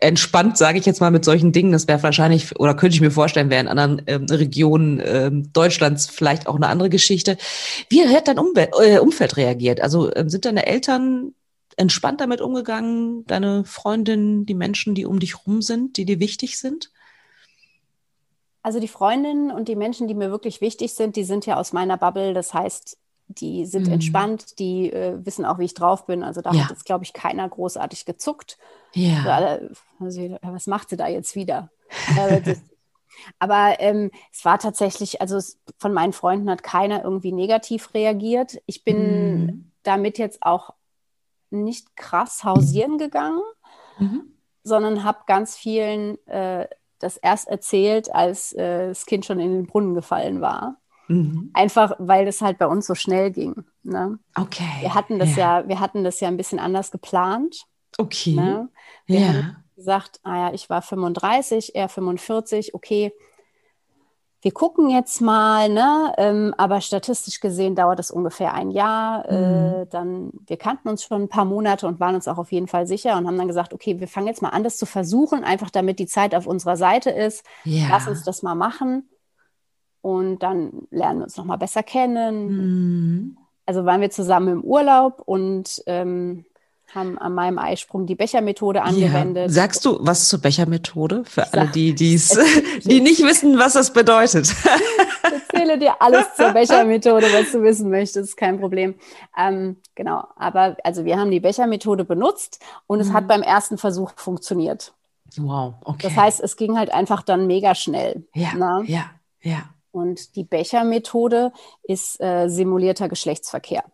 entspannt, 0.00 0.56
sage 0.56 0.78
ich 0.78 0.86
jetzt 0.86 1.00
mal, 1.00 1.10
mit 1.10 1.24
solchen 1.24 1.52
Dingen. 1.52 1.72
Das 1.72 1.88
wäre 1.88 2.02
wahrscheinlich, 2.02 2.58
oder 2.58 2.74
könnte 2.74 2.94
ich 2.94 3.00
mir 3.00 3.10
vorstellen, 3.10 3.50
wäre 3.50 3.60
in 3.60 3.68
anderen 3.68 4.02
ähm, 4.06 4.26
Regionen 4.26 5.00
ähm, 5.04 5.52
Deutschlands 5.52 6.06
vielleicht 6.06 6.46
auch 6.46 6.56
eine 6.56 6.68
andere 6.68 6.90
Geschichte. 6.90 7.36
Wie 7.88 8.06
hat 8.06 8.28
dein 8.28 8.38
Umwelt, 8.38 8.70
äh, 8.80 8.98
Umfeld 8.98 9.36
reagiert? 9.36 9.80
Also 9.80 10.14
ähm, 10.14 10.28
sind 10.28 10.44
deine 10.44 10.66
Eltern 10.66 11.34
entspannt 11.76 12.20
damit 12.20 12.40
umgegangen? 12.40 13.24
Deine 13.26 13.64
Freundin, 13.64 14.46
die 14.46 14.54
Menschen, 14.54 14.94
die 14.94 15.06
um 15.06 15.20
dich 15.20 15.46
rum 15.46 15.62
sind, 15.62 15.96
die 15.96 16.04
dir 16.04 16.20
wichtig 16.20 16.58
sind? 16.58 16.90
Also 18.62 18.78
die 18.78 18.88
Freundinnen 18.88 19.50
und 19.50 19.68
die 19.68 19.76
Menschen, 19.76 20.06
die 20.06 20.14
mir 20.14 20.30
wirklich 20.30 20.60
wichtig 20.60 20.94
sind, 20.94 21.16
die 21.16 21.24
sind 21.24 21.46
ja 21.46 21.56
aus 21.56 21.72
meiner 21.72 21.96
Bubble. 21.96 22.32
Das 22.32 22.54
heißt, 22.54 22.96
die 23.40 23.66
sind 23.66 23.86
mhm. 23.86 23.94
entspannt, 23.94 24.58
die 24.58 24.92
äh, 24.92 25.24
wissen 25.24 25.44
auch, 25.44 25.58
wie 25.58 25.64
ich 25.64 25.74
drauf 25.74 26.06
bin. 26.06 26.22
Also 26.22 26.40
da 26.40 26.52
ja. 26.52 26.64
hat 26.64 26.70
jetzt, 26.70 26.84
glaube 26.84 27.04
ich, 27.04 27.12
keiner 27.12 27.48
großartig 27.48 28.04
gezuckt. 28.04 28.58
Ja. 28.94 29.24
Also, 29.24 29.74
also, 30.00 30.38
was 30.42 30.66
macht 30.66 30.90
sie 30.90 30.96
da 30.96 31.08
jetzt 31.08 31.34
wieder? 31.34 31.70
Aber 33.38 33.76
ähm, 33.80 34.10
es 34.32 34.44
war 34.44 34.58
tatsächlich, 34.58 35.20
also 35.20 35.36
es, 35.36 35.60
von 35.78 35.92
meinen 35.92 36.12
Freunden 36.12 36.50
hat 36.50 36.62
keiner 36.62 37.04
irgendwie 37.04 37.32
negativ 37.32 37.94
reagiert. 37.94 38.60
Ich 38.66 38.84
bin 38.84 39.46
mhm. 39.46 39.72
damit 39.82 40.18
jetzt 40.18 40.42
auch 40.42 40.70
nicht 41.50 41.96
krass 41.96 42.44
hausieren 42.44 42.98
gegangen, 42.98 43.42
mhm. 43.98 44.22
sondern 44.64 45.04
habe 45.04 45.20
ganz 45.26 45.56
vielen 45.56 46.24
äh, 46.26 46.66
das 46.98 47.16
erst 47.16 47.48
erzählt, 47.48 48.14
als 48.14 48.52
äh, 48.52 48.88
das 48.88 49.06
Kind 49.06 49.26
schon 49.26 49.40
in 49.40 49.52
den 49.52 49.66
Brunnen 49.66 49.94
gefallen 49.94 50.40
war. 50.40 50.76
Mhm. 51.12 51.50
Einfach, 51.52 51.92
weil 51.98 52.24
das 52.24 52.40
halt 52.40 52.58
bei 52.58 52.66
uns 52.66 52.86
so 52.86 52.94
schnell 52.94 53.30
ging. 53.30 53.64
Ne? 53.82 54.18
Okay. 54.34 54.64
Wir 54.80 54.94
hatten 54.94 55.18
das 55.18 55.36
ja. 55.36 55.60
ja. 55.60 55.68
wir 55.68 55.78
hatten 55.78 56.04
das 56.04 56.20
ja 56.20 56.28
ein 56.28 56.38
bisschen 56.38 56.58
anders 56.58 56.90
geplant. 56.90 57.66
Okay. 57.98 58.32
Ne? 58.32 58.68
Wir 59.06 59.20
ja. 59.20 59.26
haben 59.28 59.56
gesagt, 59.76 60.20
ah 60.22 60.48
ja, 60.48 60.54
ich 60.54 60.70
war 60.70 60.80
35, 60.80 61.74
er 61.74 61.90
45, 61.90 62.74
okay, 62.74 63.12
wir 64.40 64.52
gucken 64.52 64.88
jetzt 64.88 65.20
mal, 65.20 65.68
ne? 65.68 66.12
Ähm, 66.16 66.52
aber 66.58 66.80
statistisch 66.80 67.38
gesehen 67.38 67.76
dauert 67.76 68.00
das 68.00 68.10
ungefähr 68.10 68.54
ein 68.54 68.72
Jahr. 68.72 69.28
Äh, 69.28 69.36
mhm. 69.36 69.82
Äh, 69.82 69.86
dann, 69.86 70.32
wir 70.46 70.56
kannten 70.56 70.88
uns 70.88 71.04
schon 71.04 71.22
ein 71.22 71.28
paar 71.28 71.44
Monate 71.44 71.86
und 71.86 72.00
waren 72.00 72.16
uns 72.16 72.26
auch 72.26 72.38
auf 72.38 72.50
jeden 72.50 72.66
Fall 72.66 72.86
sicher 72.86 73.16
und 73.18 73.26
haben 73.26 73.38
dann 73.38 73.46
gesagt, 73.46 73.72
okay, 73.72 74.00
wir 74.00 74.08
fangen 74.08 74.26
jetzt 74.26 74.42
mal 74.42 74.48
an, 74.48 74.64
das 74.64 74.78
zu 74.78 74.86
versuchen, 74.86 75.44
einfach 75.44 75.70
damit 75.70 75.98
die 75.98 76.06
Zeit 76.06 76.34
auf 76.34 76.46
unserer 76.46 76.76
Seite 76.76 77.10
ist. 77.10 77.44
Ja. 77.64 77.86
Lass 77.90 78.08
uns 78.08 78.24
das 78.24 78.42
mal 78.42 78.56
machen 78.56 79.08
und 80.02 80.40
dann 80.40 80.86
lernen 80.90 81.20
wir 81.20 81.24
uns 81.24 81.36
noch 81.36 81.44
mal 81.44 81.56
besser 81.56 81.82
kennen. 81.82 82.46
Mhm. 82.48 83.38
Also 83.64 83.84
waren 83.84 84.00
wir 84.00 84.10
zusammen 84.10 84.48
im 84.48 84.64
Urlaub 84.64 85.22
und 85.24 85.82
ähm, 85.86 86.44
haben 86.94 87.16
an 87.18 87.34
meinem 87.34 87.58
Eisprung 87.58 88.06
die 88.06 88.14
Bechermethode 88.14 88.82
angewendet. 88.82 89.44
Ja. 89.44 89.48
Sagst 89.48 89.84
du 89.84 89.98
was 90.00 90.28
zur 90.28 90.40
Bechermethode 90.40 91.22
für 91.24 91.50
alle, 91.52 91.68
die 91.68 91.94
die's, 91.94 92.38
die 92.84 93.00
nicht 93.00 93.22
wissen, 93.22 93.58
was 93.58 93.74
das 93.74 93.92
bedeutet? 93.92 94.54
Ich 95.24 95.58
erzähle 95.58 95.78
dir 95.78 96.00
alles 96.00 96.34
zur 96.34 96.50
Bechermethode, 96.50 97.26
was 97.32 97.52
du 97.52 97.62
wissen 97.62 97.90
möchtest, 97.90 98.36
kein 98.36 98.58
Problem. 98.58 98.94
Ähm, 99.36 99.76
genau, 99.94 100.24
aber 100.36 100.76
also 100.82 101.04
wir 101.04 101.18
haben 101.18 101.30
die 101.30 101.40
Bechermethode 101.40 102.04
benutzt 102.04 102.58
und 102.86 102.98
mhm. 102.98 103.04
es 103.04 103.12
hat 103.12 103.24
mhm. 103.24 103.28
beim 103.28 103.42
ersten 103.42 103.78
Versuch 103.78 104.12
funktioniert. 104.16 104.92
Wow, 105.36 105.74
okay. 105.84 106.08
Das 106.08 106.16
heißt, 106.16 106.40
es 106.40 106.56
ging 106.56 106.76
halt 106.76 106.92
einfach 106.92 107.22
dann 107.22 107.46
mega 107.46 107.74
schnell. 107.74 108.26
Ja, 108.34 108.54
ne? 108.54 108.82
ja, 108.86 109.10
ja. 109.42 109.62
Und 109.92 110.36
die 110.36 110.44
Bechermethode 110.44 111.52
ist 111.82 112.20
äh, 112.20 112.48
simulierter 112.48 113.08
Geschlechtsverkehr. 113.08 113.84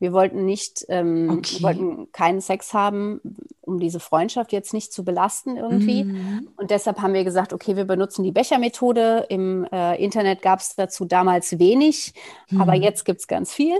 Wir 0.00 0.12
wollten 0.12 0.44
nicht, 0.44 0.84
ähm, 0.88 1.38
okay. 1.38 1.56
wir 1.56 1.62
wollten 1.62 2.12
keinen 2.12 2.40
Sex 2.40 2.72
haben, 2.72 3.20
um 3.62 3.80
diese 3.80 3.98
Freundschaft 3.98 4.52
jetzt 4.52 4.72
nicht 4.72 4.92
zu 4.92 5.04
belasten 5.04 5.56
irgendwie. 5.56 6.04
Mhm. 6.04 6.48
Und 6.56 6.70
deshalb 6.70 7.00
haben 7.00 7.14
wir 7.14 7.24
gesagt, 7.24 7.52
okay, 7.52 7.76
wir 7.76 7.84
benutzen 7.84 8.22
die 8.22 8.30
Bechermethode. 8.30 9.26
Im 9.28 9.64
äh, 9.72 10.02
Internet 10.02 10.40
gab 10.40 10.60
es 10.60 10.76
dazu 10.76 11.04
damals 11.04 11.58
wenig, 11.58 12.14
mhm. 12.48 12.60
aber 12.60 12.74
jetzt 12.74 13.04
gibt 13.04 13.20
es 13.20 13.26
ganz 13.26 13.52
viel. 13.52 13.76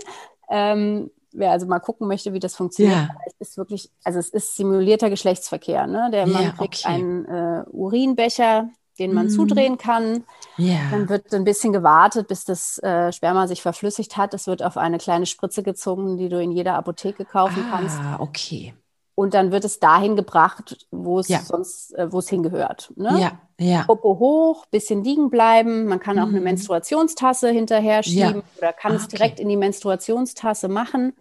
Ähm, 0.50 1.10
wer 1.32 1.52
also 1.52 1.66
mal 1.66 1.78
gucken 1.78 2.08
möchte, 2.08 2.32
wie 2.32 2.40
das 2.40 2.56
funktioniert, 2.56 2.96
ja. 2.96 3.08
es 3.26 3.50
ist 3.50 3.58
wirklich, 3.58 3.90
also 4.02 4.18
es 4.18 4.30
ist 4.30 4.56
simulierter 4.56 5.10
Geschlechtsverkehr. 5.10 5.86
Ne? 5.86 6.08
Der 6.12 6.26
Mann 6.26 6.42
ja, 6.42 6.50
kriegt 6.50 6.84
okay. 6.84 6.94
einen 6.94 7.24
äh, 7.26 7.64
Urinbecher, 7.70 8.70
den 8.98 9.14
man 9.14 9.26
mhm. 9.26 9.30
zudrehen 9.30 9.78
kann. 9.78 10.24
Yeah. 10.58 10.90
Dann 10.90 11.08
wird 11.08 11.32
ein 11.32 11.44
bisschen 11.44 11.72
gewartet, 11.72 12.28
bis 12.28 12.44
das 12.44 12.78
äh, 12.82 13.12
Sperma 13.12 13.46
sich 13.46 13.62
verflüssigt 13.62 14.16
hat. 14.16 14.34
Es 14.34 14.46
wird 14.46 14.62
auf 14.62 14.76
eine 14.76 14.98
kleine 14.98 15.26
Spritze 15.26 15.62
gezogen, 15.62 16.16
die 16.16 16.28
du 16.28 16.40
in 16.40 16.50
jeder 16.50 16.74
Apotheke 16.74 17.24
kaufen 17.24 17.64
ah, 17.68 17.76
kannst. 17.76 17.98
okay. 18.18 18.74
Und 19.18 19.34
dann 19.34 19.50
wird 19.50 19.64
es 19.64 19.80
dahin 19.80 20.14
gebracht, 20.14 20.86
wo 20.92 21.18
es 21.18 21.26
ja. 21.26 21.40
sonst, 21.40 21.92
äh, 21.98 22.12
wo 22.12 22.20
es 22.20 22.28
hingehört. 22.28 22.92
Ne? 22.94 23.18
Ja, 23.20 23.32
ja. 23.58 23.82
Popo 23.82 24.16
hoch, 24.20 24.66
bisschen 24.66 25.02
liegen 25.02 25.28
bleiben. 25.28 25.86
Man 25.86 25.98
kann 25.98 26.20
auch 26.20 26.28
eine 26.28 26.38
mhm. 26.38 26.44
Menstruationstasse 26.44 27.50
hinterher 27.50 28.04
schieben 28.04 28.36
ja. 28.36 28.58
oder 28.58 28.72
kann 28.72 28.92
ah, 28.92 28.94
es 28.94 29.08
direkt 29.08 29.34
okay. 29.34 29.42
in 29.42 29.48
die 29.48 29.56
Menstruationstasse 29.56 30.68
machen. 30.68 31.14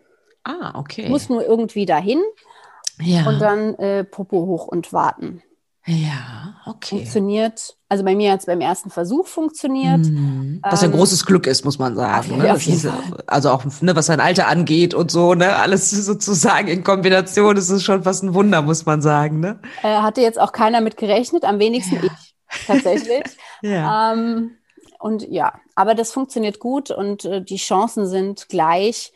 Ah, 0.44 0.80
okay. 0.80 1.10
Muss 1.10 1.28
nur 1.28 1.44
irgendwie 1.44 1.88
dahin. 1.88 2.22
Ja. 3.02 3.28
Und 3.28 3.40
dann 3.40 3.74
äh, 3.76 4.04
Popo 4.04 4.46
hoch 4.46 4.68
und 4.68 4.94
warten. 4.94 5.42
Ja, 5.89 6.56
okay. 6.65 6.97
Funktioniert, 6.97 7.78
also 7.88 8.04
bei 8.04 8.13
mir 8.13 8.34
hat 8.34 8.41
es 8.41 8.45
beim 8.45 8.60
ersten 8.60 8.89
Versuch 8.89 9.26
funktioniert. 9.26 10.00
Mhm. 10.00 10.60
Was 10.62 10.84
ein 10.84 10.91
ähm, 10.91 10.97
großes 10.97 11.26
Glück 11.26 11.47
ist, 11.47 11.63
muss 11.63 11.80
man 11.80 11.95
sagen. 11.95 12.38
Ne? 12.38 12.54
Ist, 12.54 12.88
also 13.26 13.52
auch, 13.52 13.63
ne, 13.80 13.95
was 13.95 14.08
sein 14.08 14.19
Alter 14.19 14.50
angeht 14.50 14.93
und 14.93 15.10
so, 15.10 15.34
ne, 15.34 15.56
alles 15.56 15.89
sozusagen 16.06 16.67
in 16.67 16.84
Kombination 16.84 17.56
ist 17.56 17.69
es 17.69 17.84
schon 17.84 18.04
fast 18.04 18.21
ein 18.23 18.34
Wunder, 18.34 18.62
muss 18.62 18.86
man 18.86 19.02
sagen. 19.02 19.39
Ne? 19.39 19.62
Äh, 19.82 20.02
hatte 20.02 20.19
jetzt 20.19 20.39
auch 20.39 20.52
keiner 20.52 20.82
mit 20.82 20.97
gerechnet, 20.97 21.45
am 21.45 21.58
wenigsten 21.58 21.95
ja. 21.95 22.04
ich 22.04 22.65
tatsächlich. 22.67 23.23
ja. 23.62 24.12
Ähm, 24.12 24.58
und 25.00 25.26
ja, 25.30 25.54
aber 25.76 25.95
das 25.95 26.12
funktioniert 26.12 26.60
gut 26.60 26.91
und 26.91 27.23
äh, 27.23 27.41
die 27.41 27.58
Chancen 27.58 28.08
sind 28.08 28.50
gleich, 28.50 29.13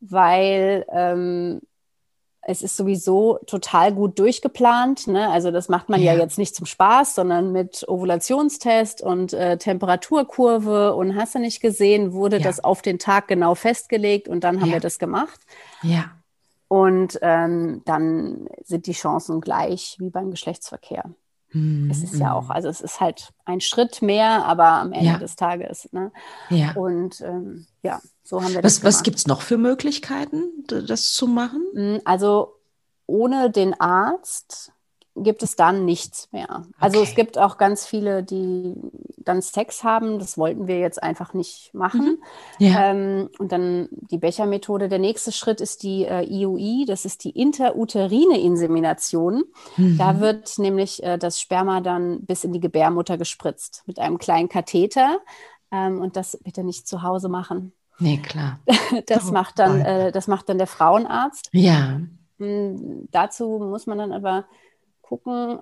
weil 0.00 0.84
ähm, 0.92 1.60
es 2.42 2.62
ist 2.62 2.76
sowieso 2.76 3.38
total 3.46 3.92
gut 3.92 4.18
durchgeplant. 4.18 5.06
Ne? 5.06 5.28
Also 5.28 5.50
das 5.50 5.68
macht 5.68 5.88
man 5.88 6.00
ja. 6.00 6.14
ja. 6.14 6.20
jetzt 6.20 6.38
nicht 6.38 6.54
zum 6.54 6.66
Spaß, 6.66 7.14
sondern 7.14 7.52
mit 7.52 7.86
Ovulationstest 7.86 9.02
und 9.02 9.32
äh, 9.32 9.58
Temperaturkurve 9.58 10.94
und 10.94 11.16
hast 11.16 11.34
du 11.34 11.38
nicht 11.38 11.60
gesehen, 11.60 12.12
wurde 12.12 12.38
ja. 12.38 12.42
das 12.42 12.62
auf 12.62 12.82
den 12.82 12.98
Tag 12.98 13.28
genau 13.28 13.54
festgelegt 13.54 14.28
und 14.28 14.44
dann 14.44 14.60
haben 14.60 14.68
ja. 14.68 14.74
wir 14.74 14.80
das 14.80 14.98
gemacht. 14.98 15.40
Ja. 15.82 16.12
Und 16.68 17.18
ähm, 17.20 17.82
dann 17.84 18.48
sind 18.64 18.86
die 18.86 18.92
Chancen 18.92 19.40
gleich 19.40 19.96
wie 19.98 20.10
beim 20.10 20.30
Geschlechtsverkehr. 20.30 21.04
Mhm. 21.52 21.90
Es 21.90 22.02
ist 22.02 22.16
ja 22.16 22.32
auch, 22.32 22.44
mhm. 22.44 22.52
also 22.52 22.68
es 22.68 22.80
ist 22.80 23.00
halt 23.00 23.30
ein 23.44 23.60
Schritt 23.60 24.02
mehr, 24.02 24.44
aber 24.46 24.66
am 24.66 24.92
Ende 24.92 25.18
des 25.18 25.36
Tages. 25.36 25.88
Ne? 25.92 26.12
Ja. 26.48 26.72
Und 26.72 27.20
ähm, 27.22 27.66
ja, 27.82 28.00
so 28.30 28.42
haben 28.42 28.54
wir 28.54 28.62
das. 28.62 28.84
Was, 28.84 28.84
was 28.84 29.02
gibt 29.02 29.18
es 29.18 29.26
noch 29.26 29.42
für 29.42 29.58
Möglichkeiten, 29.58 30.64
das 30.68 31.12
zu 31.12 31.26
machen? 31.26 31.62
Hm, 31.74 32.00
also 32.04 32.54
ohne 33.06 33.50
den 33.50 33.78
Arzt 33.80 34.72
gibt 35.16 35.42
es 35.42 35.56
dann 35.56 35.84
nichts 35.84 36.28
mehr. 36.30 36.62
Also 36.78 37.00
okay. 37.00 37.08
es 37.08 37.16
gibt 37.16 37.38
auch 37.38 37.58
ganz 37.58 37.86
viele, 37.86 38.22
die 38.22 38.74
dann 39.18 39.42
Sex 39.42 39.82
haben. 39.82 40.20
Das 40.20 40.38
wollten 40.38 40.68
wir 40.68 40.78
jetzt 40.78 41.02
einfach 41.02 41.34
nicht 41.34 41.74
machen. 41.74 42.20
Mhm. 42.60 42.66
Ja. 42.66 42.90
Ähm, 42.92 43.30
und 43.40 43.50
dann 43.50 43.88
die 43.90 44.18
Bechermethode. 44.18 44.88
Der 44.88 45.00
nächste 45.00 45.32
Schritt 45.32 45.60
ist 45.60 45.82
die 45.82 46.04
äh, 46.04 46.22
IUI. 46.22 46.84
Das 46.86 47.04
ist 47.04 47.24
die 47.24 47.30
interuterine 47.30 48.40
Insemination. 48.40 49.42
Mhm. 49.76 49.98
Da 49.98 50.20
wird 50.20 50.56
nämlich 50.60 51.02
äh, 51.02 51.18
das 51.18 51.40
Sperma 51.40 51.80
dann 51.80 52.24
bis 52.24 52.44
in 52.44 52.52
die 52.52 52.60
Gebärmutter 52.60 53.18
gespritzt 53.18 53.82
mit 53.86 53.98
einem 53.98 54.18
kleinen 54.18 54.48
Katheter. 54.48 55.18
Ähm, 55.72 56.00
und 56.00 56.14
das 56.14 56.38
bitte 56.44 56.62
nicht 56.62 56.86
zu 56.86 57.02
Hause 57.02 57.28
machen. 57.28 57.72
Nee, 58.00 58.18
klar. 58.18 58.58
Das, 59.06 59.28
oh, 59.28 59.32
macht, 59.32 59.58
dann, 59.58 59.80
äh, 59.80 60.12
das 60.12 60.26
macht 60.26 60.48
dann 60.48 60.58
der 60.58 60.66
Frauenarzt. 60.66 61.48
Ja. 61.52 62.00
Hm, 62.38 63.08
dazu 63.10 63.58
muss 63.60 63.86
man 63.86 63.98
dann 63.98 64.12
aber 64.12 64.46
gucken, 65.02 65.60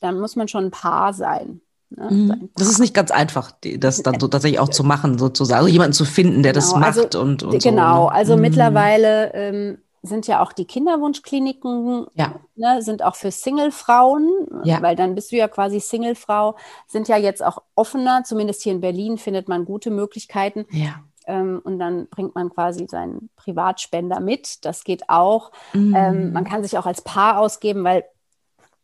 dann 0.00 0.18
muss 0.18 0.36
man 0.36 0.48
schon 0.48 0.66
ein 0.66 0.70
Paar 0.70 1.12
sein. 1.12 1.60
Ne? 1.90 2.10
Mhm. 2.10 2.50
Das 2.56 2.68
ist 2.68 2.78
nicht 2.78 2.94
ganz 2.94 3.10
einfach, 3.10 3.52
das 3.78 4.02
dann 4.02 4.20
so 4.20 4.28
tatsächlich 4.28 4.60
auch 4.60 4.68
zu 4.68 4.84
machen, 4.84 5.18
sozusagen. 5.18 5.58
Also 5.58 5.68
jemanden 5.68 5.94
zu 5.94 6.04
finden, 6.04 6.42
der 6.42 6.52
genau, 6.52 6.64
das 6.64 6.74
macht 6.74 7.14
also, 7.14 7.20
und, 7.20 7.42
und 7.42 7.62
Genau, 7.62 8.04
so, 8.04 8.08
ne? 8.08 8.12
also 8.12 8.36
mhm. 8.36 8.42
mittlerweile 8.42 9.32
ähm, 9.34 9.78
sind 10.02 10.26
ja 10.26 10.42
auch 10.42 10.52
die 10.52 10.66
Kinderwunschkliniken, 10.66 12.06
ja. 12.14 12.34
ne, 12.56 12.82
sind 12.82 13.02
auch 13.02 13.16
für 13.16 13.30
Single-Frauen, 13.30 14.62
ja. 14.64 14.80
weil 14.82 14.96
dann 14.96 15.14
bist 15.14 15.32
du 15.32 15.36
ja 15.36 15.48
quasi 15.48 15.80
Single-Frau, 15.80 16.56
sind 16.86 17.08
ja 17.08 17.16
jetzt 17.16 17.44
auch 17.44 17.62
offener, 17.74 18.22
zumindest 18.24 18.62
hier 18.62 18.72
in 18.72 18.80
Berlin 18.80 19.18
findet 19.18 19.48
man 19.48 19.64
gute 19.64 19.90
Möglichkeiten. 19.90 20.66
Ja. 20.70 21.02
Ähm, 21.28 21.60
und 21.62 21.78
dann 21.78 22.08
bringt 22.08 22.34
man 22.34 22.48
quasi 22.48 22.86
seinen 22.88 23.28
Privatspender 23.36 24.18
mit. 24.18 24.64
Das 24.64 24.82
geht 24.82 25.08
auch. 25.08 25.52
Mhm. 25.74 25.94
Ähm, 25.94 26.32
man 26.32 26.44
kann 26.44 26.62
sich 26.62 26.76
auch 26.78 26.86
als 26.86 27.02
Paar 27.02 27.38
ausgeben, 27.38 27.84
weil 27.84 28.04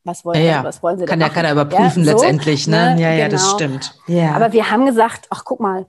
was 0.05 0.27
wollen, 0.27 0.39
ja, 0.45 0.51
ja. 0.51 0.65
was 0.65 0.83
wollen 0.83 0.99
sie 0.99 1.07
Kann 1.07 1.21
ja 1.21 1.31
keiner 1.31 1.51
überprüfen 1.51 2.05
ja, 2.05 2.13
letztendlich, 2.13 2.67
ne? 2.67 2.95
ne? 2.95 3.03
Ja, 3.03 3.13
ja, 3.13 3.29
genau. 3.29 3.31
das 3.31 3.51
stimmt. 3.51 3.99
Ja. 4.07 4.33
Aber 4.33 4.53
wir 4.53 4.71
haben 4.71 4.85
gesagt, 4.85 5.27
ach 5.31 5.45
guck 5.45 5.61
mal, 5.61 5.87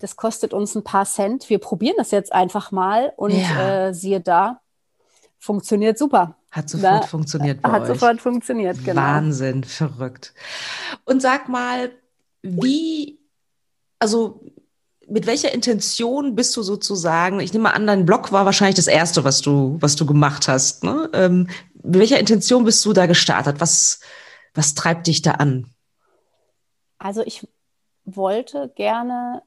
das 0.00 0.16
kostet 0.16 0.52
uns 0.52 0.74
ein 0.74 0.84
paar 0.84 1.06
Cent. 1.06 1.48
Wir 1.48 1.58
probieren 1.58 1.94
das 1.96 2.10
jetzt 2.10 2.34
einfach 2.34 2.70
mal 2.70 3.14
und 3.16 3.32
ja. 3.32 3.86
äh, 3.86 3.94
siehe 3.94 4.20
da, 4.20 4.60
funktioniert 5.38 5.96
super. 5.96 6.36
Hat 6.50 6.68
sofort 6.68 7.04
da, 7.04 7.06
funktioniert 7.06 7.62
bei 7.62 7.70
Hat 7.70 7.82
euch. 7.82 7.88
sofort 7.88 8.20
funktioniert, 8.20 8.84
genau. 8.84 9.00
Wahnsinn, 9.00 9.64
verrückt. 9.64 10.34
Und 11.06 11.22
sag 11.22 11.48
mal, 11.48 11.90
wie, 12.42 13.18
also 13.98 14.42
mit 15.08 15.26
welcher 15.26 15.52
Intention 15.52 16.34
bist 16.34 16.56
du 16.56 16.62
sozusagen, 16.62 17.40
ich 17.40 17.52
nehme 17.52 17.72
an, 17.72 17.86
dein 17.86 18.06
Blog 18.06 18.32
war 18.32 18.44
wahrscheinlich 18.44 18.76
das 18.76 18.86
erste, 18.86 19.24
was 19.24 19.40
du, 19.40 19.76
was 19.80 19.96
du 19.96 20.06
gemacht 20.06 20.48
hast. 20.48 20.84
Ne? 20.84 21.10
Ähm, 21.12 21.48
mit 21.82 22.00
welcher 22.00 22.18
Intention 22.18 22.64
bist 22.64 22.84
du 22.84 22.92
da 22.92 23.06
gestartet? 23.06 23.60
Was, 23.60 24.00
was 24.54 24.74
treibt 24.74 25.06
dich 25.06 25.22
da 25.22 25.32
an? 25.32 25.66
Also 26.98 27.22
ich 27.22 27.46
wollte 28.04 28.72
gerne 28.74 29.42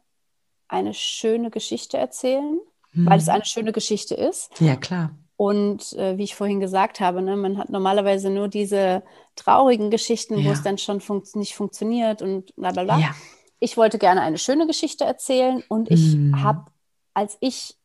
eine 0.67 0.93
schöne 0.93 1.49
Geschichte 1.49 1.97
erzählen, 1.97 2.59
hm. 2.91 3.05
weil 3.05 3.19
es 3.19 3.29
eine 3.29 3.45
schöne 3.45 3.71
Geschichte 3.71 4.15
ist. 4.15 4.59
Ja, 4.59 4.75
klar. 4.75 5.11
Und 5.37 5.93
äh, 5.93 6.17
wie 6.17 6.23
ich 6.23 6.35
vorhin 6.35 6.59
gesagt 6.59 6.99
habe, 6.99 7.21
ne, 7.21 7.37
man 7.37 7.59
hat 7.59 7.69
normalerweise 7.69 8.31
nur 8.31 8.47
diese 8.47 9.03
traurigen 9.35 9.91
Geschichten, 9.91 10.39
ja. 10.39 10.45
wo 10.45 10.51
es 10.51 10.63
dann 10.63 10.79
schon 10.79 10.99
fun 10.99 11.23
nicht 11.35 11.55
funktioniert 11.55 12.23
und 12.23 12.55
bla 12.55 12.71
bla 12.71 12.83
bla. 12.83 12.99
Ja. 12.99 13.15
Ich 13.59 13.77
wollte 13.77 13.97
gerne 13.97 14.21
eine 14.21 14.37
schöne 14.37 14.67
Geschichte 14.67 15.03
erzählen 15.03 15.63
und 15.67 15.89
ich 15.89 16.13
hm. 16.13 16.43
habe, 16.43 16.65
als 17.13 17.37
ich 17.39 17.77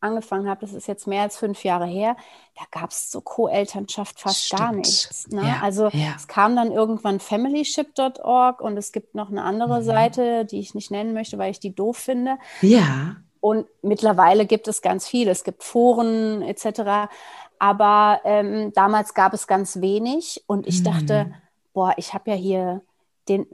angefangen 0.00 0.48
habe, 0.48 0.60
das 0.60 0.72
ist 0.72 0.86
jetzt 0.86 1.06
mehr 1.06 1.22
als 1.22 1.36
fünf 1.36 1.64
Jahre 1.64 1.86
her, 1.86 2.16
da 2.56 2.64
gab 2.70 2.90
es 2.90 3.10
so 3.10 3.20
Co-Elternschaft 3.20 4.20
fast 4.20 4.46
Stimmt. 4.46 4.60
gar 4.60 4.72
nichts. 4.72 5.28
Ne? 5.28 5.42
Ja, 5.42 5.60
also 5.62 5.88
ja. 5.88 6.14
es 6.16 6.28
kam 6.28 6.54
dann 6.54 6.70
irgendwann 6.70 7.18
familyship.org 7.18 8.60
und 8.60 8.76
es 8.76 8.92
gibt 8.92 9.14
noch 9.14 9.30
eine 9.30 9.42
andere 9.42 9.80
mhm. 9.80 9.84
Seite, 9.84 10.44
die 10.44 10.60
ich 10.60 10.74
nicht 10.74 10.90
nennen 10.90 11.14
möchte, 11.14 11.38
weil 11.38 11.50
ich 11.50 11.60
die 11.60 11.74
doof 11.74 11.96
finde. 11.96 12.38
Ja. 12.60 13.16
Und 13.40 13.66
mittlerweile 13.82 14.46
gibt 14.46 14.68
es 14.68 14.82
ganz 14.82 15.08
viele. 15.08 15.30
Es 15.30 15.44
gibt 15.44 15.62
Foren 15.62 16.42
etc. 16.42 17.10
Aber 17.58 18.20
ähm, 18.24 18.72
damals 18.74 19.14
gab 19.14 19.32
es 19.34 19.46
ganz 19.46 19.80
wenig 19.80 20.44
und 20.46 20.66
ich 20.66 20.80
mhm. 20.80 20.84
dachte, 20.84 21.34
boah, 21.72 21.94
ich 21.96 22.14
habe 22.14 22.30
ja 22.30 22.36
hier 22.36 22.82
den, 23.28 23.46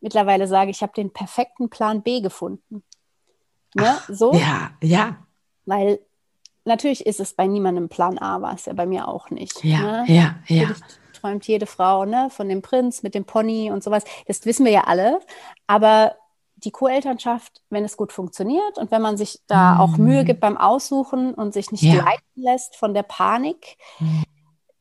mittlerweile 0.00 0.46
sage 0.46 0.70
ich, 0.70 0.82
habe 0.82 0.92
den 0.94 1.12
perfekten 1.12 1.70
Plan 1.70 2.02
B 2.02 2.20
gefunden. 2.20 2.82
Ne? 3.74 3.86
Ach, 3.86 4.08
so? 4.08 4.32
Ja, 4.34 4.70
ja. 4.82 5.16
Weil 5.66 6.00
natürlich 6.64 7.06
ist 7.06 7.20
es 7.20 7.34
bei 7.34 7.46
niemandem 7.46 7.88
Plan 7.88 8.18
A, 8.18 8.40
war 8.42 8.54
es 8.54 8.66
ja 8.66 8.72
bei 8.72 8.86
mir 8.86 9.08
auch 9.08 9.30
nicht. 9.30 9.64
Ja, 9.64 9.80
ne? 9.80 10.04
ja, 10.08 10.34
ja. 10.46 10.68
Natürlich 10.68 11.00
träumt 11.20 11.46
jede 11.46 11.66
Frau 11.66 12.04
ne, 12.04 12.28
von 12.30 12.48
dem 12.48 12.62
Prinz 12.62 13.02
mit 13.02 13.14
dem 13.14 13.24
Pony 13.24 13.70
und 13.70 13.84
sowas. 13.84 14.04
Das 14.26 14.44
wissen 14.46 14.64
wir 14.64 14.72
ja 14.72 14.84
alle. 14.84 15.20
Aber 15.66 16.14
die 16.56 16.70
Co-Elternschaft, 16.70 17.62
wenn 17.70 17.84
es 17.84 17.96
gut 17.96 18.12
funktioniert 18.12 18.78
und 18.78 18.90
wenn 18.90 19.02
man 19.02 19.16
sich 19.16 19.40
da 19.46 19.74
mhm. 19.74 19.80
auch 19.80 19.96
Mühe 19.96 20.24
gibt 20.24 20.40
beim 20.40 20.56
Aussuchen 20.56 21.34
und 21.34 21.54
sich 21.54 21.72
nicht 21.72 21.82
ja. 21.82 22.04
leiten 22.04 22.22
lässt 22.34 22.76
von 22.76 22.92
der 22.94 23.02
Panik, 23.02 23.76
mhm. 23.98 24.24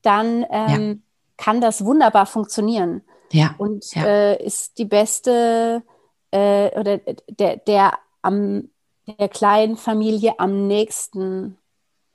dann 0.01 0.45
ähm, 0.49 0.89
ja. 0.89 0.95
kann 1.37 1.61
das 1.61 1.85
wunderbar 1.85 2.25
funktionieren. 2.25 3.03
Ja. 3.31 3.55
Und 3.57 3.93
ja. 3.93 4.05
Äh, 4.05 4.45
ist 4.45 4.77
die 4.77 4.85
beste 4.85 5.83
äh, 6.31 6.79
oder 6.79 6.99
der, 7.29 7.57
der 7.57 7.93
am 8.21 8.69
der 9.17 9.29
kleinen 9.29 9.77
Familie 9.77 10.39
am 10.39 10.67
nächsten 10.67 11.57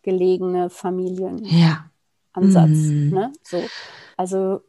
gelegene 0.02 0.70
Familienansatz. 0.70 1.50
Ja. 1.50 1.90
Mhm. 2.34 3.10
Ne? 3.10 3.32
So. 3.42 3.62
Also 4.16 4.60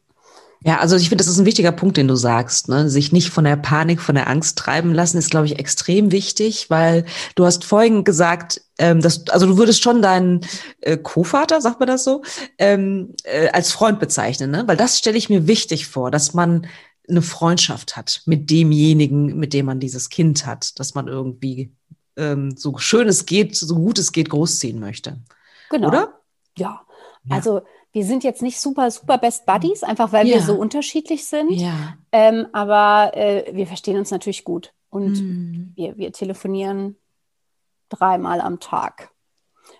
ja, 0.64 0.80
also 0.80 0.95
ich 0.95 1.10
finde, 1.10 1.24
das 1.24 1.32
ist 1.32 1.38
ein 1.38 1.45
wichtiger 1.45 1.72
Punkt, 1.72 1.97
den 1.97 2.08
du 2.08 2.16
sagst. 2.16 2.70
Ne? 2.70 2.89
Sich 2.89 3.12
nicht 3.12 3.30
von 3.30 3.43
der 3.43 3.56
Panik, 3.56 4.01
von 4.01 4.16
der 4.16 4.28
Angst 4.28 4.58
treiben 4.58 4.93
lassen, 4.93 5.18
ist, 5.18 5.30
glaube 5.30 5.45
ich, 5.45 5.60
extrem 5.60 6.12
wichtig, 6.12 6.70
weil 6.70 7.06
du 7.36 7.45
hast 7.45 7.66
vorhin 7.66 8.03
gesagt, 8.03 8.62
ähm, 8.78 9.01
dass, 9.01 9.28
also 9.30 9.45
du 9.45 9.58
würdest 9.58 9.84
schon 9.84 10.01
deinen 10.01 10.41
äh, 10.82 10.97
Co-Vater, 10.97 11.62
sagt 11.62 11.80
man 11.80 11.88
das 11.88 12.03
so, 12.03 12.24
ähm, 12.58 13.14
äh, 13.24 13.49
als 13.49 13.72
Freund 13.72 13.99
bezeichnen, 13.99 14.51
ne? 14.51 14.64
Weil 14.66 14.78
das 14.78 14.97
stelle 14.97 15.18
ich 15.18 15.30
mir 15.30 15.47
wichtig 15.47 15.88
vor, 15.88 16.10
dass 16.12 16.34
man 16.34 16.68
eine 17.08 17.22
Freundschaft 17.22 17.95
hat 17.95 18.24
mit 18.26 18.49
demjenigen, 18.49 19.38
mit 19.38 19.53
dem 19.53 19.68
man 19.68 19.80
dieses 19.80 20.10
Kind 20.10 20.45
hat, 20.45 20.80
dass 20.80 20.95
man 20.95 21.08
irgendwie 21.08 21.72
ähm, 22.18 22.56
so 22.58 22.78
schön 22.78 23.08
es 23.08 23.26
geht, 23.26 23.56
so 23.56 23.76
gut 23.76 23.99
es 23.99 24.12
geht, 24.12 24.30
großziehen 24.30 24.80
möchte. 24.80 25.20
Genau. 25.70 25.89
Oder? 25.89 26.20
Ja. 26.58 26.82
ja. 27.24 27.36
Also 27.36 27.62
wir 27.96 28.04
sind 28.04 28.26
jetzt 28.26 28.41
nicht 28.41 28.60
super, 28.60 28.91
super 28.91 29.18
Best 29.18 29.46
Buddies, 29.46 29.82
einfach 29.82 30.12
weil 30.12 30.28
ja. 30.28 30.36
wir 30.36 30.41
so 30.41 30.56
unterschiedlich 30.56 31.26
sind. 31.26 31.50
Ja. 31.54 31.96
Ähm, 32.12 32.46
aber 32.52 33.16
äh, 33.16 33.56
wir 33.56 33.68
verstehen 33.68 33.98
uns 33.98 34.12
natürlich 34.12 34.43
gut. 34.43 34.74
Und 34.89 35.16
hm. 35.16 35.72
wir, 35.76 35.98
wir 35.98 36.12
telefonieren 36.12 36.98
dreimal 37.88 38.41
am 38.41 38.60
Tag. 38.60 39.12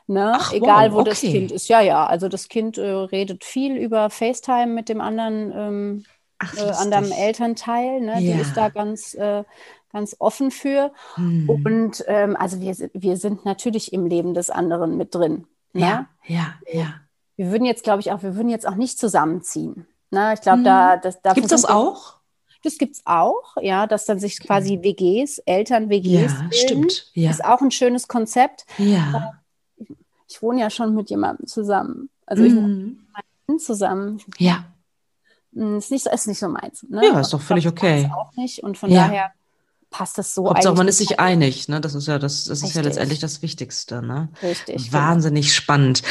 Ne? 0.07 0.32
Ach, 0.34 0.53
Egal, 0.53 0.91
wow, 0.91 0.95
wo 0.95 0.99
okay. 1.01 1.09
das 1.09 1.20
Kind 1.20 1.51
ist. 1.51 1.68
Ja, 1.68 1.82
ja. 1.82 2.05
Also 2.05 2.30
das 2.30 2.47
Kind 2.47 2.78
äh, 2.78 2.89
redet 2.89 3.43
viel 3.43 3.76
über 3.76 4.09
FaceTime 4.09 4.68
mit 4.68 4.88
dem 4.88 5.01
anderen, 5.01 5.51
ähm, 5.53 6.05
Ach, 6.38 6.55
äh, 6.55 6.72
anderen 6.72 7.11
Elternteil. 7.11 7.99
Ne? 7.99 8.13
Ja. 8.13 8.20
Die 8.20 8.39
ist 8.39 8.55
da 8.55 8.70
ganz, 8.70 9.13
äh, 9.16 9.43
ganz 9.91 10.16
offen 10.20 10.51
für. 10.51 10.93
Hm. 11.16 11.49
Und 11.49 12.01
ähm, 12.07 12.38
also 12.38 12.61
wir, 12.61 12.78
wir 12.93 13.18
sind 13.18 13.43
natürlich 13.43 13.91
im 13.91 14.05
Leben 14.05 14.34
des 14.34 14.49
anderen 14.49 14.95
mit 14.95 15.13
drin. 15.13 15.47
Ne? 15.74 15.82
Ja, 15.82 16.09
ja, 16.28 16.53
ja. 16.72 16.93
Wir 17.38 17.51
würden 17.51 17.65
jetzt, 17.65 17.83
glaube 17.83 18.01
ich, 18.01 18.11
auch, 18.11 18.23
wir 18.23 18.36
würden 18.36 18.49
jetzt 18.49 18.67
auch 18.67 18.75
nicht 18.75 18.97
zusammenziehen. 18.97 19.86
Ne? 20.11 20.33
Ich 20.33 20.41
glaube, 20.41 20.63
da, 20.63 20.97
das, 20.97 21.21
gibt 21.33 21.45
es 21.45 21.51
das 21.51 21.65
auch? 21.65 22.15
Das 22.63 22.77
gibt 22.77 22.95
es 22.95 23.01
auch, 23.05 23.57
ja, 23.61 23.86
dass 23.86 24.05
dann 24.05 24.19
sich 24.19 24.39
quasi 24.39 24.79
WGs, 24.81 25.39
Eltern-WGs 25.39 26.33
ja, 26.33 26.49
stimmt. 26.51 27.11
Ja. 27.13 27.29
Ist 27.29 27.45
auch 27.45 27.61
ein 27.61 27.71
schönes 27.71 28.07
Konzept. 28.07 28.65
Ja. 28.77 29.33
Ich, 29.77 29.89
ich 30.27 30.41
wohne 30.41 30.61
ja 30.61 30.69
schon 30.69 30.95
mit 30.95 31.09
jemandem 31.09 31.45
zusammen. 31.45 32.09
Also 32.25 32.43
ich 32.43 32.55
wohne 32.55 32.67
mit 32.67 32.97
meinem 33.47 33.59
zusammen. 33.59 34.19
Ja. 34.39 34.65
Hm, 35.53 35.77
ist 35.77 35.91
nicht, 35.91 36.07
ist 36.07 36.27
nicht 36.27 36.39
so 36.39 36.49
meins. 36.49 36.83
Ne? 36.89 37.05
Ja, 37.05 37.19
ist 37.19 37.33
doch 37.33 37.41
völlig 37.41 37.67
okay. 37.67 38.09
Auch 38.15 38.36
nicht. 38.36 38.63
Und 38.63 38.77
von 38.77 38.89
ja. 38.89 39.07
daher 39.07 39.31
passt 39.89 40.17
das 40.17 40.33
so 40.33 40.49
Hauptsache, 40.49 40.75
man 40.75 40.88
ist 40.88 40.97
sich 40.97 41.19
einig, 41.19 41.69
ne? 41.69 41.79
Das 41.79 41.95
ist 41.95 42.07
ja 42.07 42.19
das, 42.19 42.45
das 42.45 42.63
ist 42.63 42.75
ja 42.75 42.81
letztendlich 42.81 43.19
das 43.19 43.41
Wichtigste, 43.41 44.01
ne? 44.01 44.29
Richtig. 44.43 44.91
Wahnsinnig 44.91 45.45
genau. 45.45 45.53
spannend. 45.53 46.03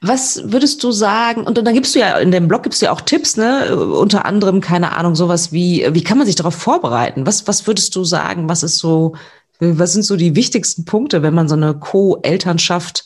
Was 0.00 0.52
würdest 0.52 0.84
du 0.84 0.92
sagen? 0.92 1.44
Und 1.44 1.58
dann 1.58 1.74
gibst 1.74 1.94
du 1.94 1.98
ja 1.98 2.18
in 2.18 2.30
dem 2.30 2.48
Blog 2.48 2.62
gibst 2.62 2.82
du 2.82 2.86
ja 2.86 2.92
auch 2.92 3.00
Tipps, 3.00 3.36
ne? 3.36 3.76
Unter 3.76 4.24
anderem 4.24 4.60
keine 4.60 4.92
Ahnung 4.92 5.14
sowas 5.14 5.52
wie 5.52 5.86
wie 5.90 6.04
kann 6.04 6.18
man 6.18 6.26
sich 6.26 6.36
darauf 6.36 6.54
vorbereiten? 6.54 7.26
Was 7.26 7.48
was 7.48 7.66
würdest 7.66 7.96
du 7.96 8.04
sagen? 8.04 8.48
Was 8.48 8.62
ist 8.62 8.78
so 8.78 9.14
was 9.58 9.92
sind 9.92 10.02
so 10.02 10.16
die 10.16 10.36
wichtigsten 10.36 10.84
Punkte, 10.84 11.22
wenn 11.22 11.32
man 11.34 11.48
so 11.48 11.54
eine 11.54 11.78
Co-Elternschaft 11.78 13.04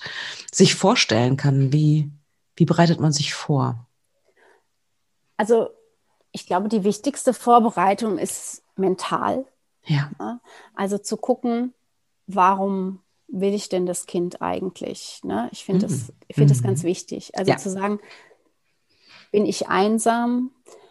sich 0.52 0.74
vorstellen 0.74 1.36
kann? 1.36 1.72
Wie 1.72 2.10
wie 2.56 2.64
bereitet 2.64 3.00
man 3.00 3.12
sich 3.12 3.34
vor? 3.34 3.86
Also 5.36 5.70
ich 6.32 6.46
glaube, 6.46 6.68
die 6.68 6.84
wichtigste 6.84 7.32
Vorbereitung 7.32 8.18
ist 8.18 8.62
mental 8.76 9.46
ja. 9.84 10.10
Also 10.74 10.98
zu 10.98 11.16
gucken, 11.16 11.74
warum 12.26 13.00
will 13.32 13.54
ich 13.54 13.68
denn 13.68 13.86
das 13.86 14.06
Kind 14.06 14.42
eigentlich? 14.42 15.20
Ne? 15.22 15.48
Ich 15.52 15.64
finde 15.64 15.86
mhm. 15.86 15.90
das, 15.90 16.12
find 16.30 16.48
mhm. 16.48 16.52
das 16.52 16.62
ganz 16.62 16.82
wichtig. 16.82 17.32
Also 17.36 17.50
ja. 17.50 17.56
zu 17.56 17.70
sagen, 17.70 18.00
bin 19.32 19.46
ich 19.46 19.68
einsam? 19.68 20.50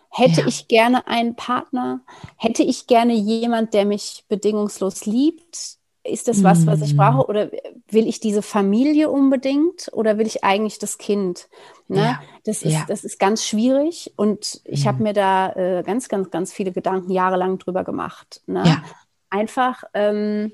Hätte 0.09 0.41
ja. 0.41 0.47
ich 0.47 0.67
gerne 0.67 1.07
einen 1.07 1.35
Partner? 1.35 2.01
Hätte 2.37 2.63
ich 2.63 2.87
gerne 2.87 3.13
jemand, 3.13 3.73
der 3.73 3.85
mich 3.85 4.25
bedingungslos 4.27 5.05
liebt? 5.05 5.79
ist 6.03 6.27
das 6.27 6.43
was, 6.43 6.65
was 6.65 6.81
ich 6.81 6.95
brauche? 6.95 7.17
Mm. 7.17 7.29
Oder 7.29 7.51
will 7.89 8.07
ich 8.07 8.19
diese 8.19 8.41
Familie 8.41 9.09
unbedingt 9.09 9.89
oder 9.91 10.17
will 10.17 10.27
ich 10.27 10.43
eigentlich 10.43 10.79
das 10.79 10.97
Kind? 10.97 11.49
Ne? 11.87 11.99
Ja. 11.99 12.21
Das, 12.45 12.63
ist, 12.63 12.73
ja. 12.73 12.85
das 12.87 13.03
ist 13.03 13.19
ganz 13.19 13.45
schwierig 13.45 14.13
und 14.15 14.61
ich 14.65 14.85
mhm. 14.85 14.87
habe 14.87 15.03
mir 15.03 15.13
da 15.13 15.51
äh, 15.53 15.83
ganz, 15.83 16.09
ganz, 16.09 16.31
ganz 16.31 16.53
viele 16.53 16.71
Gedanken 16.71 17.11
jahrelang 17.11 17.57
drüber 17.59 17.83
gemacht. 17.83 18.41
Ne? 18.47 18.81
Einfach, 19.29 19.83
ähm, 19.93 20.53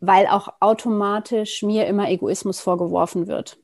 weil 0.00 0.26
auch 0.26 0.48
automatisch 0.60 1.62
mir 1.62 1.86
immer 1.86 2.08
Egoismus 2.10 2.60
vorgeworfen 2.60 3.26
wird. 3.26 3.58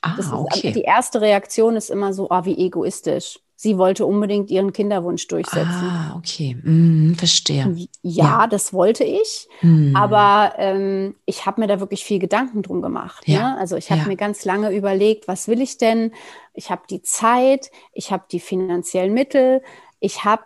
Ah, 0.00 0.16
ist, 0.18 0.32
okay. 0.32 0.72
Die 0.72 0.82
erste 0.82 1.20
Reaktion 1.20 1.76
ist 1.76 1.90
immer 1.90 2.12
so, 2.12 2.28
oh, 2.30 2.44
wie 2.44 2.58
egoistisch 2.58 3.38
sie 3.62 3.78
wollte 3.78 4.06
unbedingt 4.06 4.50
ihren 4.50 4.72
Kinderwunsch 4.72 5.28
durchsetzen. 5.28 5.68
Ah, 5.68 6.16
okay, 6.16 6.56
mm, 6.60 7.14
verstehe. 7.14 7.72
Ja, 8.02 8.24
ja, 8.24 8.46
das 8.48 8.72
wollte 8.72 9.04
ich, 9.04 9.46
mm. 9.60 9.94
aber 9.94 10.54
ähm, 10.58 11.14
ich 11.26 11.46
habe 11.46 11.60
mir 11.60 11.68
da 11.68 11.78
wirklich 11.78 12.04
viel 12.04 12.18
Gedanken 12.18 12.62
drum 12.62 12.82
gemacht. 12.82 13.22
Ja. 13.28 13.52
Ne? 13.52 13.58
Also 13.58 13.76
ich 13.76 13.92
habe 13.92 14.00
ja. 14.00 14.08
mir 14.08 14.16
ganz 14.16 14.44
lange 14.44 14.74
überlegt, 14.74 15.28
was 15.28 15.46
will 15.46 15.60
ich 15.60 15.78
denn? 15.78 16.10
Ich 16.54 16.72
habe 16.72 16.82
die 16.90 17.02
Zeit, 17.02 17.70
ich 17.92 18.10
habe 18.10 18.24
die 18.32 18.40
finanziellen 18.40 19.14
Mittel, 19.14 19.62
ich 20.00 20.24
habe 20.24 20.42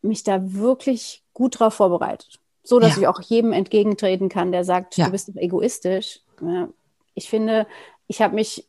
mich 0.00 0.22
da 0.22 0.38
wirklich 0.40 1.24
gut 1.32 1.58
drauf 1.58 1.74
vorbereitet, 1.74 2.38
so 2.68 2.78
dass 2.78 2.96
ja. 2.96 3.02
ich 3.02 3.08
auch 3.08 3.22
jedem 3.22 3.52
entgegentreten 3.52 4.28
kann, 4.28 4.52
der 4.52 4.62
sagt, 4.62 4.98
du 4.98 5.10
bist 5.10 5.30
doch 5.30 5.36
egoistisch. 5.36 6.20
Ich 7.14 7.30
finde, 7.30 7.66
ich 8.08 8.20
habe 8.20 8.34
mich 8.34 8.68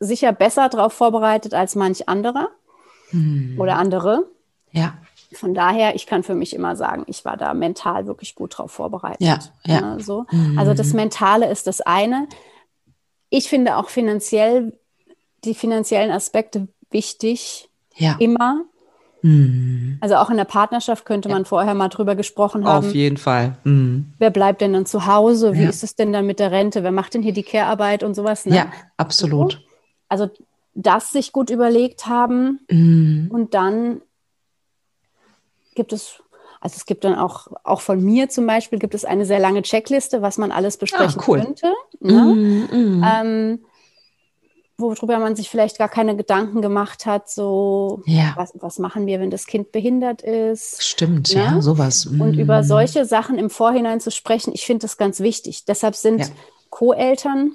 sicher 0.00 0.32
besser 0.32 0.68
darauf 0.68 0.92
vorbereitet 0.92 1.54
als 1.54 1.74
manch 1.74 2.10
anderer 2.10 2.50
hm. 3.08 3.56
oder 3.58 3.76
andere. 3.76 4.26
Ja. 4.72 4.98
Von 5.32 5.54
daher, 5.54 5.94
ich 5.94 6.06
kann 6.06 6.22
für 6.22 6.34
mich 6.34 6.54
immer 6.54 6.76
sagen, 6.76 7.04
ich 7.06 7.24
war 7.24 7.38
da 7.38 7.54
mental 7.54 8.06
wirklich 8.06 8.34
gut 8.34 8.58
drauf 8.58 8.70
vorbereitet. 8.70 9.22
Ja, 9.22 9.38
ja. 9.64 9.80
Ne, 9.80 10.00
so. 10.00 10.26
Mhm. 10.30 10.58
Also 10.58 10.74
das 10.74 10.92
Mentale 10.92 11.50
ist 11.50 11.66
das 11.66 11.80
eine. 11.80 12.28
Ich 13.30 13.48
finde 13.48 13.78
auch 13.78 13.88
finanziell 13.88 14.78
die 15.44 15.54
finanziellen 15.54 16.10
Aspekte 16.10 16.68
wichtig. 16.90 17.70
Ja. 17.96 18.16
Immer. 18.18 18.64
Mhm. 19.22 19.98
Also 20.00 20.16
auch 20.16 20.30
in 20.30 20.36
der 20.36 20.44
Partnerschaft 20.44 21.04
könnte 21.04 21.28
man 21.28 21.44
vorher 21.44 21.74
mal 21.74 21.88
drüber 21.88 22.14
gesprochen 22.16 22.64
haben. 22.66 22.86
Auf 22.86 22.92
jeden 22.94 23.16
Fall. 23.16 23.56
Mhm. 23.64 24.12
Wer 24.18 24.30
bleibt 24.30 24.60
denn 24.60 24.72
dann 24.72 24.84
zu 24.86 25.06
Hause? 25.06 25.54
Wie 25.54 25.62
Ja. 25.62 25.68
ist 25.68 25.82
es 25.84 25.94
denn 25.94 26.12
dann 26.12 26.26
mit 26.26 26.40
der 26.40 26.50
Rente? 26.50 26.82
Wer 26.82 26.90
macht 26.92 27.14
denn 27.14 27.22
hier 27.22 27.32
die 27.32 27.44
Care-Arbeit 27.44 28.02
und 28.02 28.14
sowas? 28.14 28.44
Ne? 28.46 28.56
Ja, 28.56 28.72
absolut. 28.96 29.62
Also 30.08 30.28
das 30.74 31.10
sich 31.10 31.32
gut 31.32 31.50
überlegt 31.50 32.06
haben 32.06 32.60
Mhm. 32.70 33.28
und 33.32 33.54
dann 33.54 34.00
gibt 35.74 35.92
es, 35.92 36.22
also 36.60 36.74
es 36.76 36.86
gibt 36.86 37.04
dann 37.04 37.14
auch, 37.14 37.48
auch 37.64 37.80
von 37.80 38.02
mir 38.02 38.28
zum 38.28 38.46
Beispiel, 38.46 38.78
gibt 38.78 38.94
es 38.94 39.04
eine 39.04 39.24
sehr 39.24 39.38
lange 39.38 39.62
Checkliste, 39.62 40.22
was 40.22 40.38
man 40.38 40.50
alles 40.52 40.76
besprechen 40.76 41.20
Ah, 41.20 41.24
cool. 41.28 41.40
könnte. 41.40 41.72
Ne? 42.00 42.22
Mhm. 42.22 42.68
Mhm. 42.72 43.04
Ähm, 43.06 43.58
worüber 44.82 45.18
man 45.18 45.36
sich 45.36 45.48
vielleicht 45.48 45.78
gar 45.78 45.88
keine 45.88 46.16
Gedanken 46.16 46.60
gemacht 46.62 47.06
hat, 47.06 47.30
so 47.30 48.02
Ja. 48.06 48.32
was, 48.36 48.52
was 48.54 48.78
machen 48.78 49.06
wir, 49.06 49.20
wenn 49.20 49.30
das 49.30 49.46
Kind 49.46 49.72
behindert 49.72 50.22
ist? 50.22 50.82
Stimmt, 50.82 51.34
ne? 51.34 51.40
ja, 51.42 51.62
sowas. 51.62 52.06
Und 52.06 52.18
Mhm. 52.34 52.38
über 52.38 52.62
solche 52.64 53.04
Sachen 53.04 53.38
im 53.38 53.48
Vorhinein 53.50 54.00
zu 54.00 54.10
sprechen, 54.10 54.52
ich 54.54 54.66
finde 54.66 54.82
das 54.82 54.96
ganz 54.96 55.20
wichtig. 55.20 55.64
Deshalb 55.64 55.94
sind 55.94 56.20
Ja. 56.20 56.26
Co-Eltern 56.70 57.52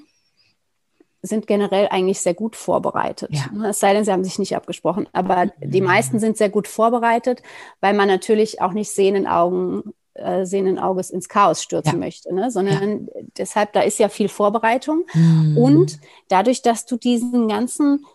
sind 1.23 1.47
generell 1.47 1.87
eigentlich 1.89 2.19
sehr 2.21 2.35
gut 2.35 2.55
vorbereitet. 2.55 3.29
Ja. 3.33 3.47
Ne, 3.51 3.69
Es 3.69 3.79
sei 3.79 3.91
denn, 3.93 4.05
sie 4.05 4.11
haben 4.11 4.23
sich 4.23 4.39
nicht 4.39 4.55
abgesprochen. 4.55 5.07
Aber 5.13 5.47
die 5.61 5.81
Mhm. 5.81 5.87
meisten 5.87 6.19
sind 6.19 6.37
sehr 6.37 6.49
gut 6.49 6.67
vorbereitet, 6.67 7.41
weil 7.81 7.93
man 7.95 8.07
natürlich 8.07 8.61
auch 8.61 8.71
nicht 8.71 8.91
sehenden 8.91 9.27
Augen, 9.27 9.93
äh, 10.17 10.45
sehenden 10.45 10.79
Auges 10.79 11.09
ins 11.09 11.29
Chaos 11.29 11.61
stürzen 11.63 11.93
Ja. 11.93 11.97
möchte, 11.99 12.33
ne? 12.33 12.51
sondern 12.51 13.07
deshalb, 13.37 13.73
da 13.73 13.81
ist 13.81 13.99
ja 13.99 14.09
viel 14.09 14.29
Vorbereitung. 14.29 15.05
Mhm. 15.13 15.57
Und 15.57 15.99
dadurch, 16.29 16.61
dass 16.61 16.85
du 16.85 16.97
diesen 16.97 17.47
ganzen 17.47 18.05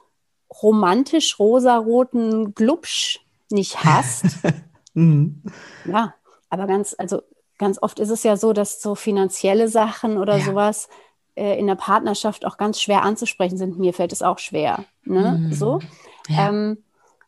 romantisch 0.62 1.38
rosaroten 1.38 2.54
Glubsch 2.54 3.20
nicht 3.50 3.84
hast, 3.84 4.24
Mhm. 4.94 5.42
ja, 5.86 6.12
aber 6.50 6.66
ganz, 6.66 6.94
also 6.98 7.22
ganz 7.56 7.80
oft 7.80 7.98
ist 7.98 8.10
es 8.10 8.22
ja 8.24 8.36
so, 8.36 8.52
dass 8.52 8.82
so 8.82 8.94
finanzielle 8.94 9.68
Sachen 9.68 10.18
oder 10.18 10.36
Ja. 10.36 10.44
sowas 10.44 10.88
äh, 11.34 11.58
in 11.58 11.66
der 11.66 11.76
Partnerschaft 11.76 12.44
auch 12.44 12.58
ganz 12.58 12.78
schwer 12.78 13.02
anzusprechen 13.02 13.56
sind. 13.56 13.78
Mir 13.78 13.94
fällt 13.94 14.12
es 14.12 14.20
auch 14.20 14.38
schwer. 14.38 14.84
Ne? 15.04 15.38
Mhm. 15.46 15.52
So. 15.54 15.78
Ja. 16.28 16.50
Ähm, 16.50 16.84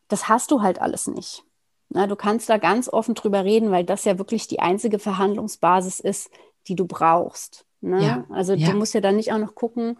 das 0.09 0.29
hast 0.29 0.51
du 0.51 0.61
halt 0.61 0.79
alles 0.79 1.07
nicht. 1.07 1.43
Na, 1.95 2.07
du 2.07 2.17
kannst 2.17 2.49
da 2.49 2.57
ganz 2.57 2.89
offen 2.89 3.15
drüber 3.15 3.45
reden, 3.45 3.71
weil 3.71 3.85
das 3.85 4.03
ja 4.03 4.17
wirklich 4.17 4.47
die 4.47 4.59
einzige 4.59 4.99
Verhandlungsbasis 4.99 6.01
ist, 6.01 6.29
die 6.67 6.75
du 6.75 6.85
brauchst. 6.85 7.65
Ne? 7.79 8.05
Ja, 8.05 8.25
Also 8.29 8.53
ja. 8.53 8.69
du 8.69 8.77
musst 8.77 8.93
ja 8.93 8.99
dann 8.99 9.15
nicht 9.15 9.31
auch 9.31 9.37
noch 9.37 9.55
gucken, 9.55 9.97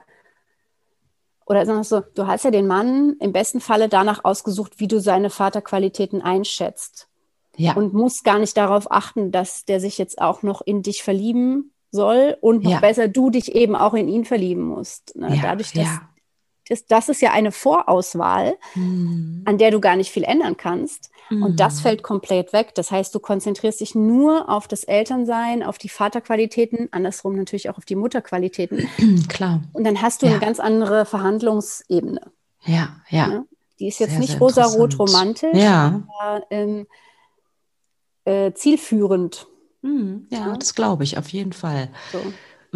oder 1.46 1.66
sagen 1.66 1.80
wir 1.80 1.84
so, 1.86 2.02
du 2.02 2.28
hast 2.28 2.44
ja 2.44 2.52
den 2.52 2.68
Mann 2.68 3.16
im 3.22 3.32
besten 3.32 3.62
Falle 3.62 3.88
danach 3.88 4.26
ausgesucht, 4.26 4.80
wie 4.80 4.90
du 4.90 5.00
seine 5.00 5.30
Vaterqualitäten 5.30 6.22
einschätzt 6.22 7.08
ja. 7.56 7.76
und 7.76 7.94
musst 7.94 8.26
gar 8.26 8.40
nicht 8.40 8.58
darauf 8.58 8.92
achten, 8.92 9.32
dass 9.32 9.64
der 9.64 9.80
sich 9.80 9.98
jetzt 9.98 10.20
auch 10.20 10.44
noch 10.44 10.62
in 10.62 10.82
dich 10.82 11.02
verlieben 11.02 11.72
soll 11.92 12.36
und 12.42 12.64
noch 12.64 12.72
Ja. 12.72 12.80
besser 12.82 13.08
du 13.08 13.30
dich 13.30 13.56
eben 13.56 13.76
auch 13.78 13.94
in 13.94 14.10
ihn 14.10 14.26
verlieben 14.26 14.64
musst. 14.64 15.16
Ne? 15.16 15.34
ja. 15.34 15.42
Dadurch, 15.42 15.72
dass 15.72 15.86
ja. 15.86 16.10
Das, 16.70 16.86
das 16.86 17.10
ist 17.10 17.22
ja 17.22 17.32
eine 17.32 17.52
Vorauswahl, 17.52 18.58
Mhm. 18.76 19.44
an 19.46 19.58
der 19.58 19.72
du 19.72 19.80
gar 19.80 19.96
nicht 19.96 20.12
viel 20.12 20.24
ändern 20.24 20.58
kannst. 20.58 21.12
Und 21.32 21.60
das 21.60 21.78
Mhm. 21.78 21.80
fällt 21.82 22.04
komplett 22.04 22.54
weg. 22.54 22.76
Das 22.76 22.92
heißt, 22.92 23.14
du 23.16 23.20
konzentrierst 23.20 23.80
dich 23.82 23.96
nur 23.96 24.48
auf 24.48 24.68
das 24.68 24.84
Elternsein, 24.84 25.64
auf 25.64 25.80
die 25.80 25.90
Vaterqualitäten, 25.90 26.90
andersrum 26.92 27.36
natürlich 27.36 27.68
auch 27.72 27.78
auf 27.80 27.86
die 27.86 27.96
Mutterqualitäten. 27.96 28.88
Klar. 29.28 29.62
Und 29.74 29.84
dann 29.86 30.04
hast 30.04 30.22
du 30.22 30.28
Ja. 30.28 30.34
eine 30.34 30.42
ganz 30.42 30.60
andere 30.60 31.06
Verhandlungsebene. 31.06 32.22
Ja, 32.66 32.98
ja. 33.10 33.28
Ne? 33.28 33.46
Die 33.80 33.88
ist 33.88 34.00
jetzt 34.00 34.12
Sehr, 34.12 34.20
nicht 34.20 34.40
rosarot 34.40 34.98
romantisch, 35.00 35.58
Ja. 35.58 36.04
aber 36.20 36.46
ähm, 36.52 36.86
äh, 38.26 38.54
zielführend. 38.54 39.48
Mhm. 39.82 40.28
Ja, 40.32 40.40
Ja. 40.50 40.58
das 40.58 40.76
glaube 40.76 41.04
ich, 41.04 41.18
auf 41.18 41.30
jeden 41.30 41.54
Fall. 41.54 41.90
So. 42.12 42.20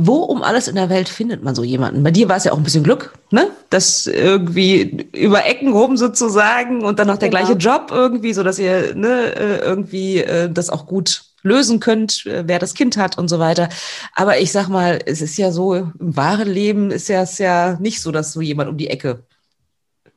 Wo 0.02 0.18
um 0.24 0.44
alles 0.44 0.68
in 0.70 0.76
der 0.76 0.90
Welt 0.90 1.10
findet 1.10 1.44
man 1.44 1.56
so 1.56 1.64
jemanden? 1.64 2.04
Bei 2.04 2.12
dir 2.12 2.30
war 2.30 2.38
es 2.38 2.46
ja 2.46 2.54
auch 2.54 2.58
ein 2.58 2.64
bisschen 2.64 2.84
Glück, 2.84 3.14
ne? 3.32 3.48
Das 3.70 4.08
irgendwie 4.08 5.08
über 5.14 5.46
Ecken 5.46 5.74
rum 5.74 5.98
sozusagen 5.98 6.84
und 6.86 7.00
dann 7.00 7.08
noch 7.08 7.18
der 7.18 7.30
Genau. 7.30 7.42
gleiche 7.44 7.58
Job 7.58 7.90
irgendwie, 7.92 8.34
so 8.34 8.44
dass 8.44 8.60
ihr 8.60 8.96
ne, 8.96 9.36
äh, 9.36 9.58
irgendwie 9.60 10.20
äh, 10.20 10.50
das 10.50 10.70
auch 10.70 10.86
gut 10.86 11.24
lösen 11.44 11.80
könnt, 11.80 12.26
äh, 12.26 12.44
wer 12.48 12.60
das 12.60 12.74
Kind 12.74 12.98
hat 12.98 13.18
und 13.18 13.28
so 13.28 13.40
weiter. 13.40 13.68
Aber 14.16 14.40
ich 14.40 14.52
sag 14.52 14.70
mal, 14.70 15.00
es 15.06 15.22
ist 15.22 15.38
ja 15.38 15.52
so, 15.52 15.76
im 15.76 15.94
wahren 16.00 16.48
Leben 16.50 16.92
ist 16.92 17.10
ja 17.10 17.22
es 17.22 17.38
ja 17.38 17.78
nicht 17.80 18.02
so, 18.02 18.12
dass 18.12 18.32
so 18.34 18.42
jemand 18.42 18.70
um 18.70 18.78
die 18.78 18.90
Ecke 18.90 19.24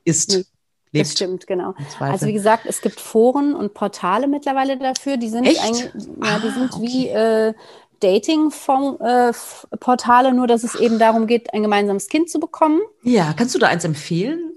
ist. 0.05 0.31
Nee, 0.31 0.45
lebt. 0.93 1.07
Das 1.07 1.13
stimmt, 1.13 1.47
genau. 1.47 1.75
Also 2.01 2.27
wie 2.27 2.33
gesagt, 2.33 2.67
es 2.67 2.81
gibt 2.81 3.01
Foren 3.01 3.55
und 3.55 3.73
Portale 3.75 4.27
mittlerweile 4.29 4.77
dafür. 4.77 5.17
Die 5.17 5.29
sind 5.29 5.45
Echt? 5.47 5.63
eigentlich, 5.63 5.85
ja, 6.23 6.39
die 6.39 6.49
Ah, 6.49 6.53
sind 6.53 6.81
wie 6.83 7.09
okay. 7.11 7.49
äh, 7.49 7.55
Dating-Portale, 8.03 10.35
nur 10.35 10.47
dass 10.47 10.65
es 10.65 10.75
eben 10.75 10.99
darum 10.99 11.27
geht, 11.27 11.53
ein 11.55 11.63
gemeinsames 11.63 12.09
Kind 12.09 12.29
zu 12.31 12.39
bekommen. 12.41 12.81
ja, 13.03 13.33
kannst 13.33 13.55
du 13.55 13.59
da 13.59 13.69
eins 13.69 13.85
empfehlen? 13.85 14.51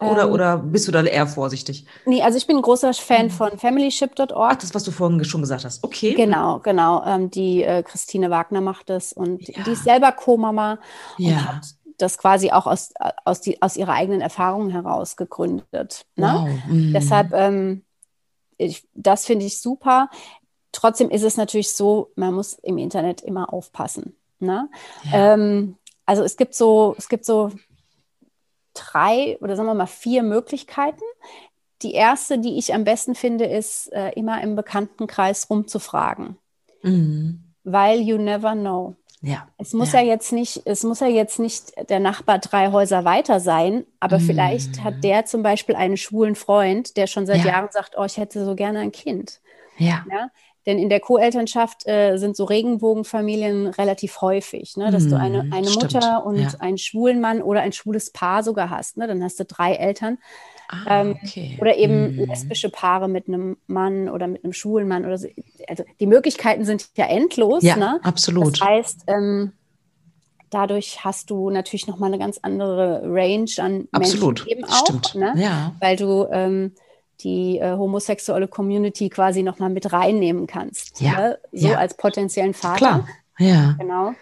Oder, 0.00 0.26
Ähm, 0.26 0.32
oder 0.32 0.58
bist 0.58 0.86
du 0.86 0.92
da 0.92 1.02
eher 1.02 1.26
vorsichtig? 1.26 1.84
Nee, 2.06 2.22
also 2.22 2.38
ich 2.38 2.46
bin 2.46 2.54
ein 2.56 2.62
großer 2.62 2.94
Fan 2.94 3.30
von 3.30 3.58
familyship.org. 3.58 4.30
Ach, 4.52 4.56
das, 4.56 4.72
was 4.74 4.84
du 4.84 4.92
vorhin 4.92 5.24
schon 5.24 5.40
gesagt 5.40 5.64
hast. 5.64 5.82
Okay. 5.82 6.14
Genau, 6.14 6.60
genau. 6.60 7.04
Ähm, 7.04 7.30
die 7.32 7.64
äh, 7.64 7.82
Christine 7.82 8.30
Wagner 8.30 8.60
macht 8.60 8.90
das 8.90 9.12
und 9.12 9.48
Ja. 9.48 9.62
die 9.64 9.72
ist 9.72 9.82
selber 9.84 10.12
Co-Mama 10.12 10.78
und 11.18 11.24
Ja. 11.24 11.44
hat 11.46 11.66
das 11.98 12.16
quasi 12.16 12.52
auch 12.52 12.68
aus, 12.68 12.92
aus, 13.24 13.40
die, 13.40 13.60
aus 13.60 13.76
ihrer 13.76 13.92
eigenen 13.94 14.20
Erfahrung 14.20 14.70
heraus 14.70 15.16
gegründet. 15.16 16.06
Ne? 16.14 16.44
Wow. 16.46 16.60
Mhm. 16.68 16.92
Deshalb, 16.92 17.32
ähm, 17.32 17.82
ich, 18.56 18.86
das 18.94 19.26
finde 19.26 19.46
ich 19.46 19.60
super. 19.60 20.10
Trotzdem 20.72 21.10
ist 21.10 21.22
es 21.22 21.36
natürlich 21.36 21.72
so, 21.72 22.10
man 22.14 22.34
muss 22.34 22.54
im 22.54 22.78
Internet 22.78 23.20
immer 23.22 23.52
aufpassen. 23.52 24.14
Ne? 24.38 24.68
Ja. 25.10 25.34
Ähm, 25.34 25.76
also 26.06 26.22
es 26.22 26.36
gibt 26.36 26.54
so, 26.54 26.94
es 26.98 27.08
gibt 27.08 27.24
so 27.24 27.50
drei 28.74 29.38
oder 29.40 29.56
sagen 29.56 29.68
wir 29.68 29.74
mal 29.74 29.86
vier 29.86 30.22
Möglichkeiten. 30.22 31.02
Die 31.82 31.92
erste, 31.92 32.38
die 32.38 32.58
ich 32.58 32.74
am 32.74 32.84
besten 32.84 33.14
finde, 33.14 33.44
ist 33.46 33.92
äh, 33.92 34.10
immer 34.10 34.42
im 34.42 34.56
Bekanntenkreis 34.56 35.48
rumzufragen, 35.48 36.36
Mhm. 36.82 37.42
weil 37.64 38.00
you 38.00 38.18
never 38.18 38.52
know. 38.52 38.96
Ja. 39.20 39.48
Es 39.58 39.72
muss 39.72 39.92
Ja. 39.92 40.00
ja. 40.00 40.06
jetzt 40.06 40.32
nicht, 40.32 40.62
es 40.64 40.84
muss 40.84 41.00
ja 41.00 41.08
jetzt 41.08 41.38
nicht 41.40 41.72
der 41.90 41.98
Nachbar 41.98 42.38
drei 42.38 42.70
Häuser 42.70 43.04
weiter 43.04 43.40
sein, 43.40 43.84
aber 44.00 44.18
Mhm. 44.18 44.22
vielleicht 44.26 44.84
hat 44.84 45.02
der 45.02 45.24
zum 45.24 45.42
Beispiel 45.42 45.74
einen 45.74 45.96
schwulen 45.96 46.36
Freund, 46.36 46.96
der 46.96 47.06
schon 47.08 47.26
seit 47.26 47.38
Ja. 47.38 47.46
Jahren 47.46 47.68
sagt, 47.72 47.96
oh, 47.98 48.04
ich 48.04 48.16
hätte 48.16 48.44
so 48.44 48.54
gerne 48.54 48.78
ein 48.80 48.92
Kind. 48.92 49.40
Ja. 49.76 50.04
Ja? 50.10 50.30
Denn 50.66 50.78
in 50.78 50.88
der 50.90 51.00
Co-Elternschaft 51.00 51.86
äh, 51.86 52.16
sind 52.18 52.36
so 52.36 52.44
Regenbogenfamilien 52.44 53.68
relativ 53.68 54.20
häufig, 54.20 54.76
ne? 54.76 54.90
dass 54.90 55.08
du 55.08 55.16
eine, 55.18 55.44
Mhm, 55.44 55.52
eine 55.52 55.68
stimmt, 55.68 55.94
Mutter 55.94 56.26
und 56.26 56.38
ja. 56.40 56.48
einen 56.58 56.76
schwulen 56.78 57.20
Mann 57.20 57.40
oder 57.42 57.60
ein 57.62 57.72
schwules 57.72 58.10
Paar 58.10 58.42
sogar 58.42 58.68
hast. 58.68 58.96
Ne? 58.96 59.06
Dann 59.06 59.22
hast 59.22 59.40
du 59.40 59.44
drei 59.44 59.74
Eltern. 59.74 60.18
Ah, 60.68 61.00
Ähm, 61.00 61.16
okay. 61.24 61.56
Oder 61.60 61.76
eben 61.76 62.16
Mhm. 62.16 62.24
lesbische 62.26 62.68
Paare 62.68 63.08
mit 63.08 63.28
einem 63.28 63.56
Mann 63.66 64.10
oder 64.10 64.26
mit 64.26 64.44
einem 64.44 64.52
schwulen 64.52 64.86
Mann 64.88 65.06
oder 65.06 65.16
so. 65.16 65.28
Also 65.68 65.84
die 66.00 66.06
Möglichkeiten 66.06 66.64
sind 66.66 66.88
ja 66.96 67.06
endlos. 67.06 67.62
Ja, 67.62 67.76
ne? 67.76 68.00
absolut. 68.02 68.60
Das 68.60 68.68
heißt, 68.68 69.04
ähm, 69.06 69.52
dadurch 70.50 71.04
hast 71.04 71.30
du 71.30 71.50
natürlich 71.50 71.86
nochmal 71.86 72.08
eine 72.10 72.18
ganz 72.18 72.38
andere 72.42 73.02
Range 73.04 73.50
an 73.58 73.88
Absolut. 73.92 74.40
Menschen 74.44 74.48
eben 74.58 74.64
auch. 74.64 74.86
Stimmt. 74.86 75.14
Ne? 75.14 75.32
Ja. 75.36 75.74
Weil 75.80 75.96
du 75.96 76.26
ähm, 76.30 76.72
die 77.20 77.58
äh, 77.58 77.76
homosexuelle 77.76 78.48
Community 78.48 79.08
quasi 79.08 79.42
nochmal 79.42 79.70
mit 79.70 79.92
reinnehmen 79.92 80.46
kannst. 80.46 81.00
Ja, 81.00 81.12
Ne? 81.12 81.38
So 81.52 81.68
ja. 81.68 81.78
als 81.78 81.94
potenziellen 81.96 82.54
Vater. 82.54 82.76
Klar. 82.76 83.08
Ja. 83.38 83.74
Genau. 83.78 84.12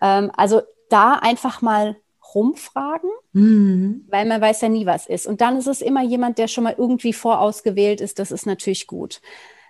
Ähm, 0.00 0.30
also 0.36 0.62
da 0.90 1.14
einfach 1.14 1.62
mal 1.62 1.96
rumfragen, 2.34 3.10
Mhm. 3.32 4.06
weil 4.10 4.26
man 4.26 4.40
weiß 4.40 4.60
ja 4.62 4.68
nie, 4.68 4.86
was 4.86 5.06
ist. 5.06 5.26
Und 5.26 5.40
dann 5.40 5.56
ist 5.56 5.66
es 5.68 5.80
immer 5.80 6.02
jemand, 6.02 6.38
der 6.38 6.48
schon 6.48 6.64
mal 6.64 6.74
irgendwie 6.76 7.12
vorausgewählt 7.12 8.00
ist. 8.00 8.18
Das 8.18 8.30
ist 8.32 8.46
natürlich 8.46 8.86
gut. 8.86 9.20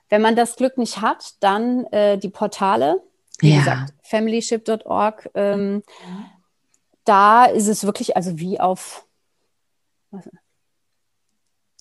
Wenn 0.09 0.22
man 0.22 0.37
das 0.37 0.57
Glück 0.57 0.76
nicht 0.78 1.01
hat, 1.01 1.35
dann 1.41 1.85
äh, 1.87 2.18
die 2.18 2.28
Portale. 2.30 3.03
Wie 3.41 3.53
Ja. 3.53 3.59
gesagt, 3.59 3.95
familyship.org. 4.03 5.30
Ähm, 5.35 5.82
da 7.05 7.45
ist 7.47 7.68
es 7.68 7.85
wirklich, 7.85 8.16
also 8.16 8.39
wie 8.39 8.61
auf 8.61 9.07
was, 10.11 10.28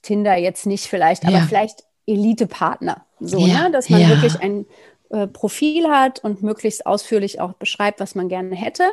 Tinder 0.04 0.38
jetzt 0.38 0.68
nicht 0.68 0.86
vielleicht, 0.86 1.26
aber 1.26 1.40
Ja. 1.40 1.46
vielleicht 1.48 1.84
Elite-Partner. 2.06 3.06
So, 3.20 3.48
Ja, 3.48 3.64
ne? 3.64 3.72
dass 3.72 3.90
man 3.90 4.02
ja. 4.02 4.10
wirklich 4.10 4.40
ein 4.42 4.66
äh, 5.10 5.26
Profil 5.28 5.88
hat 5.90 6.24
und 6.24 6.44
möglichst 6.44 6.86
ausführlich 6.86 7.40
auch 7.40 7.54
beschreibt, 7.54 8.00
was 8.00 8.14
man 8.14 8.30
gerne 8.30 8.56
hätte 8.56 8.84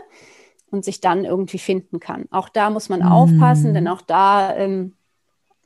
und 0.71 0.85
sich 0.85 1.01
dann 1.01 1.25
irgendwie 1.25 1.59
finden 1.59 2.01
kann. 2.01 2.27
Auch 2.31 2.49
da 2.49 2.71
muss 2.71 2.89
man 2.89 3.01
Mhm. 3.01 3.07
aufpassen, 3.07 3.75
denn 3.75 3.89
auch 3.89 4.01
da 4.03 4.55
ähm, 4.57 4.95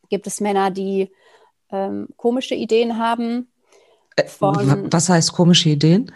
gibt 0.09 0.27
es 0.27 0.41
Männer, 0.41 0.71
die 0.71 1.11
ähm, 1.71 2.09
komische 2.17 2.55
Ideen 2.55 2.99
haben. 2.99 3.49
Äh, 4.17 4.25
von, 4.25 4.91
Was 4.93 5.09
heißt 5.09 5.33
komische 5.33 5.69
Ideen? 5.71 6.11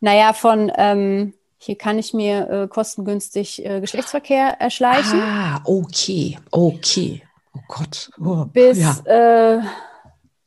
Naja, 0.00 0.32
von 0.32 0.72
ähm, 0.76 1.34
hier 1.58 1.76
kann 1.76 1.98
ich 1.98 2.14
mir 2.14 2.48
äh, 2.50 2.68
kostengünstig 2.68 3.64
äh, 3.64 3.80
Geschlechtsverkehr 3.80 4.60
erschleichen. 4.60 5.20
Ah, 5.20 5.60
okay, 5.64 6.38
okay. 6.50 7.22
Gott. 7.70 8.10
Oh, 8.20 8.44
bis 8.46 8.78
ja. 8.78 8.96
äh, 9.04 9.60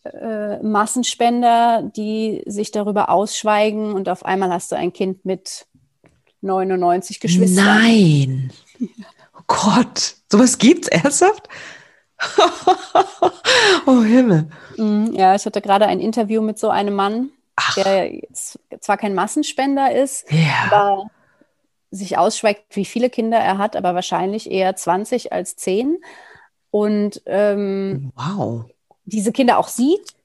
äh, 0.10 0.62
Massenspender, 0.62 1.90
die 1.96 2.44
sich 2.46 2.72
darüber 2.72 3.10
ausschweigen 3.10 3.94
und 3.94 4.10
auf 4.10 4.26
einmal 4.26 4.52
hast 4.52 4.72
du 4.72 4.76
ein 4.76 4.92
Kind 4.92 5.24
mit 5.26 5.66
99 6.42 7.22
Geschwistern. 7.22 7.66
Nein. 7.66 8.52
Oh 8.80 9.44
Gott, 9.48 10.16
sowas 10.30 10.58
gibt's 10.58 10.90
ernsthaft? 10.90 11.48
oh 13.86 14.04
Himmel. 14.04 14.50
Mm, 14.78 15.14
ja, 15.14 15.36
ich 15.36 15.46
hatte 15.46 15.62
gerade 15.62 15.88
ein 15.88 16.00
Interview 16.00 16.42
mit 16.42 16.60
so 16.60 16.70
einem 16.70 16.94
Mann, 16.94 17.30
Ach. 17.56 17.76
der 17.76 18.12
zwar 18.80 18.98
kein 18.98 19.14
Massenspender 19.14 19.96
ist, 19.96 20.30
ja. 20.30 20.70
aber 20.70 21.08
sich 21.92 22.18
ausschweigt, 22.18 22.76
wie 22.76 22.86
viele 22.86 23.10
Kinder 23.10 23.38
er 23.38 23.58
hat, 23.58 23.76
aber 23.76 23.96
wahrscheinlich 23.96 24.52
eher 24.52 24.76
20 24.76 25.32
als 25.32 25.56
10. 25.56 25.98
Und 26.74 27.22
ähm, 27.28 28.12
wow. 28.16 28.66
diese 29.06 29.32
Kinder 29.32 29.60
auch 29.60 29.68
sieht. 29.68 30.16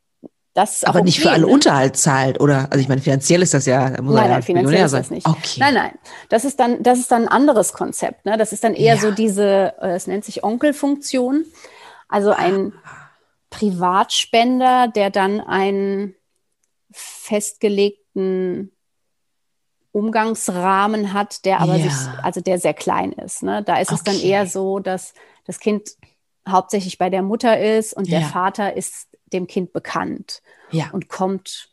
Das 0.55 0.82
aber 0.82 1.01
okay, 1.01 1.05
nicht 1.05 1.20
für 1.20 1.30
alle 1.30 1.44
ne? 1.44 1.53
Unterhalt 1.53 1.99
zahlt, 1.99 2.40
oder? 2.40 2.68
Also 2.70 2.78
ich 2.78 2.88
meine, 2.88 3.03
finanziell 3.03 3.42
ist 3.42 3.53
das 3.53 3.66
ja, 3.66 3.90
muss 4.01 4.14
nein, 4.14 4.24
ja 4.24 4.30
nein, 4.30 4.42
finanziell 4.42 4.86
ist 4.86 4.94
das 4.94 5.11
nicht. 5.11 5.28
Okay. 5.28 5.59
Nein, 5.59 5.74
nein. 5.74 5.99
Das 6.30 6.46
ist 6.46 6.59
dann, 6.59 6.82
das 6.82 7.01
ist 7.01 7.12
dann 7.12 7.24
ein 7.24 7.28
anderes 7.28 7.74
Konzept. 7.74 8.24
Ne? 8.24 8.38
Das 8.38 8.55
ist 8.55 8.64
dann 8.64 8.72
eher 8.72 8.94
ja. 8.94 9.01
so 9.01 9.11
diese, 9.11 9.74
äh, 9.78 9.90
es 9.90 10.07
nennt 10.07 10.24
sich 10.24 10.42
Onkelfunktion. 10.42 11.44
Also 12.09 12.30
ein 12.30 12.72
Privatspender, 13.51 14.88
der 14.88 15.11
dann 15.11 15.42
einen 15.42 16.14
festgelegten 16.90 18.72
Umgangsrahmen 19.92 21.12
hat, 21.12 21.44
der 21.44 21.61
aber 21.61 21.76
ja. 21.76 21.90
sich, 21.90 22.09
also 22.22 22.40
der 22.40 22.59
sehr 22.59 22.72
klein 22.72 23.12
ist. 23.12 23.42
Ne? 23.42 23.62
Da 23.62 23.76
ist 23.76 23.92
okay. 23.92 23.96
es 23.99 24.03
dann 24.03 24.18
eher 24.18 24.46
so, 24.46 24.78
dass 24.78 25.12
das 25.44 25.61
Kind 25.61 25.90
hauptsächlich 26.51 26.99
bei 26.99 27.11
der 27.11 27.22
Mutter 27.22 27.59
ist 27.59 27.94
und 27.94 28.09
ja. 28.09 28.20
der 28.20 28.28
Vater 28.28 28.76
ist 28.76 29.09
dem 29.32 29.46
Kind 29.46 29.72
bekannt 29.72 30.42
ja. 30.70 30.86
und 30.92 31.09
kommt 31.09 31.70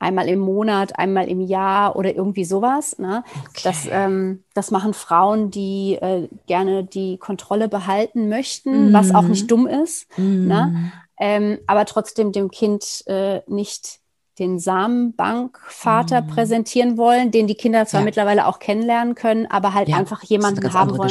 einmal 0.00 0.28
im 0.28 0.40
Monat, 0.40 0.98
einmal 0.98 1.28
im 1.28 1.40
Jahr 1.40 1.94
oder 1.94 2.14
irgendwie 2.14 2.44
sowas. 2.44 2.98
Ne? 2.98 3.22
Okay. 3.48 3.60
Das, 3.64 3.86
ähm, 3.90 4.42
das 4.54 4.70
machen 4.70 4.94
Frauen, 4.94 5.50
die 5.50 5.98
äh, 6.00 6.28
gerne 6.46 6.84
die 6.84 7.18
Kontrolle 7.18 7.68
behalten 7.68 8.28
möchten, 8.28 8.90
mm. 8.90 8.92
was 8.94 9.14
auch 9.14 9.22
nicht 9.22 9.50
dumm 9.50 9.66
ist, 9.66 10.06
mm. 10.18 10.46
ne? 10.46 10.92
ähm, 11.18 11.58
aber 11.66 11.84
trotzdem 11.84 12.32
dem 12.32 12.50
Kind 12.50 13.04
äh, 13.06 13.42
nicht 13.46 14.00
den 14.38 14.58
Samenbankvater 14.58 16.22
mm. 16.22 16.26
präsentieren 16.28 16.96
wollen, 16.96 17.30
den 17.30 17.46
die 17.46 17.54
Kinder 17.54 17.84
zwar 17.84 18.00
ja. 18.00 18.06
mittlerweile 18.06 18.46
auch 18.46 18.58
kennenlernen 18.58 19.14
können, 19.14 19.46
aber 19.50 19.74
halt 19.74 19.90
ja, 19.90 19.96
einfach 19.96 20.22
jemanden 20.22 20.72
haben 20.72 20.96
wollen, 20.96 21.10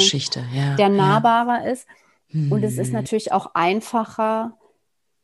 ja. 0.56 0.76
der 0.78 0.90
nahbarer 0.90 1.68
ist. 1.68 1.86
Und 2.32 2.64
es 2.64 2.78
ist 2.78 2.94
natürlich 2.94 3.32
auch 3.32 3.52
einfacher, 3.56 4.58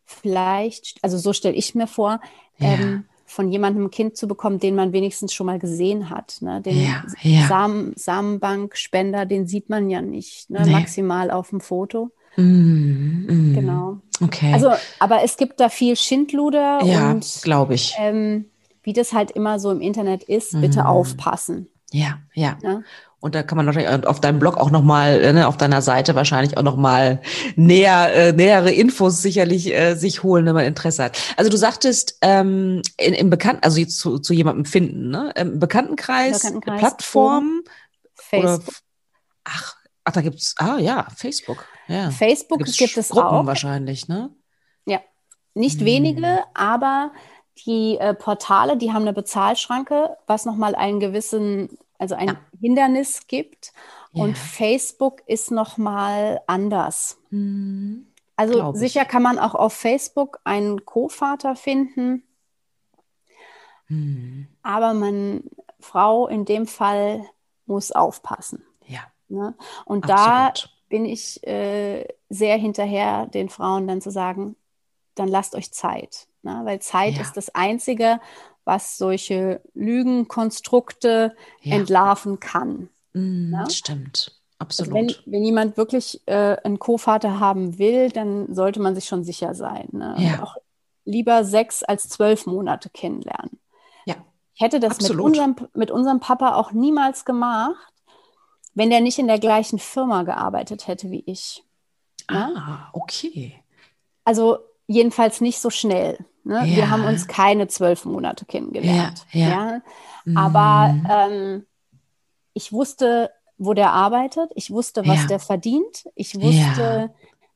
vielleicht, 0.05 0.97
also 1.01 1.17
so 1.17 1.33
stelle 1.33 1.55
ich 1.55 1.75
mir 1.75 1.87
vor, 1.87 2.19
ähm, 2.59 3.05
von 3.25 3.51
jemandem 3.51 3.85
ein 3.85 3.91
Kind 3.91 4.17
zu 4.17 4.27
bekommen, 4.27 4.59
den 4.59 4.75
man 4.75 4.93
wenigstens 4.93 5.33
schon 5.33 5.47
mal 5.47 5.59
gesehen 5.59 6.09
hat. 6.09 6.37
Ne? 6.41 6.61
Den 6.61 6.83
ja, 6.83 7.03
ja. 7.21 7.47
Samen, 7.47 7.93
Samenbankspender, 7.95 9.25
den 9.25 9.47
sieht 9.47 9.69
man 9.69 9.89
ja 9.89 10.01
nicht, 10.01 10.49
ne? 10.49 10.61
nee. 10.63 10.71
maximal 10.71 11.31
auf 11.31 11.49
dem 11.49 11.59
Foto. 11.59 12.11
Mm, 12.37 13.25
mm, 13.27 13.55
genau. 13.55 13.97
Okay. 14.21 14.53
Also, 14.53 14.71
aber 14.99 15.23
es 15.23 15.37
gibt 15.37 15.59
da 15.59 15.69
viel 15.69 15.95
Schindluder 15.95 16.83
ja, 16.83 17.11
und 17.11 17.39
glaube 17.43 17.73
ich. 17.73 17.95
Ähm, 17.99 18.45
wie 18.83 18.93
das 18.93 19.13
halt 19.13 19.31
immer 19.31 19.59
so 19.59 19.71
im 19.71 19.81
Internet 19.81 20.23
ist, 20.23 20.59
bitte 20.61 20.83
mm. 20.83 20.85
aufpassen. 20.85 21.67
Ja, 21.91 22.19
ja. 22.33 22.57
ja? 22.61 22.81
Und 23.25 23.33
da 23.33 23.41
kann 23.41 23.55
man 23.55 23.65
wahrscheinlich 23.65 24.05
auf 24.05 24.21
deinem 24.21 24.37
Blog 24.37 24.57
auch 24.57 24.69
nochmal, 24.69 25.19
äh, 25.19 25.33
ne, 25.33 25.47
auf 25.47 25.57
deiner 25.57 25.81
Seite 25.81 26.13
wahrscheinlich 26.13 26.57
auch 26.57 26.61
nochmal 26.61 27.23
näher, 27.55 28.13
äh, 28.13 28.33
nähere 28.33 28.71
Infos 28.71 29.19
sicherlich 29.19 29.73
äh, 29.73 29.95
sich 29.95 30.21
holen, 30.21 30.45
wenn 30.45 30.53
man 30.53 30.65
Interesse 30.65 31.05
hat. 31.05 31.17
Also 31.35 31.49
du 31.49 31.57
sagtest, 31.57 32.19
ähm, 32.21 32.83
in, 32.97 33.15
im 33.15 33.31
Bekannten, 33.31 33.63
also 33.63 33.83
zu, 33.85 34.19
zu 34.19 34.31
jemandem 34.31 34.65
finden, 34.65 35.09
ne? 35.09 35.31
Im 35.35 35.57
Bekanntenkreis, 35.57 36.43
Bekanntenkreis 36.43 36.79
Plattform, 36.79 37.63
Facebook. 38.13 38.61
Oder, 38.61 38.77
ach, 39.45 39.75
ach, 40.03 40.11
da 40.11 40.21
gibt's, 40.21 40.53
ah 40.59 40.77
ja, 40.77 41.07
Facebook. 41.15 41.65
Ja. 41.87 42.11
Facebook 42.11 42.59
gibt 42.63 42.95
es 42.95 43.09
Gruppen 43.09 43.27
auch. 43.27 43.45
wahrscheinlich, 43.47 44.07
ne? 44.07 44.29
Ja, 44.85 44.99
nicht 45.55 45.79
hm. 45.79 45.87
wenige, 45.87 46.43
aber 46.53 47.11
die 47.65 47.97
äh, 47.97 48.13
Portale, 48.13 48.77
die 48.77 48.93
haben 48.93 49.01
eine 49.01 49.13
Bezahlschranke, 49.13 50.15
was 50.27 50.45
nochmal 50.45 50.75
einen 50.75 50.99
gewissen 50.99 51.75
also 51.97 52.15
ein 52.15 52.27
ja. 52.27 52.37
Hindernis 52.59 53.27
gibt. 53.27 53.73
Ja. 54.11 54.23
Und 54.23 54.37
Facebook 54.37 55.21
ist 55.27 55.51
nochmal 55.51 56.41
anders. 56.47 57.17
Mhm. 57.29 58.07
Also 58.35 58.73
sicher 58.73 59.05
kann 59.05 59.23
man 59.23 59.39
auch 59.39 59.55
auf 59.55 59.73
Facebook 59.73 60.39
einen 60.43 60.85
Co-Vater 60.85 61.55
finden. 61.55 62.23
Mhm. 63.87 64.47
Aber 64.61 64.93
man, 64.93 65.43
Frau 65.79 66.27
in 66.27 66.45
dem 66.45 66.67
Fall 66.67 67.23
muss 67.65 67.91
aufpassen. 67.91 68.63
Ja. 68.85 69.01
Ne? 69.27 69.55
Und 69.85 70.09
Absolut. 70.09 70.27
da 70.27 70.53
bin 70.89 71.05
ich 71.05 71.45
äh, 71.47 72.07
sehr 72.29 72.57
hinterher, 72.57 73.27
den 73.27 73.49
Frauen 73.49 73.87
dann 73.87 74.01
zu 74.01 74.11
sagen, 74.11 74.55
dann 75.15 75.27
lasst 75.27 75.55
euch 75.55 75.71
Zeit. 75.71 76.27
Ne? 76.41 76.61
Weil 76.63 76.79
Zeit 76.79 77.15
ja. 77.15 77.21
ist 77.21 77.37
das 77.37 77.53
Einzige, 77.55 78.19
was 78.65 78.97
solche 78.97 79.61
Lügenkonstrukte 79.73 81.35
ja. 81.61 81.75
entlarven 81.75 82.39
kann. 82.39 82.89
Mm, 83.13 83.53
ja? 83.53 83.69
Stimmt, 83.69 84.39
absolut. 84.59 84.93
Also 84.93 85.23
wenn, 85.25 85.31
wenn, 85.31 85.43
jemand 85.43 85.77
wirklich 85.77 86.21
äh, 86.25 86.57
einen 86.63 86.79
Co-Vater 86.79 87.39
haben 87.39 87.77
will, 87.77 88.09
dann 88.09 88.53
sollte 88.53 88.81
man 88.81 88.95
sich 88.95 89.05
schon 89.05 89.23
sicher 89.23 89.53
sein. 89.53 89.87
Ne? 89.91 90.15
Ja. 90.17 90.43
Auch 90.43 90.57
lieber 91.05 91.45
sechs 91.45 91.83
als 91.83 92.09
zwölf 92.09 92.47
Monate 92.47 92.89
kennenlernen. 92.89 93.59
Ja. 94.05 94.15
Ich 94.55 94.61
hätte 94.61 94.79
das 94.79 94.99
mit 94.99 95.19
unserem, 95.19 95.55
mit 95.73 95.91
unserem 95.91 96.19
Papa 96.19 96.55
auch 96.55 96.71
niemals 96.71 97.23
gemacht, 97.23 97.93
wenn 98.73 98.89
der 98.89 99.01
nicht 99.01 99.19
in 99.19 99.27
der 99.27 99.39
gleichen 99.39 99.79
Firma 99.79 100.23
gearbeitet 100.23 100.87
hätte 100.87 101.11
wie 101.11 101.23
ich. 101.27 101.63
Ne? 102.29 102.53
Ah, 102.57 102.89
okay. 102.93 103.63
Also 104.23 104.57
jedenfalls 104.87 105.41
nicht 105.41 105.59
so 105.59 105.69
schnell. 105.69 106.25
Ne? 106.45 106.65
Ja. 106.65 106.75
Wir 106.75 106.89
haben 106.89 107.03
uns 107.03 107.27
keine 107.27 107.67
zwölf 107.67 108.05
Monate 108.05 108.45
kennengelernt. 108.45 109.25
Ja, 109.31 109.47
ja. 109.47 109.81
ja? 110.25 110.35
Aber 110.35 110.93
mhm. 110.93 111.07
ähm, 111.09 111.65
ich 112.53 112.71
wusste, 112.71 113.31
wo 113.57 113.73
der 113.73 113.91
arbeitet, 113.91 114.51
ich 114.55 114.71
wusste, 114.71 115.05
was 115.07 115.27
der 115.27 115.39
verdient, 115.39 116.05
ich 116.15 116.35
wusste, 116.35 117.11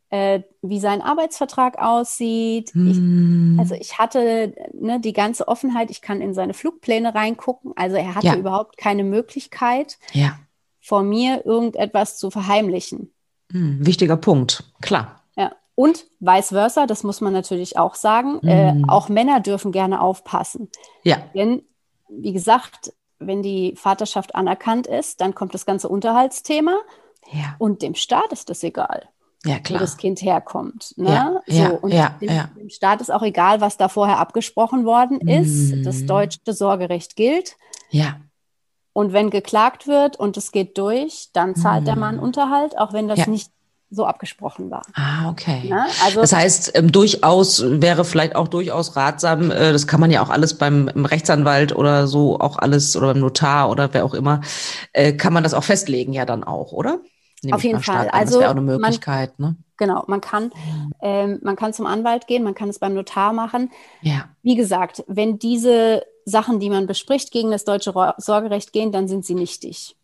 äh, 0.09 0.41
wie 0.61 0.79
sein 0.79 1.01
Arbeitsvertrag 1.01 1.77
aussieht. 1.77 2.73
Mhm. 2.73 3.53
Ich, 3.53 3.59
also 3.59 3.75
ich 3.75 3.97
hatte 3.99 4.53
ne, 4.73 4.99
die 4.99 5.13
ganze 5.13 5.47
Offenheit, 5.47 5.91
ich 5.91 6.01
kann 6.01 6.21
in 6.21 6.33
seine 6.33 6.53
Flugpläne 6.53 7.13
reingucken. 7.13 7.73
Also 7.75 7.95
er 7.95 8.15
hatte 8.15 8.35
überhaupt 8.37 8.77
keine 8.77 9.03
Möglichkeit, 9.03 9.97
vor 10.81 11.03
mir 11.03 11.45
irgendetwas 11.45 12.17
zu 12.17 12.31
verheimlichen. 12.31 13.13
Mhm, 13.51 13.85
wichtiger 13.85 14.17
Punkt, 14.17 14.63
klar. 14.81 15.18
Und 15.79 16.07
vice 16.19 16.49
versa, 16.49 16.87
das 16.87 17.03
muss 17.03 17.21
man 17.21 17.31
natürlich 17.31 17.77
auch 17.77 17.95
sagen, 17.95 18.41
äh, 18.43 18.73
mhm. 18.73 18.83
äh, 18.83 18.87
auch 18.89 19.07
Männer 19.07 19.39
dürfen 19.39 19.71
gerne 19.71 20.01
aufpassen. 20.01 20.67
Ja. 21.03 21.19
Denn, 21.33 21.63
wie 22.09 22.33
gesagt, 22.33 22.91
wenn 23.17 23.41
die 23.41 23.75
Vaterschaft 23.77 24.35
anerkannt 24.35 24.87
ist, 24.87 25.21
dann 25.21 25.35
kommt 25.35 25.53
das 25.53 25.65
ganze 25.65 25.87
Unterhaltsthema. 25.87 26.77
Ja. 27.31 27.55
Und 27.59 27.81
dem 27.81 27.95
Staat 27.95 28.33
ist 28.33 28.49
das 28.49 28.61
egal, 28.63 29.07
ja, 29.45 29.59
klar. 29.59 29.79
wo 29.79 29.83
das 29.85 29.95
Kind 29.95 30.21
herkommt. 30.21 30.95
Ne? 30.97 31.11
Ja, 31.11 31.41
so, 31.47 31.53
ja, 31.53 31.69
und 31.69 31.93
ja, 31.93 32.09
dem, 32.19 32.29
ja. 32.29 32.49
dem, 32.57 32.69
Staat 32.69 32.99
ist 32.99 33.09
auch 33.09 33.23
egal, 33.23 33.61
was 33.61 33.77
da 33.77 33.87
vorher 33.87 34.19
abgesprochen 34.19 34.83
worden 34.83 35.21
ist. 35.29 35.73
Mhm. 35.73 35.83
Das 35.85 36.05
deutsche 36.05 36.39
Sorgerecht 36.45 37.15
gilt. 37.15 37.55
Ja. 37.89 38.19
Und 38.91 39.13
wenn 39.13 39.29
geklagt 39.29 39.87
wird 39.87 40.19
und 40.19 40.35
es 40.35 40.51
geht 40.51 40.77
durch, 40.77 41.29
dann 41.31 41.55
zahlt 41.55 41.83
mhm. 41.83 41.85
der 41.85 41.95
Mann 41.95 42.19
Unterhalt, 42.19 42.77
auch 42.77 42.91
wenn 42.91 43.07
das 43.07 43.27
nicht 43.27 43.49
so 43.91 44.05
abgesprochen 44.05 44.69
war. 44.69 44.83
Ah, 44.93 45.29
okay. 45.29 45.61
Ja, 45.63 45.87
also, 46.03 46.21
das 46.21 46.33
heißt, 46.33 46.71
ähm, 46.75 46.91
durchaus 46.91 47.63
wäre 47.65 48.05
vielleicht 48.05 48.35
auch 48.35 48.47
durchaus 48.47 48.95
ratsam, 48.95 49.51
äh, 49.51 49.71
das 49.71 49.87
kann 49.87 49.99
man 49.99 50.11
ja 50.11 50.21
auch 50.21 50.29
alles 50.29 50.57
beim 50.57 50.87
Rechtsanwalt 50.89 51.75
oder 51.75 52.07
so 52.07 52.39
auch 52.39 52.57
alles 52.57 52.95
oder 52.95 53.07
beim 53.07 53.19
Notar 53.19 53.69
oder 53.69 53.93
wer 53.93 54.05
auch 54.05 54.13
immer, 54.13 54.41
äh, 54.93 55.13
kann 55.13 55.33
man 55.33 55.43
das 55.43 55.53
auch 55.53 55.63
festlegen 55.63 56.13
ja 56.13 56.25
dann 56.25 56.43
auch, 56.43 56.71
oder? 56.71 56.99
Nehme 57.41 57.55
Auf 57.55 57.63
jeden 57.63 57.79
Fall. 57.79 58.09
An. 58.09 58.19
Also 58.19 58.33
das 58.33 58.41
wäre 58.41 58.51
auch 58.51 58.55
eine 58.55 58.61
Möglichkeit, 58.61 59.39
man, 59.39 59.51
ne? 59.51 59.57
Genau, 59.77 60.03
man 60.07 60.19
kann, 60.19 60.51
ähm, 61.01 61.39
man 61.41 61.55
kann 61.55 61.73
zum 61.73 61.85
Anwalt 61.85 62.27
gehen, 62.27 62.43
man 62.43 62.53
kann 62.53 62.69
es 62.69 62.79
beim 62.79 62.93
Notar 62.93 63.31
machen. 63.31 63.71
Ja. 64.01 64.25
Wie 64.43 64.55
gesagt, 64.55 65.05
wenn 65.07 65.39
diese 65.39 66.03
Sachen, 66.25 66.59
die 66.59 66.69
man 66.69 66.85
bespricht, 66.85 67.31
gegen 67.31 67.49
das 67.49 67.63
deutsche 67.63 67.93
Sorgerecht 68.17 68.73
gehen, 68.73 68.91
dann 68.91 69.07
sind 69.07 69.25
sie 69.25 69.35
nichtig. 69.35 69.95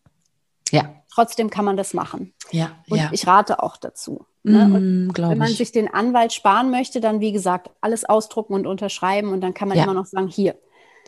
Ja. 0.70 0.94
Trotzdem 1.16 1.48
kann 1.50 1.64
man 1.64 1.76
das 1.76 1.94
machen. 1.94 2.34
Ja, 2.50 2.72
und 2.88 2.98
ja. 2.98 3.08
ich 3.10 3.26
rate 3.26 3.62
auch 3.62 3.76
dazu. 3.78 4.26
Ne? 4.42 4.66
Mm, 4.68 5.12
wenn 5.16 5.38
man 5.38 5.48
ich. 5.50 5.56
sich 5.56 5.72
den 5.72 5.92
Anwalt 5.92 6.32
sparen 6.32 6.70
möchte, 6.70 7.00
dann 7.00 7.20
wie 7.20 7.32
gesagt 7.32 7.70
alles 7.80 8.04
ausdrucken 8.04 8.52
und 8.54 8.66
unterschreiben 8.66 9.32
und 9.32 9.40
dann 9.40 9.54
kann 9.54 9.68
man 9.68 9.78
Ja. 9.78 9.84
immer 9.84 9.94
noch 9.94 10.06
sagen, 10.06 10.28
hier. 10.28 10.56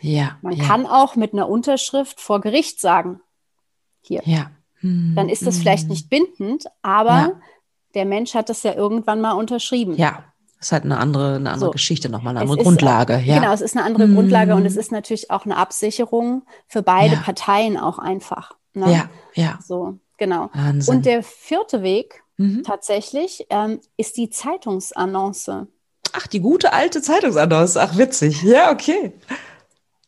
Ja, 0.00 0.38
Man 0.42 0.54
ja, 0.54 0.64
kann 0.64 0.86
auch 0.86 1.14
mit 1.16 1.32
einer 1.32 1.48
Unterschrift 1.48 2.20
vor 2.20 2.40
Gericht 2.40 2.80
sagen, 2.80 3.20
hier. 4.00 4.22
ja. 4.24 4.50
Mm, 4.80 5.14
Dann 5.14 5.28
ist 5.28 5.46
das 5.46 5.58
mm. 5.58 5.60
vielleicht 5.60 5.88
nicht 5.88 6.08
bindend, 6.08 6.64
aber 6.82 7.40
der 7.94 8.04
Mensch 8.06 8.34
hat 8.34 8.48
das 8.48 8.62
ja 8.62 8.74
irgendwann 8.74 9.20
mal 9.20 9.32
unterschrieben. 9.32 9.94
Ja, 9.96 10.24
ist 10.60 10.72
halt 10.72 10.84
eine 10.84 10.98
andere, 10.98 11.36
eine 11.36 11.50
andere 11.50 11.68
So. 11.68 11.72
Geschichte 11.72 12.08
nochmal, 12.08 12.30
eine 12.32 12.40
andere 12.40 12.58
ist, 12.58 12.64
Grundlage. 12.64 13.18
Ja. 13.18 13.38
Genau, 13.40 13.52
es 13.52 13.60
ist 13.60 13.76
eine 13.76 13.84
andere. 13.84 14.08
Grundlage 14.08 14.54
und 14.54 14.64
es 14.66 14.76
ist 14.76 14.90
natürlich 14.90 15.30
auch 15.30 15.44
eine 15.44 15.56
Absicherung 15.56 16.42
für 16.66 16.82
beide. 16.82 17.16
Parteien 17.16 17.76
auch 17.76 17.98
einfach. 17.98 18.57
Ne? 18.74 18.92
ja, 18.92 19.10
ja. 19.34 19.58
So, 19.66 19.98
genau. 20.16 20.50
Wahnsinn. 20.54 20.96
Und 20.96 21.06
der 21.06 21.22
vierte 21.22 21.82
Weg 21.82 22.22
mhm. 22.36 22.62
tatsächlich 22.62 23.46
ähm, 23.50 23.80
ist 23.96 24.16
die 24.16 24.30
Zeitungsannonce. 24.30 25.66
Ach, 26.12 26.26
die 26.26 26.40
gute 26.40 26.72
alte 26.72 27.02
Zeitungsannonce. 27.02 27.76
Ach, 27.76 27.96
witzig. 27.98 28.42
Ja, 28.42 28.72
okay. 28.72 29.12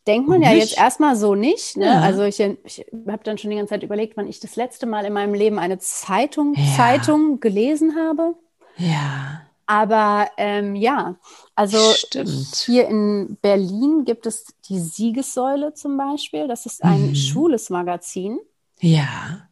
Denkt 0.07 0.27
man 0.27 0.41
ja 0.41 0.49
Nicht? 0.49 0.69
jetzt 0.71 0.77
erstmal 0.79 1.15
so 1.15 1.35
nicht. 1.35 1.77
Ne? 1.77 1.85
Ja. 1.85 2.01
Also 2.01 2.23
ich, 2.23 2.39
ich 2.39 2.85
habe 3.07 3.23
dann 3.23 3.37
schon 3.37 3.51
die 3.51 3.57
ganze 3.57 3.69
Zeit 3.75 3.83
überlegt, 3.83 4.17
wann 4.17 4.27
ich 4.27 4.39
das 4.39 4.55
letzte 4.55 4.87
Mal 4.87 5.05
in 5.05 5.13
meinem 5.13 5.35
Leben 5.35 5.59
eine 5.59 5.77
Zeitung, 5.77 6.55
Ja. 6.55 6.75
Zeitung 6.75 7.39
gelesen 7.39 7.95
habe. 7.95 8.33
Ja, 8.77 9.41
Aber 9.67 10.27
ähm, 10.37 10.75
ja, 10.75 11.15
also 11.55 11.77
Stimmt. 11.93 12.63
hier 12.65 12.87
in 12.87 13.37
Berlin 13.43 14.03
gibt 14.03 14.25
es 14.25 14.45
die 14.67 14.79
Siegessäule 14.79 15.75
zum 15.75 15.97
Beispiel. 15.97 16.47
Das 16.47 16.65
ist 16.65 16.83
ein 16.83 17.09
Mhm. 17.09 17.15
schwules 17.15 17.69
Magazin. 17.69 18.39
Ja. 18.81 19.47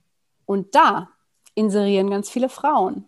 Und 0.45 0.75
da 0.75 1.09
inserieren 1.55 2.09
ganz 2.09 2.30
viele 2.30 2.49
Frauen. 2.49 3.05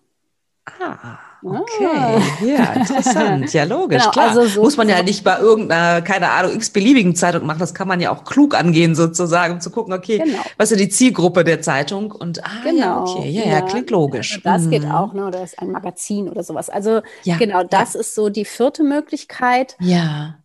Ah, 0.79 1.17
Ah. 1.43 1.59
okay. 1.59 2.21
Ja, 2.55 2.73
interessant. 2.73 3.51
Ja, 3.51 3.63
logisch, 3.63 4.01
Genau, 4.03 4.11
klar. 4.11 4.27
also 4.29 4.45
so- 4.45 4.61
Muss 4.61 4.77
man 4.77 4.87
ja 4.87 5.01
nicht 5.01 5.23
bei 5.23 5.39
irgendeiner, 5.39 6.03
keine 6.03 6.29
Ahnung, 6.29 6.53
x-beliebigen 6.53 7.15
Zeitung 7.15 7.47
machen. 7.47 7.57
Das 7.57 7.73
kann 7.73 7.87
man 7.87 7.99
ja 7.99 8.11
auch 8.11 8.23
klug 8.25 8.53
angehen, 8.53 8.93
sozusagen, 8.93 9.55
um 9.55 9.59
zu 9.59 9.71
gucken, 9.71 9.91
okay, 9.91 10.19
Genau. 10.19 10.37
was 10.57 10.71
ist 10.71 10.79
die 10.79 10.89
Zielgruppe 10.89 11.43
der 11.43 11.61
Zeitung? 11.63 12.11
Und, 12.11 12.43
ah, 12.45 12.49
ja, 12.63 12.71
Genau. 12.71 13.01
okay. 13.17 13.29
Ja, 13.31 13.43
ja, 13.45 13.61
klingt 13.61 13.89
logisch. 13.89 14.33
Also 14.33 14.43
das 14.43 14.69
geht 14.69 14.83
Mhm. 14.85 14.91
auch, 14.91 15.13
ne? 15.13 15.25
Oder 15.25 15.43
ist 15.43 15.57
ein 15.57 15.71
Magazin 15.71 16.29
oder 16.29 16.43
sowas. 16.43 16.69
Also 16.69 17.01
Ja, 17.23 17.37
genau, 17.37 17.63
das 17.63 17.95
ist 17.95 18.13
so 18.13 18.29
die 18.29 18.45
vierte 18.45 18.83
Möglichkeit, 18.83 19.75
Ja, 19.79 20.35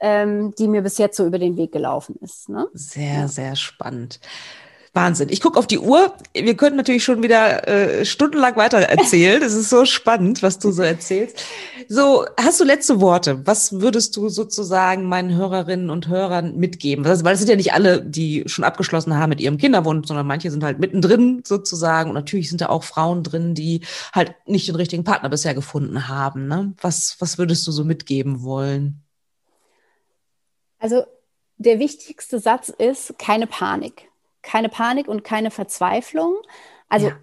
ähm, 0.00 0.54
die 0.58 0.66
mir 0.68 0.80
bis 0.80 0.96
jetzt 0.96 1.18
so 1.18 1.26
über 1.26 1.38
den 1.38 1.58
Weg 1.58 1.72
gelaufen 1.72 2.16
ist. 2.22 2.48
Ne? 2.48 2.68
sehr, 2.72 3.28
sehr 3.28 3.54
spannend. 3.54 4.18
Wahnsinn. 4.94 5.28
Ich 5.30 5.40
gucke 5.40 5.58
auf 5.58 5.66
die 5.66 5.78
Uhr. 5.78 6.14
Wir 6.34 6.56
könnten 6.56 6.76
natürlich 6.76 7.04
schon 7.04 7.22
wieder 7.22 7.68
äh, 7.68 8.04
stundenlang 8.04 8.56
weiter 8.56 8.78
erzählen. 8.78 9.42
Es 9.42 9.54
ist 9.54 9.70
so 9.70 9.84
spannend, 9.84 10.42
was 10.42 10.58
du 10.58 10.70
so 10.70 10.82
erzählst. 10.82 11.42
So, 11.88 12.26
hast 12.38 12.60
du 12.60 12.64
letzte 12.64 13.00
Worte? 13.00 13.46
Was 13.46 13.80
würdest 13.80 14.16
du 14.16 14.28
sozusagen 14.28 15.04
meinen 15.04 15.34
Hörerinnen 15.34 15.90
und 15.90 16.08
Hörern 16.08 16.56
mitgeben? 16.56 17.04
Weil 17.04 17.34
es 17.34 17.38
sind 17.38 17.48
ja 17.48 17.56
nicht 17.56 17.72
alle, 17.72 18.02
die 18.02 18.44
schon 18.46 18.64
abgeschlossen 18.64 19.16
haben 19.16 19.30
mit 19.30 19.40
ihrem 19.40 19.58
Kinderwunsch, 19.58 20.08
sondern 20.08 20.26
manche 20.26 20.50
sind 20.50 20.64
halt 20.64 20.78
mittendrin 20.78 21.42
sozusagen. 21.44 22.10
Und 22.10 22.14
natürlich 22.14 22.48
sind 22.48 22.60
da 22.60 22.68
auch 22.68 22.84
Frauen 22.84 23.22
drin, 23.22 23.54
die 23.54 23.82
halt 24.12 24.34
nicht 24.46 24.68
den 24.68 24.76
richtigen 24.76 25.04
Partner 25.04 25.28
bisher 25.28 25.54
gefunden 25.54 26.08
haben. 26.08 26.46
Ne? 26.46 26.74
Was, 26.80 27.16
was 27.18 27.38
würdest 27.38 27.66
du 27.66 27.72
so 27.72 27.84
mitgeben 27.84 28.42
wollen? 28.42 29.02
Also 30.78 31.04
der 31.56 31.78
wichtigste 31.78 32.38
Satz 32.38 32.68
ist 32.68 33.18
keine 33.18 33.46
Panik. 33.46 34.07
Keine 34.42 34.68
Panik 34.68 35.08
und 35.08 35.24
keine 35.24 35.50
Verzweiflung. 35.50 36.36
Also 36.88 37.08
Ja. 37.08 37.16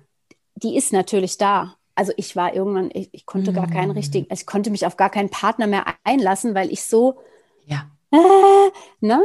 die 0.56 0.76
ist 0.76 0.94
natürlich 0.94 1.38
da. 1.38 1.76
Also 1.96 2.12
ich 2.18 2.36
war 2.36 2.54
irgendwann, 2.54 2.90
ich, 2.94 3.10
ich 3.14 3.26
konnte 3.26 3.54
gar 3.54 3.68
keinen 3.68 3.90
Mm. 3.94 3.98
richtigen, 3.98 4.28
also 4.30 4.42
ich 4.42 4.46
konnte 4.46 4.70
mich 4.70 4.86
auf 4.86 4.98
gar 4.98 5.10
keinen 5.10 5.30
Partner 5.30 5.66
mehr 5.66 5.86
einlassen, 6.04 6.54
weil 6.54 6.72
ich 6.72 6.84
so, 6.84 7.20
Ja. 7.66 7.90
äh, 8.12 8.18
ne? 9.00 9.22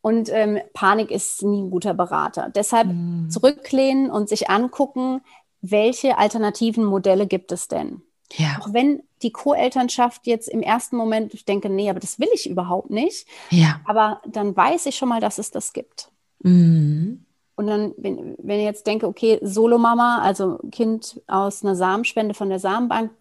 Und 0.00 0.28
ähm, 0.30 0.58
Panik 0.72 1.10
ist 1.10 1.42
nie 1.42 1.62
ein 1.62 1.70
guter 1.70 1.92
Berater. 1.94 2.50
Deshalb 2.54 2.88
Mhm. 2.88 3.28
zurücklehnen 3.30 4.10
und 4.10 4.28
sich 4.28 4.48
angucken, 4.50 5.20
welche 5.60 6.18
alternativen 6.18 6.84
Modelle 6.84 7.26
gibt 7.26 7.52
es 7.52 7.68
denn? 7.68 8.02
Ja. 8.32 8.58
Auch 8.60 8.72
wenn 8.72 9.02
die 9.22 9.30
Co-Elternschaft 9.32 10.26
jetzt 10.26 10.48
im 10.48 10.60
ersten 10.62 10.96
Moment, 10.96 11.32
ich 11.34 11.44
denke, 11.44 11.68
nee, 11.70 11.88
aber 11.88 12.00
das 12.00 12.18
will 12.18 12.28
ich 12.34 12.48
überhaupt 12.48 12.90
nicht. 12.90 13.26
Ja. 13.50 13.80
Aber 13.86 14.20
dann 14.26 14.56
weiß 14.56 14.86
ich 14.86 14.96
schon 14.96 15.08
mal, 15.10 15.20
dass 15.20 15.38
es 15.38 15.50
das 15.50 15.72
gibt. 15.72 16.10
Mhm. 16.40 17.23
Und 17.56 17.66
dann, 17.68 17.94
wenn, 17.96 18.34
wenn 18.38 18.58
ich 18.58 18.64
jetzt 18.64 18.86
denke, 18.86 19.06
okay, 19.06 19.38
Solomama, 19.42 20.18
also 20.22 20.58
Kind 20.72 21.20
aus 21.28 21.62
einer 21.62 21.76
Samenspende 21.76 22.34
von 22.34 22.48
der 22.48 22.58
Samenbank, 22.58 23.12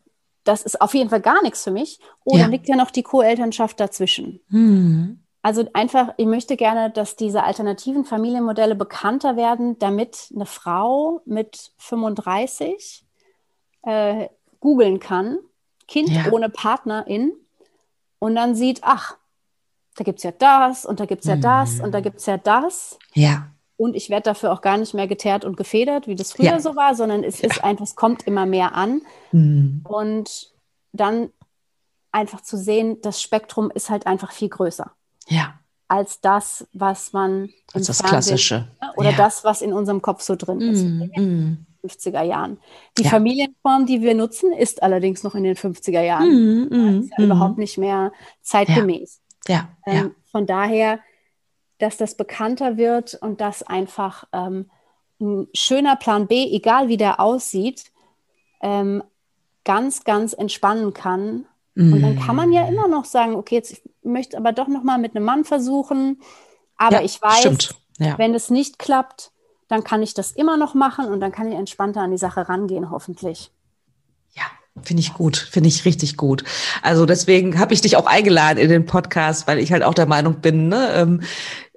das 0.43 0.63
ist 0.63 0.81
auf 0.81 0.93
jeden 0.93 1.09
Fall 1.09 1.21
gar 1.21 1.41
nichts 1.43 1.63
für 1.63 1.71
mich. 1.71 1.99
Oh, 2.25 2.35
Ja. 2.35 2.43
dann 2.43 2.51
liegt 2.51 2.67
ja 2.67 2.75
noch 2.75 2.91
die 2.91 3.03
Co-Elternschaft 3.03 3.79
dazwischen. 3.79 4.41
Mhm. 4.49 5.19
Also 5.41 5.65
einfach, 5.73 6.13
ich 6.17 6.25
möchte 6.25 6.55
gerne, 6.57 6.89
dass 6.89 7.15
diese 7.15 7.43
alternativen 7.43 8.05
Familienmodelle 8.05 8.75
bekannter 8.75 9.35
werden, 9.35 9.77
damit 9.77 10.29
eine 10.33 10.45
Frau 10.45 11.21
mit 11.25 11.71
35 11.77 13.05
äh, 13.83 14.29
googeln 14.59 14.99
kann, 14.99 15.37
Kind 15.87 16.09
Ja. 16.09 16.31
ohne 16.31 16.49
Partnerin, 16.49 17.33
und 18.19 18.35
dann 18.35 18.55
sieht, 18.55 18.79
ach, 18.83 19.17
da 19.97 20.03
gibt 20.05 20.19
es 20.19 20.23
ja 20.23 20.31
das 20.31 20.85
und 20.85 20.99
da 21.01 21.05
gibt 21.05 21.21
es 21.23 21.27
ja 21.27 21.35
das 21.35 21.81
und 21.81 21.91
da 21.91 21.99
gibt 21.99 22.19
es 22.19 22.25
ja 22.25 22.37
das. 22.37 22.97
Ja. 23.13 23.47
Und 23.77 23.95
ich 23.95 24.09
werde 24.09 24.23
dafür 24.23 24.53
auch 24.53 24.61
gar 24.61 24.77
nicht 24.77 24.93
mehr 24.93 25.07
geteert 25.07 25.45
und 25.45 25.57
gefedert, 25.57 26.07
wie 26.07 26.15
das 26.15 26.33
früher 26.33 26.45
Ja. 26.45 26.59
so 26.59 26.75
war, 26.75 26.93
sondern 26.95 27.23
es 27.23 27.39
ist 27.39 27.63
einfach, 27.63 27.83
es 27.85 27.95
kommt 27.95 28.23
immer 28.27 28.45
mehr 28.45 28.75
an. 28.75 29.01
Mhm. 29.31 29.81
Und 29.83 30.51
dann 30.91 31.31
einfach 32.11 32.41
zu 32.41 32.55
sehen, 32.57 32.99
das 33.01 33.21
Spektrum 33.21 33.71
ist 33.71 33.89
halt 33.89 34.05
einfach 34.05 34.31
viel 34.31 34.49
größer 34.49 34.91
Ja. 35.27 35.55
als 35.87 36.21
das, 36.21 36.67
was 36.73 37.13
man 37.13 37.49
Als 37.73 37.87
das 37.87 37.97
Fernsehen- 38.01 38.09
Klassische. 38.37 38.67
oder 38.95 39.09
Ja. 39.11 39.17
das, 39.17 39.43
was 39.43 39.61
in 39.63 39.73
unserem 39.73 40.01
Kopf 40.03 40.21
so 40.21 40.35
drin 40.35 40.61
ist. 40.61 40.83
Mhm. 40.83 41.11
Mhm. 41.15 41.65
50er 41.81 42.21
Jahren. 42.21 42.59
Die 42.97 43.03
Ja. 43.03 43.09
Familienform, 43.09 43.85
die 43.87 44.01
wir 44.01 44.13
nutzen, 44.15 44.53
ist 44.53 44.81
allerdings 44.83 45.23
noch 45.23 45.35
in 45.35 45.43
den 45.43 45.55
50er 45.57 46.01
Jahren. 46.01 46.29
Mhm. 46.29 46.69
Mhm. 46.69 46.99
Ist 47.01 47.11
ja 47.17 47.23
überhaupt 47.25 47.57
nicht 47.57 47.77
mehr 47.77 48.13
zeitgemäß. 48.41 49.19
Ja. 49.47 49.67
Ja. 49.85 49.93
Ähm, 49.93 50.15
von 50.31 50.45
daher, 50.45 50.99
dass 51.83 51.97
das 51.97 52.15
bekannter 52.15 52.77
wird 52.77 53.15
und 53.15 53.41
dass 53.41 53.63
einfach 53.63 54.25
ähm, 54.33 54.69
ein 55.19 55.47
schöner 55.53 55.95
Plan 55.95 56.27
B, 56.27 56.43
egal 56.51 56.87
wie 56.87 56.97
der 56.97 57.19
aussieht, 57.19 57.85
ähm, 58.61 59.03
ganz, 59.63 60.03
ganz 60.03 60.33
entspannen 60.33 60.93
kann. 60.93 61.45
Und 61.75 62.01
dann 62.01 62.19
kann 62.19 62.35
man 62.35 62.51
ja 62.51 62.67
immer 62.67 62.87
noch 62.87 63.05
sagen, 63.05 63.33
okay, 63.33 63.55
jetzt 63.55 63.71
ich 63.71 63.81
möchte 64.03 64.37
aber 64.37 64.51
doch 64.51 64.67
noch 64.67 64.83
mal 64.83 64.99
mit 64.99 65.15
einem 65.15 65.25
Mann 65.25 65.43
versuchen. 65.43 66.21
Aber 66.77 66.97
ja, 66.97 67.01
ich 67.03 67.19
weiß. 67.19 67.73
Ja. 67.99 68.17
wenn 68.17 68.33
es 68.33 68.49
nicht 68.49 68.79
klappt, 68.79 69.31
dann 69.67 69.83
kann 69.83 70.03
ich 70.03 70.13
das 70.13 70.31
immer 70.31 70.57
noch 70.57 70.73
machen 70.73 71.05
und 71.05 71.19
dann 71.19 71.31
kann 71.31 71.51
ich 71.51 71.57
entspannter 71.57 72.01
an 72.01 72.11
die 72.11 72.17
Sache 72.17 72.49
rangehen, 72.49 72.91
hoffentlich. 72.91 73.51
Ja, 74.33 74.43
finde 74.81 75.01
ich 75.01 75.13
gut, 75.13 75.37
finde 75.37 75.69
ich 75.69 75.85
richtig 75.85 76.17
gut. 76.17 76.43
Also 76.81 77.05
deswegen 77.05 77.59
habe 77.59 77.73
ich 77.73 77.81
dich 77.81 77.95
auch 77.95 78.05
eingeladen 78.05 78.57
in 78.57 78.69
den 78.69 78.85
Podcast, 78.85 79.47
weil 79.47 79.59
ich 79.59 79.71
halt 79.71 79.83
auch 79.83 79.93
der 79.93 80.07
Meinung 80.07 80.41
bin, 80.41 80.69
ne, 80.69 80.91
ähm, 80.95 81.21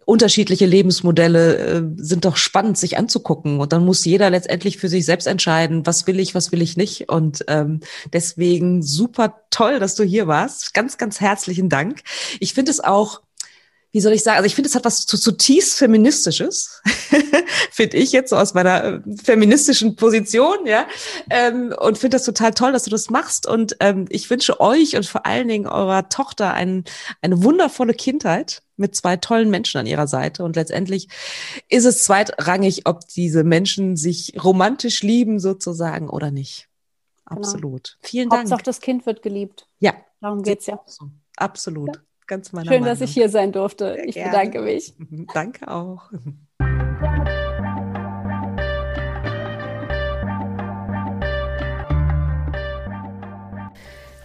unterschiedliche 0.07 0.67
Lebensmodelle 0.67 1.57
äh, 1.59 1.83
sind 1.97 2.25
doch 2.25 2.37
spannend, 2.37 2.79
sich 2.79 2.97
anzugucken. 2.97 3.59
Und 3.61 3.73
dann 3.73 3.85
muss 3.85 4.05
jeder 4.05 4.31
letztendlich 4.31 4.79
für 4.79 4.89
sich 4.89 5.05
selbst 5.05 5.27
entscheiden, 5.27 5.85
was 5.85 6.07
will 6.07 6.21
ich, 6.21 6.35
was 6.35 6.53
will 6.53 6.63
ich 6.63 6.77
nicht. 6.77 7.09
Und 7.11 7.45
ähm, 7.49 7.81
deswegen 8.13 8.83
super 8.83 9.43
toll, 9.51 9.81
dass 9.81 9.97
du 9.97 10.05
hier 10.05 10.29
warst. 10.29 10.75
Ganz, 10.75 10.97
ganz 10.97 11.21
herzlichen 11.21 11.69
Dank. 11.69 12.03
Ich 12.39 12.55
finde 12.55 12.71
es 12.71 12.81
auch 12.81 13.21
wie 13.93 14.01
soll 14.03 14.13
ich 14.13 14.23
sagen, 14.23 14.37
also 14.37 14.47
ich 14.47 14.55
finde, 14.55 14.69
es 14.69 14.75
hat 14.75 14.85
was 14.85 15.07
zu, 15.07 15.17
zutiefst 15.17 15.79
Feministisches, 15.79 16.83
finde 17.71 17.97
ich 17.97 18.13
jetzt 18.13 18.29
so 18.29 18.37
aus 18.37 18.53
meiner 18.53 18.85
äh, 18.85 19.01
feministischen 19.25 19.97
Position, 19.97 20.67
ja, 20.67 20.87
ähm, 21.31 21.75
und 21.79 21.97
finde 21.97 22.17
das 22.17 22.27
total 22.27 22.53
toll, 22.53 22.73
dass 22.73 22.83
du 22.83 22.91
das 22.91 23.09
machst 23.09 23.47
und 23.47 23.77
ähm, 23.81 24.05
ich 24.11 24.29
wünsche 24.29 24.61
euch 24.61 24.97
und 24.97 25.07
vor 25.07 25.25
allen 25.25 25.49
Dingen 25.49 25.67
eurer 25.67 26.11
Tochter 26.11 26.53
ein, 26.53 26.85
eine 27.23 27.43
wundervolle 27.43 27.95
Kindheit 27.95 28.61
mit 28.77 28.95
zwei 28.95 29.17
tollen 29.17 29.51
Menschen 29.51 29.79
an 29.79 29.87
ihrer 29.87 30.07
Seite 30.07 30.45
und 30.45 30.57
letztendlich 30.57 31.09
ist 31.69 31.85
es 31.85 32.05
zweitrangig, 32.05 32.87
ob 32.87 33.07
diese 33.09 33.45
Menschen 33.45 33.97
sich 33.97 34.35
romantisch 34.43 35.03
lieben 35.03 35.39
sozusagen 35.41 36.09
oder 36.09 36.31
nicht. 36.31 36.69
Genau. 37.29 37.41
Absolut. 37.41 37.99
Vielen 38.03 38.29
Dank. 38.29 38.43
Hauptsache, 38.43 38.63
das 38.63 38.81
Kind 38.81 39.07
wird 39.07 39.23
geliebt. 39.23 39.67
Ja, 39.81 39.95
Darum 40.21 40.43
geht 40.43 40.61
es 40.61 40.67
ja. 40.67 40.81
absolut. 41.37 42.01
Ganz 42.27 42.53
meiner 42.53 42.65
Schön, 42.67 42.81
Meinung. 42.81 42.89
dass 42.99 43.01
ich 43.01 43.15
hier 43.15 43.29
sein 43.29 43.53
durfte. 43.53 43.95
Sehr 43.95 44.09
Ich 44.09 44.15
gerne. 44.15 44.31
bedanke 44.31 44.61
mich. 44.63 44.95
Danke 45.33 45.69
auch. 45.69 46.11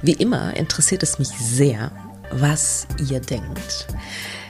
Wie 0.01 0.13
immer 0.13 0.55
interessiert 0.55 1.03
es 1.03 1.19
mich 1.19 1.27
sehr, 1.29 1.91
was 2.31 2.87
ihr 3.09 3.19
denkt. 3.19 3.87